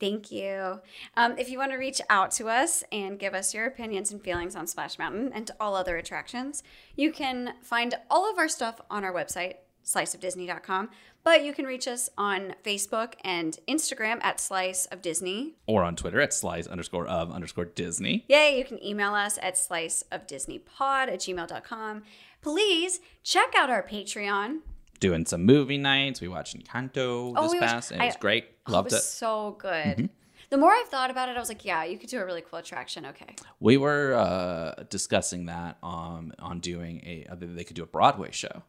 Thank 0.00 0.32
you. 0.32 0.80
Um, 1.16 1.36
if 1.36 1.50
you 1.50 1.58
want 1.58 1.72
to 1.72 1.76
reach 1.76 2.00
out 2.08 2.30
to 2.32 2.48
us 2.48 2.82
and 2.90 3.18
give 3.18 3.34
us 3.34 3.52
your 3.52 3.66
opinions 3.66 4.10
and 4.10 4.22
feelings 4.22 4.56
on 4.56 4.66
Splash 4.66 4.98
Mountain 4.98 5.30
and 5.34 5.50
all 5.60 5.74
other 5.74 5.98
attractions, 5.98 6.62
you 6.96 7.12
can 7.12 7.54
find 7.62 7.94
all 8.10 8.28
of 8.30 8.38
our 8.38 8.48
stuff 8.48 8.80
on 8.90 9.04
our 9.04 9.12
website, 9.12 9.56
sliceofdisney.com. 9.84 10.88
But 11.22 11.44
you 11.44 11.52
can 11.52 11.66
reach 11.66 11.86
us 11.86 12.08
on 12.16 12.54
Facebook 12.64 13.12
and 13.22 13.58
Instagram 13.68 14.24
at 14.24 14.40
Slice 14.40 14.86
of 14.86 15.02
Disney. 15.02 15.56
Or 15.66 15.84
on 15.84 15.96
Twitter 15.96 16.18
at 16.18 16.32
slice 16.32 16.66
underscore 16.66 17.06
of 17.06 17.30
underscore 17.30 17.66
Disney. 17.66 18.24
Yay, 18.26 18.56
you 18.56 18.64
can 18.64 18.82
email 18.82 19.14
us 19.14 19.38
at 19.42 19.56
sliceofdisneypod 19.56 21.08
at 21.08 21.18
gmail.com. 21.18 22.02
Please 22.40 23.00
check 23.22 23.52
out 23.54 23.68
our 23.68 23.86
Patreon. 23.86 24.60
Doing 25.00 25.24
some 25.26 25.44
movie 25.44 25.78
nights. 25.78 26.20
We 26.20 26.28
watched 26.28 26.56
Encanto 26.58 27.32
Oh, 27.36 27.42
this 27.42 27.52
we 27.52 27.58
watched- 27.60 27.72
past, 27.72 27.90
and 27.90 28.02
it 28.02 28.06
was 28.06 28.16
I- 28.16 28.18
great. 28.18 28.44
Oh, 28.66 28.72
Loved 28.72 28.88
it 28.92 28.94
was 28.96 29.02
it. 29.02 29.06
so 29.06 29.56
good. 29.58 30.10
The 30.50 30.56
more 30.58 30.72
I've 30.72 30.88
thought 30.88 31.10
about 31.10 31.28
it, 31.28 31.36
I 31.36 31.38
was 31.38 31.48
like, 31.48 31.64
yeah, 31.64 31.84
you 31.84 31.96
could 31.96 32.10
do 32.10 32.18
a 32.20 32.24
really 32.24 32.42
cool 32.42 32.58
attraction. 32.58 33.06
Okay. 33.06 33.34
We 33.60 33.76
were 33.76 34.14
uh, 34.14 34.82
discussing 34.90 35.46
that 35.46 35.78
um, 35.82 36.32
on 36.38 36.58
doing 36.60 37.02
a 37.06 37.26
uh, 37.30 37.36
they 37.38 37.62
could 37.64 37.76
do 37.76 37.82
a 37.84 37.86
Broadway 37.86 38.30
show, 38.32 38.62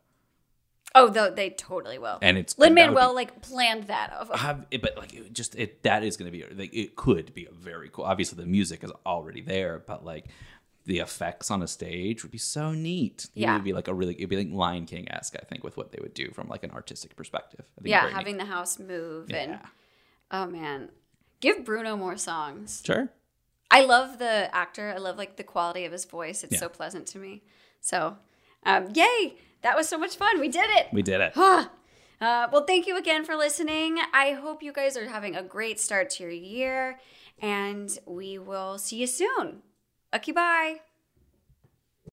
Oh, 0.93 1.09
though 1.09 1.32
they 1.32 1.49
totally 1.49 1.97
will. 1.97 2.19
and 2.21 2.38
it's 2.38 2.57
Lin 2.59 2.75
Manuel 2.75 3.09
be- 3.09 3.15
like 3.15 3.41
planned 3.41 3.86
that. 3.86 4.13
Of 4.13 4.29
have 4.39 4.67
but 4.82 4.95
like 4.97 5.13
it 5.13 5.34
just 5.34 5.55
it 5.55 5.82
that 5.84 6.03
is 6.03 6.17
going 6.17 6.32
to 6.32 6.38
be 6.38 6.45
like 6.53 6.73
it 6.73 6.95
could 6.95 7.34
be 7.34 7.45
a 7.47 7.51
very 7.51 7.89
cool. 7.89 8.05
Obviously, 8.05 8.38
the 8.38 8.45
music 8.49 8.84
is 8.84 8.91
already 9.05 9.41
there, 9.41 9.79
but 9.86 10.05
like 10.05 10.27
the 10.86 10.99
effects 10.99 11.51
on 11.51 11.61
a 11.61 11.67
stage 11.67 12.23
would 12.23 12.32
be 12.32 12.38
so 12.38 12.71
neat. 12.73 13.27
Yeah, 13.34 13.51
it 13.51 13.53
would 13.55 13.63
be 13.63 13.73
like 13.73 13.88
a 13.88 13.93
really 13.93 14.15
it'd 14.15 14.29
be 14.29 14.38
like 14.38 14.51
Lion 14.51 14.86
King 14.86 15.11
esque, 15.11 15.36
I 15.39 15.45
think, 15.45 15.63
with 15.63 15.77
what 15.77 15.91
they 15.91 15.99
would 16.01 16.13
do 16.13 16.32
from 16.32 16.47
like 16.47 16.63
an 16.63 16.71
artistic 16.71 17.15
perspective. 17.15 17.65
I 17.77 17.82
think 17.82 17.91
yeah, 17.91 18.01
very 18.01 18.13
neat. 18.13 18.17
having 18.17 18.38
the 18.38 18.45
house 18.45 18.79
move 18.79 19.32
and 19.32 19.59
oh 20.32 20.47
man, 20.47 20.89
give 21.39 21.63
Bruno 21.65 21.95
more 21.95 22.17
songs. 22.17 22.82
sure. 22.86 23.09
I 23.73 23.86
love 23.86 24.19
the 24.19 24.53
actor. 24.53 24.91
I 24.93 24.97
love 24.97 25.17
like 25.17 25.38
the 25.38 25.43
quality 25.43 25.86
of 25.86 25.91
his 25.93 26.03
voice. 26.05 26.43
It's 26.43 26.53
Yeah. 26.53 26.59
so 26.59 26.67
pleasant 26.69 27.07
to 27.07 27.19
me. 27.19 27.41
So, 27.79 28.17
um, 28.65 28.89
yay! 28.93 29.36
That 29.61 29.77
was 29.77 29.88
so 29.88 29.97
much 29.97 30.15
fun. 30.17 30.39
We 30.41 30.49
did 30.49 30.69
it. 30.71 30.88
We 30.91 31.01
did 31.03 31.21
it. 31.21 31.38
Uh, 31.38 31.67
well, 32.51 32.65
thank 32.65 32.86
you 32.86 32.97
again 32.97 33.23
for 33.25 33.36
listening. 33.36 33.97
I 34.13 34.34
hope 34.34 34.61
you 34.61 34.71
guys 34.73 34.95
are 34.97 35.07
having 35.07 35.36
a 35.36 35.41
great 35.41 35.79
start 35.79 36.09
to 36.11 36.23
your 36.23 36.32
year, 36.32 36.99
and 37.39 37.97
we 38.05 38.38
will 38.38 38.77
see 38.77 38.97
you 38.97 39.07
soon. 39.07 39.63
Okay, 40.14 40.32
bye. 40.32 40.90